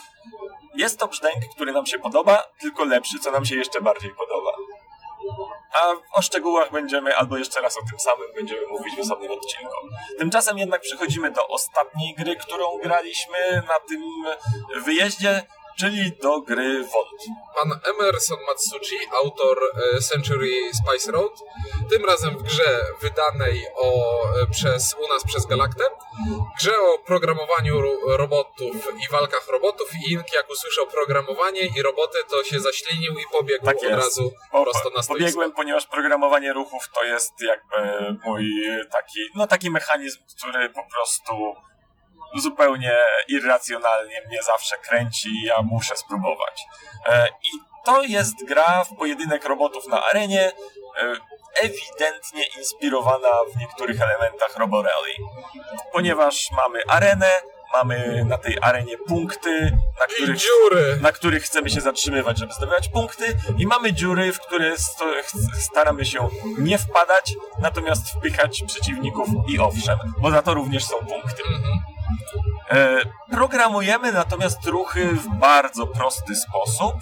jest 0.76 0.99
to 0.99 1.07
brzdęk, 1.07 1.36
który 1.55 1.72
nam 1.72 1.86
się 1.86 1.99
podoba, 1.99 2.43
tylko 2.61 2.86
lepszy, 2.86 3.20
co 3.20 3.32
nam 3.32 3.45
się 3.45 3.55
jeszcze 3.55 3.82
bardziej 3.82 4.11
podoba. 4.11 4.34
A 5.82 5.93
o 6.17 6.21
szczegółach 6.21 6.71
będziemy, 6.71 7.15
albo 7.15 7.38
jeszcze 7.38 7.61
raz 7.61 7.78
o 7.78 7.82
tym 7.89 7.99
samym 7.99 8.34
będziemy 8.36 8.67
mówić 8.67 8.95
w 8.95 8.99
osobnym 8.99 9.32
odcinku. 9.32 9.73
Tymczasem 10.17 10.57
jednak 10.57 10.82
przechodzimy 10.82 11.32
do 11.32 11.47
ostatniej 11.47 12.15
gry, 12.15 12.36
którą 12.36 12.78
graliśmy 12.78 13.38
na 13.67 13.80
tym 13.89 14.01
wyjeździe 14.84 15.43
czyli 15.80 16.11
do 16.23 16.41
gry 16.41 16.84
Volt. 16.84 17.21
Pan 17.55 17.80
Emerson 17.95 18.38
Matsuchi, 18.47 18.95
autor 19.23 19.57
e, 19.97 20.01
Century 20.01 20.51
Spice 20.73 21.11
Road, 21.11 21.32
tym 21.89 22.05
razem 22.05 22.38
w 22.38 22.43
grze 22.43 22.82
wydanej 23.01 23.65
o, 23.76 23.89
e, 24.41 24.47
przez, 24.51 24.95
u 25.05 25.13
nas 25.13 25.23
przez 25.23 25.45
Galaktę, 25.45 25.84
grze 26.59 26.71
o 26.80 26.97
programowaniu 27.05 27.82
ro- 27.82 28.17
robotów 28.17 28.76
i 29.05 29.11
walkach 29.11 29.47
robotów 29.47 29.89
i 30.07 30.11
Ink 30.13 30.34
jak 30.34 30.49
usłyszał 30.49 30.88
programowanie 30.88 31.61
i 31.61 31.82
roboty, 31.82 32.17
to 32.30 32.43
się 32.43 32.59
zaślinił 32.59 33.13
i 33.19 33.23
pobiegł 33.32 33.65
Tak 33.65 33.78
od 33.78 33.84
razu 33.84 34.32
Po, 34.51 34.63
prosto 34.63 34.89
na 34.89 35.03
stoisko. 35.03 35.13
pobiegłem, 35.13 35.51
ponieważ 35.51 35.86
programowanie 35.88 36.53
ruchów 36.53 36.89
to 36.93 37.03
jest 37.05 37.32
jakby 37.41 38.01
mój 38.26 38.45
taki, 38.91 39.19
no 39.36 39.47
taki 39.47 39.71
mechanizm, 39.71 40.19
który 40.38 40.69
po 40.69 40.82
prostu 40.93 41.53
zupełnie 42.41 42.97
irracjonalnie 43.27 44.21
mnie 44.27 44.43
zawsze 44.43 44.77
kręci 44.77 45.29
i 45.29 45.45
ja 45.45 45.61
muszę 45.61 45.97
spróbować. 45.97 46.61
E, 47.07 47.27
I 47.27 47.49
to 47.86 48.03
jest 48.03 48.45
gra 48.45 48.83
w 48.83 48.95
pojedynek 48.95 49.45
robotów 49.45 49.88
na 49.88 50.03
arenie, 50.03 50.51
e, 50.97 51.15
ewidentnie 51.55 52.43
inspirowana 52.57 53.29
w 53.53 53.59
niektórych 53.59 54.01
elementach 54.01 54.57
Roborally. 54.57 55.13
Ponieważ 55.93 56.51
mamy 56.51 56.79
arenę, 56.88 57.29
mamy 57.73 58.25
na 58.25 58.38
tej 58.38 58.57
arenie 58.61 58.97
punkty, 58.97 59.77
na 59.99 60.05
których 60.07 60.41
na 61.01 61.11
których 61.11 61.43
chcemy 61.43 61.69
się 61.69 61.81
zatrzymywać, 61.81 62.39
żeby 62.39 62.53
zdobywać 62.53 62.89
punkty 62.89 63.38
i 63.57 63.67
mamy 63.67 63.93
dziury, 63.93 64.33
w 64.33 64.39
które 64.39 64.77
sto, 64.77 65.05
staramy 65.59 66.05
się 66.05 66.29
nie 66.57 66.77
wpadać, 66.77 67.33
natomiast 67.59 68.09
wpychać 68.09 68.63
przeciwników 68.67 69.27
i 69.47 69.59
owszem, 69.59 69.97
bo 70.17 70.31
za 70.31 70.41
to 70.41 70.53
również 70.53 70.86
są 70.86 70.97
punkty. 70.97 71.43
Mhm. 71.43 71.94
E, 72.72 73.01
programujemy 73.32 74.12
natomiast 74.12 74.66
ruchy 74.66 75.08
w 75.08 75.28
bardzo 75.28 75.88
prosty 75.88 76.36
sposób. 76.36 76.95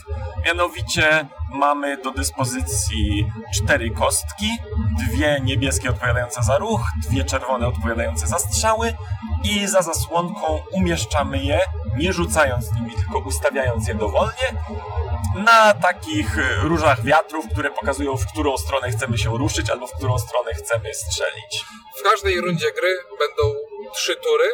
Mianowicie 0.46 1.28
mamy 1.54 1.98
do 1.98 2.12
dyspozycji 2.12 3.28
cztery 3.56 3.92
kostki, 3.92 4.50
dwie 5.08 5.42
niebieskie 5.44 5.90
odpowiadające 5.90 6.44
za 6.44 6.58
ruch, 6.58 6.82
dwie 7.10 7.24
czerwone 7.24 7.68
odpowiadające 7.68 8.28
za 8.28 8.40
strzały 8.40 8.94
i 9.44 9.68
za 9.68 9.82
zasłonką 9.82 10.60
umieszczamy 10.72 11.44
je, 11.44 11.60
nie 11.98 12.14
rzucając 12.14 12.74
nimi, 12.74 12.96
tylko 12.96 13.20
ustawiając 13.20 13.88
je 13.88 13.96
dowolnie, 13.96 14.54
na 15.38 15.74
takich 15.74 16.40
e, 16.40 16.56
różach 16.56 17.04
wiatrów, 17.04 17.46
które 17.52 17.72
pokazują, 17.72 18.18
w 18.18 18.28
którą 18.28 18.58
stronę 18.58 18.92
chcemy 18.92 19.18
się 19.18 19.38
ruszyć 19.38 19.70
albo 19.70 19.88
w 19.88 19.92
którą 19.92 20.20
stronę 20.20 20.54
chcemy 20.54 20.94
strzelić. 20.94 21.66
W 22.00 22.04
każdej 22.04 22.42
rundzie 22.42 22.72
gry 22.72 22.96
będą 23.20 23.60
trzy 23.94 24.16
tury, 24.16 24.46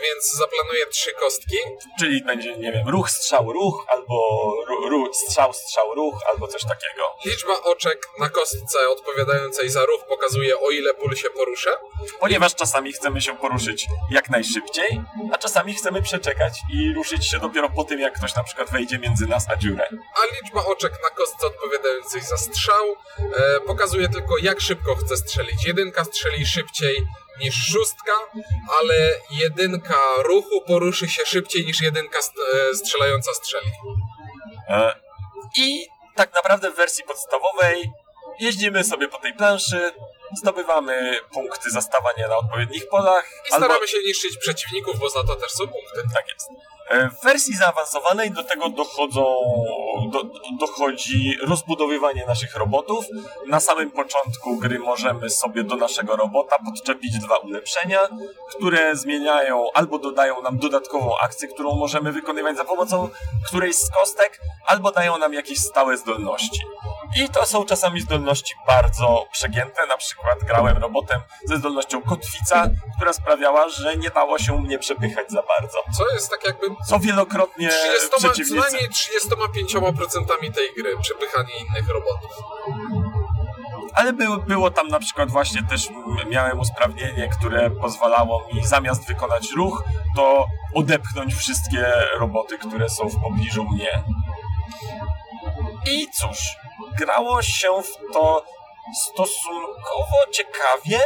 więc 0.00 0.32
zaplanuję 0.32 0.86
trzy 0.86 1.12
kostki. 1.12 1.56
Czyli 2.00 2.24
będzie, 2.24 2.56
nie 2.56 2.72
wiem, 2.72 2.88
ruch, 2.88 3.10
strzał, 3.10 3.52
ruch, 3.52 3.84
albo 3.88 4.16
ru, 4.68 4.88
ru, 4.88 5.14
strzał, 5.14 5.52
strzał, 5.52 5.94
ruch, 5.94 6.14
albo 6.32 6.48
coś 6.48 6.62
takiego. 6.62 7.16
Liczba 7.24 7.62
oczek 7.62 8.06
na 8.18 8.28
kostce 8.28 8.88
odpowiadającej 8.88 9.70
za 9.70 9.86
ruch 9.86 10.04
pokazuje, 10.08 10.60
o 10.60 10.70
ile 10.70 10.94
pól 10.94 11.16
się 11.16 11.30
poruszę. 11.30 11.70
Ponieważ 12.20 12.54
czasami 12.54 12.92
chcemy 12.92 13.20
się 13.20 13.36
poruszyć 13.36 13.86
jak 14.10 14.30
najszybciej, 14.30 15.00
a 15.32 15.38
czasami 15.38 15.74
chcemy 15.74 16.02
przeczekać 16.02 16.52
i 16.74 16.94
ruszyć 16.94 17.26
się 17.26 17.38
dopiero 17.38 17.70
po 17.70 17.84
tym, 17.84 18.00
jak 18.00 18.14
ktoś 18.18 18.34
na 18.34 18.44
przykład 18.44 18.70
wejdzie 18.70 18.98
między 18.98 19.26
nas 19.26 19.46
a 19.50 19.56
dziurę. 19.56 19.88
a 19.92 20.42
liczba 20.42 20.64
oczek 20.64 20.92
na 21.02 21.10
kostce 21.10 21.46
odpowiadającej 21.46 22.20
za 22.20 22.36
strzał 22.36 22.86
e, 23.18 23.60
pokazuje 23.66 24.08
tylko 24.08 24.38
jak 24.38 24.60
szybko 24.60 24.94
chce 24.94 25.16
strzelić. 25.16 25.66
Jedynka 25.66 26.04
strzeli 26.04 26.46
szybciej 26.46 27.06
niż 27.40 27.54
szóstka, 27.72 28.12
ale 28.80 28.94
jedynka 29.30 30.02
ruchu 30.18 30.60
poruszy 30.66 31.08
się 31.08 31.26
szybciej 31.26 31.66
niż 31.66 31.80
jedynka 31.80 32.18
e, 32.18 32.74
strzelająca 32.74 33.34
strzeli. 33.34 33.70
E, 34.68 34.94
I 35.56 35.86
tak 36.16 36.34
naprawdę 36.34 36.70
w 36.70 36.76
wersji 36.76 37.04
podstawowej 37.04 37.90
jeździmy 38.40 38.84
sobie 38.84 39.08
po 39.08 39.18
tej 39.18 39.34
planszy, 39.34 39.92
zdobywamy 40.36 41.20
punkty 41.32 41.70
za 41.70 41.80
stawanie 41.80 42.28
na 42.28 42.36
odpowiednich 42.36 42.88
polach. 42.88 43.24
I 43.48 43.52
staramy 43.52 43.88
się 43.88 43.98
niszczyć 44.06 44.36
przeciwników, 44.36 44.98
bo 44.98 45.10
za 45.10 45.24
to 45.24 45.36
też 45.36 45.52
są 45.52 45.64
punkty. 45.64 46.14
Tak 46.14 46.28
jest. 46.28 46.48
E, 46.88 47.10
W 47.10 47.22
wersji 47.24 47.56
zaawansowanej 47.56 48.30
do 48.30 48.44
tego 48.44 48.68
dochodzą, 48.68 49.24
do, 50.12 50.22
dochodzi 50.60 51.36
rozbudowywanie 51.46 52.26
naszych 52.26 52.56
robotów. 52.56 53.04
Na 53.46 53.60
samym 53.60 53.90
początku 53.90 54.56
gry 54.56 54.78
możemy 54.78 55.30
sobie 55.30 55.64
do 55.64 55.76
naszego 55.76 56.16
robota 56.16 56.56
podczepić 56.66 57.18
dwa 57.18 57.36
ulepszenia, 57.36 58.00
które 58.56 58.96
zmieniają 58.96 59.66
albo 59.74 59.98
dodają 59.98 60.42
nam 60.42 60.58
dodatkową 60.58 61.18
akcję, 61.18 61.48
którą 61.48 61.74
możemy 61.76 62.12
wykonywać 62.12 62.56
za 62.56 62.64
pomocą 62.64 63.08
którejś 63.46 63.76
z 63.76 63.90
kostek, 63.90 64.40
albo 64.66 64.90
dają 64.90 65.18
nam 65.18 65.34
jakieś 65.34 65.58
stałe 65.58 65.96
zdolności. 65.96 66.60
I 67.24 67.28
to 67.28 67.46
są 67.46 67.64
czasami 67.64 68.00
zdolności 68.00 68.54
bardzo 68.66 69.26
przegięte. 69.32 69.86
Na 69.86 69.96
przykład 69.96 70.38
grałem 70.46 70.76
robotem 70.76 71.20
ze 71.44 71.56
zdolnością 71.56 72.02
kotwica, 72.02 72.70
która 72.96 73.12
sprawiała, 73.12 73.68
że 73.68 73.96
nie 73.96 74.10
dało 74.10 74.38
się 74.38 74.60
mnie 74.60 74.78
przepychać 74.78 75.30
za 75.30 75.42
bardzo. 75.42 75.78
Co 75.98 76.14
jest 76.14 76.30
tak 76.30 76.46
jakby 76.46 76.66
Co 76.86 76.98
wielokrotnie 76.98 77.68
30, 77.68 78.08
co 78.10 78.18
przeciwnicy... 78.18 78.70
najmniej 78.70 78.90
35% 78.90 80.52
tej 80.54 80.74
gry, 80.76 80.98
przepychanie 81.02 81.58
innych 81.60 81.88
robotów. 81.88 82.30
Ale 83.94 84.12
było, 84.12 84.36
było 84.36 84.70
tam 84.70 84.88
na 84.88 84.98
przykład 84.98 85.30
właśnie 85.30 85.62
też 85.62 85.88
miałem 86.30 86.60
usprawnienie, 86.60 87.28
które 87.28 87.70
pozwalało 87.70 88.48
mi 88.52 88.66
zamiast 88.66 89.06
wykonać 89.06 89.52
ruch, 89.56 89.84
to 90.16 90.46
odepchnąć 90.74 91.34
wszystkie 91.34 91.92
roboty, 92.18 92.58
które 92.58 92.88
są 92.88 93.08
w 93.08 93.20
pobliżu 93.22 93.64
mnie. 93.64 94.02
I 95.86 96.08
cóż, 96.10 96.38
grało 96.98 97.42
się 97.42 97.68
w 97.82 98.12
to 98.12 98.44
stosunkowo 99.04 100.16
ciekawie. 100.32 101.00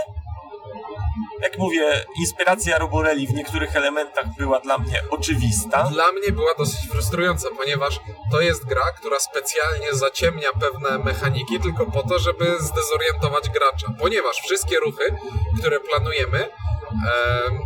Jak 1.43 1.59
mówię, 1.59 2.05
inspiracja 2.19 2.79
Roborelli 2.79 3.27
w 3.27 3.35
niektórych 3.35 3.77
elementach 3.77 4.27
była 4.39 4.61
dla 4.61 4.79
mnie 4.79 5.03
oczywista. 5.11 5.83
Dla 5.83 6.13
mnie 6.13 6.33
była 6.33 6.55
dosyć 6.59 6.89
frustrująca, 6.91 7.49
ponieważ 7.59 8.01
to 8.31 8.41
jest 8.41 8.67
gra, 8.67 8.93
która 8.97 9.21
specjalnie 9.21 9.95
zaciemnia 9.95 10.49
pewne 10.61 10.99
mechaniki 10.99 11.61
tylko 11.61 11.87
po 11.87 12.03
to, 12.03 12.19
żeby 12.19 12.57
zdezorientować 12.61 13.49
gracza. 13.49 13.87
Ponieważ 13.99 14.37
wszystkie 14.37 14.77
ruchy, 14.81 15.17
które 15.59 15.81
planujemy, 15.81 16.39
em, 16.39 17.59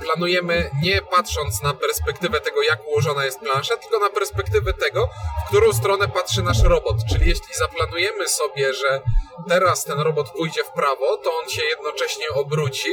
planujemy 0.00 0.70
nie 0.82 1.02
patrząc 1.02 1.62
na 1.62 1.74
perspektywę 1.74 2.40
tego, 2.40 2.62
jak 2.62 2.86
ułożona 2.88 3.24
jest 3.24 3.40
plansza, 3.40 3.76
tylko 3.76 3.98
na 3.98 4.10
perspektywę 4.10 4.72
tego, 4.72 5.08
w 5.44 5.48
którą 5.48 5.72
stronę 5.72 6.08
patrzy 6.08 6.42
nasz 6.42 6.62
robot. 6.62 6.96
Czyli 7.08 7.28
jeśli 7.28 7.54
zaplanujemy 7.58 8.28
sobie, 8.28 8.74
że 8.74 9.02
teraz 9.48 9.84
ten 9.84 10.00
robot 10.00 10.30
pójdzie 10.30 10.64
w 10.64 10.70
prawo, 10.70 11.16
to 11.16 11.30
on 11.42 11.50
się 11.50 11.62
jednocześnie 11.62 12.28
obróci 12.34 12.92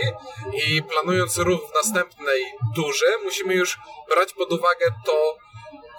i 0.68 0.84
planując 0.84 1.38
ruch 1.38 1.62
w 1.72 1.74
następnej 1.74 2.41
turze, 2.76 3.06
musimy 3.24 3.54
już 3.54 3.80
brać 4.10 4.34
pod 4.34 4.52
uwagę 4.52 4.86
to, 5.06 5.38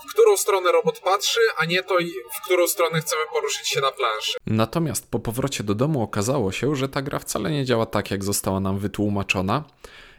w 0.08 0.12
którą 0.12 0.36
stronę 0.36 0.72
robot 0.72 0.98
patrzy, 0.98 1.40
a 1.56 1.64
nie 1.64 1.82
to, 1.82 1.94
w 2.34 2.44
którą 2.44 2.66
stronę 2.66 3.00
chcemy 3.00 3.22
poruszyć 3.32 3.68
się 3.68 3.80
na 3.80 3.92
planszy. 3.92 4.38
Natomiast 4.46 5.10
po 5.10 5.18
powrocie 5.18 5.64
do 5.64 5.74
domu 5.74 6.02
okazało 6.02 6.52
się, 6.52 6.76
że 6.76 6.88
ta 6.88 7.02
gra 7.02 7.18
wcale 7.18 7.50
nie 7.50 7.64
działa 7.64 7.86
tak, 7.86 8.10
jak 8.10 8.24
została 8.24 8.60
nam 8.60 8.78
wytłumaczona. 8.78 9.64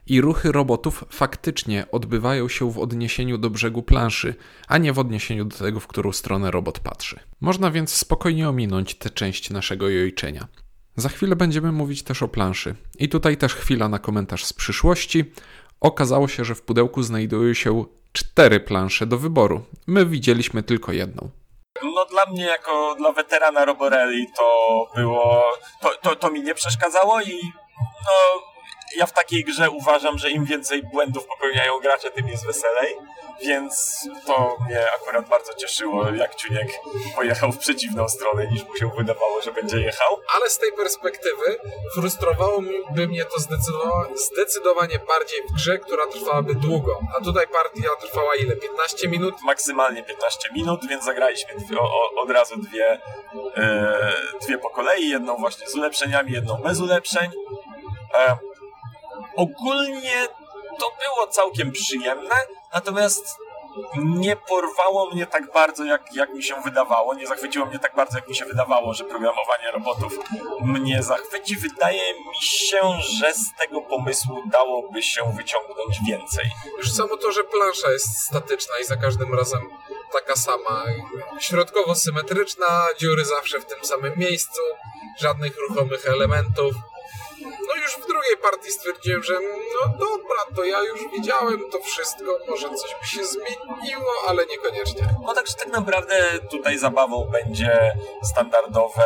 I 0.08 0.22
ruchy 0.22 0.52
robotów 0.52 1.06
faktycznie 1.10 1.86
odbywają 1.92 2.50
się 2.50 2.72
w 2.72 2.80
odniesieniu 2.80 3.38
do 3.38 3.50
brzegu 3.50 3.84
planszy, 3.84 4.36
a 4.68 4.78
nie 4.78 4.94
w 4.94 5.00
odniesieniu 5.00 5.46
do 5.46 5.58
tego, 5.58 5.80
w 5.80 5.88
którą 5.88 6.12
stronę 6.12 6.52
robot 6.52 6.80
patrzy. 6.80 7.20
Można 7.42 7.72
więc 7.72 7.96
spokojnie 7.96 8.50
ominąć 8.50 8.96
tę 8.96 9.10
część 9.10 9.50
naszego 9.50 9.90
jojczenia. 9.90 10.48
Za 10.96 11.10
chwilę 11.10 11.36
będziemy 11.36 11.72
mówić 11.72 12.04
też 12.04 12.24
o 12.24 12.28
planszy. 12.28 12.76
I 13.00 13.10
tutaj 13.10 13.38
też 13.38 13.56
chwila 13.56 13.90
na 13.90 14.00
komentarz 14.00 14.46
z 14.46 14.54
przyszłości. 14.54 15.32
Okazało 15.82 16.28
się, 16.28 16.46
że 16.46 16.56
w 16.56 16.62
pudełku 16.62 17.04
znajdują 17.04 17.54
się 17.54 17.86
cztery 18.14 18.60
plansze 18.60 19.06
do 19.06 19.18
wyboru. 19.18 19.62
My 19.88 20.06
widzieliśmy 20.06 20.64
tylko 20.64 20.92
jedną. 20.92 21.30
No 21.84 22.06
dla 22.06 22.26
mnie 22.26 22.44
jako 22.44 22.96
dla 22.98 23.12
weterana 23.12 23.66
Roborelli 23.66 24.28
to 24.38 24.88
było, 24.96 25.44
to, 25.82 25.90
to, 26.02 26.16
to 26.16 26.32
mi 26.32 26.42
nie 26.42 26.56
przeszkadzało 26.56 27.22
i 27.22 27.40
no 27.80 28.53
ja 28.98 29.06
w 29.06 29.14
takiej 29.14 29.44
grze 29.44 29.70
uważam, 29.70 30.18
że 30.18 30.30
im 30.32 30.46
więcej 30.46 30.84
błędów 30.84 31.26
popełniają 31.28 31.80
gracze, 31.80 32.12
tym 32.12 32.28
jest 32.28 32.46
weselej, 32.46 32.96
więc 33.46 34.00
to 34.26 34.58
mnie 34.68 34.88
akurat 35.02 35.30
bardzo 35.30 35.54
cieszyło, 35.54 36.10
jak 36.10 36.36
Ciuniek 36.36 36.68
pojechał 37.16 37.52
w 37.52 37.58
przeciwną 37.58 38.10
stronę 38.10 38.48
niż 38.48 38.64
mu 38.64 38.78
się 38.78 38.92
wydawało, 38.98 39.42
że 39.42 39.52
będzie 39.52 39.80
jechał. 39.80 40.20
Ale 40.36 40.50
z 40.50 40.58
tej 40.58 40.72
perspektywy 40.74 41.58
frustrowałoby 41.96 43.08
mnie 43.08 43.26
to 43.26 43.38
zdecydowa- 43.38 44.18
zdecydowanie 44.18 45.00
bardziej 45.08 45.40
w 45.50 45.54
grze, 45.54 45.78
która 45.80 46.08
trwałaby 46.08 46.56
długo. 46.56 47.00
A 47.18 47.24
tutaj 47.24 47.48
partia 47.48 47.90
trwała 48.02 48.36
ile? 48.36 48.56
15 48.56 49.08
minut? 49.10 49.36
Maksymalnie 49.46 50.04
15 50.04 50.50
minut, 50.54 50.80
więc 50.90 51.04
zagraliśmy 51.06 51.56
dwie, 51.56 51.80
o, 51.80 52.10
od 52.18 52.30
razu 52.32 52.56
dwie, 52.58 53.02
e, 53.58 54.14
dwie 54.42 54.58
po 54.58 54.70
kolei, 54.70 55.10
jedną 55.10 55.36
właśnie 55.38 55.68
z 55.70 55.76
ulepszeniami, 55.76 56.32
jedną 56.32 56.58
bez 56.58 56.80
ulepszeń. 56.80 57.32
E, 58.16 58.38
ogólnie 59.36 60.28
to 60.80 60.92
było 61.02 61.28
całkiem 61.28 61.72
przyjemne, 61.72 62.36
natomiast 62.74 63.38
nie 64.06 64.36
porwało 64.36 65.10
mnie 65.10 65.26
tak 65.26 65.54
bardzo, 65.54 65.86
jak, 65.86 66.16
jak 66.16 66.34
mi 66.34 66.44
się 66.44 66.56
wydawało. 66.62 67.14
Nie 67.14 67.28
zachwyciło 67.28 67.66
mnie 67.66 67.80
tak 67.80 67.96
bardzo, 67.96 68.18
jak 68.18 68.28
mi 68.28 68.36
się 68.36 68.46
wydawało, 68.46 68.94
że 68.94 69.04
programowanie 69.04 69.72
robotów 69.72 70.14
mnie 70.62 71.04
zachwyci. 71.04 71.56
Wydaje 71.56 72.14
mi 72.14 72.36
się, 72.42 72.82
że 73.00 73.34
z 73.34 73.56
tego 73.60 73.82
pomysłu 73.82 74.44
dałoby 74.52 75.04
się 75.04 75.34
wyciągnąć 75.38 76.00
więcej. 76.08 76.46
Już 76.78 76.92
samo 76.92 77.18
to, 77.18 77.32
że 77.32 77.44
plansza 77.44 77.92
jest 77.92 78.20
statyczna 78.20 78.74
i 78.82 78.86
za 78.86 78.98
każdym 78.98 79.34
razem 79.34 79.62
taka 80.14 80.36
sama, 80.36 80.84
środkowo 81.40 81.96
symetryczna, 81.96 82.88
dziury 83.00 83.26
zawsze 83.26 83.60
w 83.60 83.66
tym 83.66 83.86
samym 83.86 84.14
miejscu, 84.18 84.62
żadnych 85.20 85.54
ruchomych 85.70 86.08
elementów. 86.08 86.74
No 87.46 87.76
już 87.84 87.92
w 87.92 88.08
drugiej 88.08 88.38
partii 88.42 88.72
stwierdziłem, 88.72 89.24
że 89.24 89.34
no 89.80 89.88
dobra, 90.00 90.56
to 90.56 90.64
ja 90.64 90.82
już 90.84 91.00
widziałem 91.18 91.60
to 91.72 91.80
wszystko, 91.80 92.38
może 92.50 92.70
coś 92.70 92.96
by 93.02 93.08
się 93.08 93.26
zmieniło, 93.26 94.12
ale 94.28 94.46
niekoniecznie. 94.46 95.16
No 95.26 95.34
także 95.34 95.54
tak 95.54 95.68
naprawdę 95.68 96.40
tutaj 96.52 96.78
zabawą 96.78 97.30
będzie 97.32 97.94
standardowe 98.24 99.04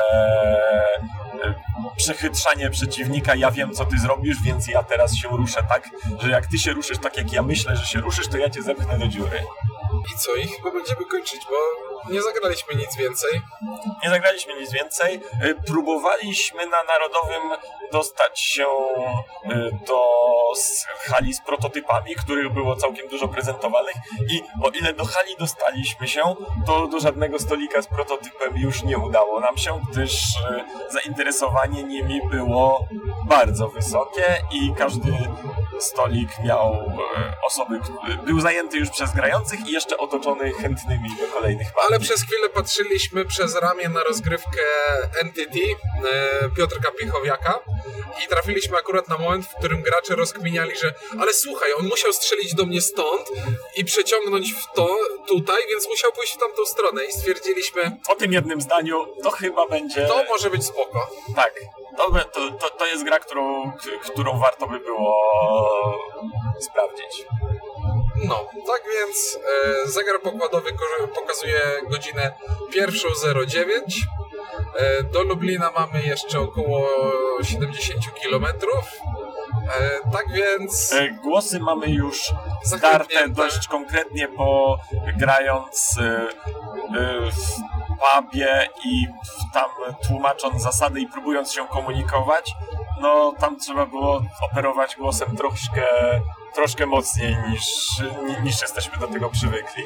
e, 1.44 1.54
przechytrzanie 1.98 2.70
przeciwnika. 2.70 3.36
Ja 3.36 3.52
wiem, 3.52 3.74
co 3.74 3.86
ty 3.86 4.00
zrobisz, 4.00 4.38
więc 4.46 4.68
ja 4.68 4.84
teraz 4.84 5.16
się 5.16 5.28
ruszę 5.28 5.64
tak, 5.70 5.90
że 6.20 6.30
jak 6.30 6.48
ty 6.48 6.58
się 6.58 6.74
ruszysz 6.74 6.98
tak, 6.98 7.18
jak 7.18 7.34
ja 7.34 7.42
myślę, 7.42 7.76
że 7.76 7.86
się 7.86 8.00
ruszysz, 8.00 8.28
to 8.28 8.38
ja 8.38 8.50
cię 8.50 8.62
zepchnę 8.62 9.00
do 9.00 9.08
dziury. 9.08 9.44
I 10.14 10.20
co, 10.20 10.36
i 10.36 10.48
chyba 10.48 10.72
będziemy 10.72 11.06
kończyć, 11.06 11.42
bo 11.50 11.56
nie 12.10 12.22
zagraliśmy 12.22 12.76
nic 12.76 12.98
więcej. 12.98 13.42
Nie 14.04 14.10
zagraliśmy 14.10 14.54
nic 14.60 14.72
więcej. 14.72 15.22
E, 15.42 15.56
Próbowaliśmy 15.56 16.66
na 16.66 16.84
Narodowym 16.84 17.42
dostać 17.92 18.40
się 18.40 18.66
e, 19.44 19.72
do 19.88 20.02
hali 21.00 21.34
z 21.34 21.42
prototypami, 21.42 22.16
których 22.16 22.54
było 22.54 22.76
całkiem 22.76 23.08
dużo 23.08 23.28
prezentowanych 23.28 23.96
i 24.30 24.42
o 24.64 24.70
ile 24.70 24.94
do 24.94 25.06
hali 25.06 25.36
dostaliśmy 25.40 26.08
się, 26.08 26.22
to 26.66 26.88
do 26.88 27.00
żadnego 27.00 27.40
stolika 27.40 27.82
z 27.82 27.88
prototypem 27.88 28.58
już 28.58 28.84
nie 28.84 28.98
udało 28.98 29.40
nam 29.40 29.58
się, 29.58 29.82
gdyż 29.92 30.14
e, 30.50 30.66
zainteresowanie 30.90 31.84
nimi 31.84 32.22
było 32.32 32.88
bardzo 33.26 33.68
wysokie 33.68 34.42
i 34.52 34.74
każdy 34.78 35.12
stolik 35.80 36.30
miał 36.44 36.94
osoby, 37.48 37.80
był 38.26 38.40
zajęty 38.40 38.78
już 38.78 38.90
przez 38.90 39.14
grających 39.14 39.68
i 39.68 39.72
jeszcze 39.72 39.98
otoczony 39.98 40.52
chętnymi 40.52 41.10
do 41.22 41.28
kolejnych 41.34 41.68
partii. 41.74 41.88
Ale 41.98 42.06
przez 42.06 42.24
chwilę 42.24 42.50
patrzyliśmy 42.50 43.26
przez 43.26 43.56
ramię 43.56 43.90
na 43.90 44.04
rozgrywkę 44.04 44.62
Entity 45.22 45.60
Piotrka 46.58 46.92
Piechowiaka 46.92 47.60
i 48.24 48.28
trafiliśmy 48.28 48.78
akurat 48.78 49.08
na 49.08 49.18
moment, 49.18 49.46
w 49.46 49.56
którym 49.56 49.82
gracze 49.82 50.16
rozkminiali, 50.16 50.78
że 50.78 50.94
ale 51.20 51.34
słuchaj, 51.34 51.70
on 51.80 51.88
musiał 51.88 52.14
strzelić 52.14 52.56
do 52.56 52.66
mnie 52.66 52.82
stąd 52.82 53.30
i 53.76 53.86
przeciągnąć 53.86 54.54
w 54.54 54.74
to 54.76 54.98
tutaj, 55.28 55.62
więc 55.70 55.88
musiał 55.88 56.12
pójść 56.12 56.34
w 56.34 56.38
tamtą 56.38 56.66
stronę 56.66 57.06
i 57.06 57.12
stwierdziliśmy, 57.12 57.98
Po 58.08 58.16
tym 58.16 58.34
jednym 58.34 58.62
zdaniu 58.62 59.06
to 59.24 59.32
chyba 59.32 59.68
będzie... 59.68 60.08
to 60.08 60.24
może 60.30 60.50
być 60.50 60.66
spoko. 60.66 61.10
Tak. 61.36 61.54
To, 61.98 62.12
to, 62.60 62.70
to, 62.70 62.86
jest 62.86 63.04
gra, 63.04 63.20
którą, 63.20 63.72
którą 64.14 64.40
warto 64.40 64.68
by 64.68 64.80
było 64.80 65.22
sprawdzić. 66.60 67.26
No, 68.24 68.48
tak 68.68 68.82
więc 69.00 69.40
e, 69.86 69.90
zegar 69.90 70.22
pokładowy 70.22 70.70
pokazuje 71.16 71.62
godzinę 71.90 72.34
1.09. 72.72 73.66
E, 74.80 75.04
do 75.04 75.24
Lublina 75.24 75.72
mamy 75.76 76.04
jeszcze 76.04 76.40
około 76.40 76.88
70 77.44 78.06
km. 78.24 78.46
E, 78.46 80.12
tak 80.14 80.26
więc 80.32 80.94
E, 80.94 81.10
Głosy 81.24 81.60
mamy 81.60 81.88
już 81.90 82.22
zdarte 82.64 82.98
Zachwytnięte. 82.98 83.30
dość 83.42 83.68
konkretnie, 83.68 84.28
bo 84.28 84.78
grając 85.18 85.96
e, 86.00 86.04
e, 86.04 87.32
w 87.32 87.48
pubie 88.22 88.70
i 88.86 89.08
w- 89.08 89.54
tam 89.54 89.70
tłumacząc 90.08 90.62
zasady 90.62 91.00
i 91.02 91.08
próbując 91.08 91.54
się 91.54 91.68
komunikować, 91.68 92.52
no 93.02 93.34
tam 93.40 93.60
trzeba 93.60 93.86
było 93.86 94.22
operować 94.52 94.96
głosem 94.96 95.38
troszkę, 95.38 95.86
troszkę 96.58 96.86
mocniej 96.86 97.36
niż, 97.52 97.64
ni- 98.28 98.44
niż 98.44 98.62
jesteśmy 98.62 98.98
do 98.98 99.08
tego 99.08 99.30
przywykli. 99.30 99.84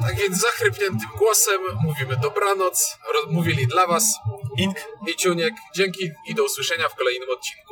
Tak 0.00 0.16
więc 0.16 0.40
zachrypniętym 0.40 1.08
głosem 1.18 1.60
mówimy 1.82 2.16
dobranoc, 2.16 2.98
mówili 3.30 3.66
dla 3.66 3.86
Was 3.86 4.18
Ink 4.58 4.76
i 5.08 5.16
Ciuniek. 5.16 5.54
Dzięki 5.76 6.10
i 6.26 6.34
do 6.34 6.44
usłyszenia 6.44 6.88
w 6.88 6.94
kolejnym 6.94 7.28
odcinku. 7.30 7.71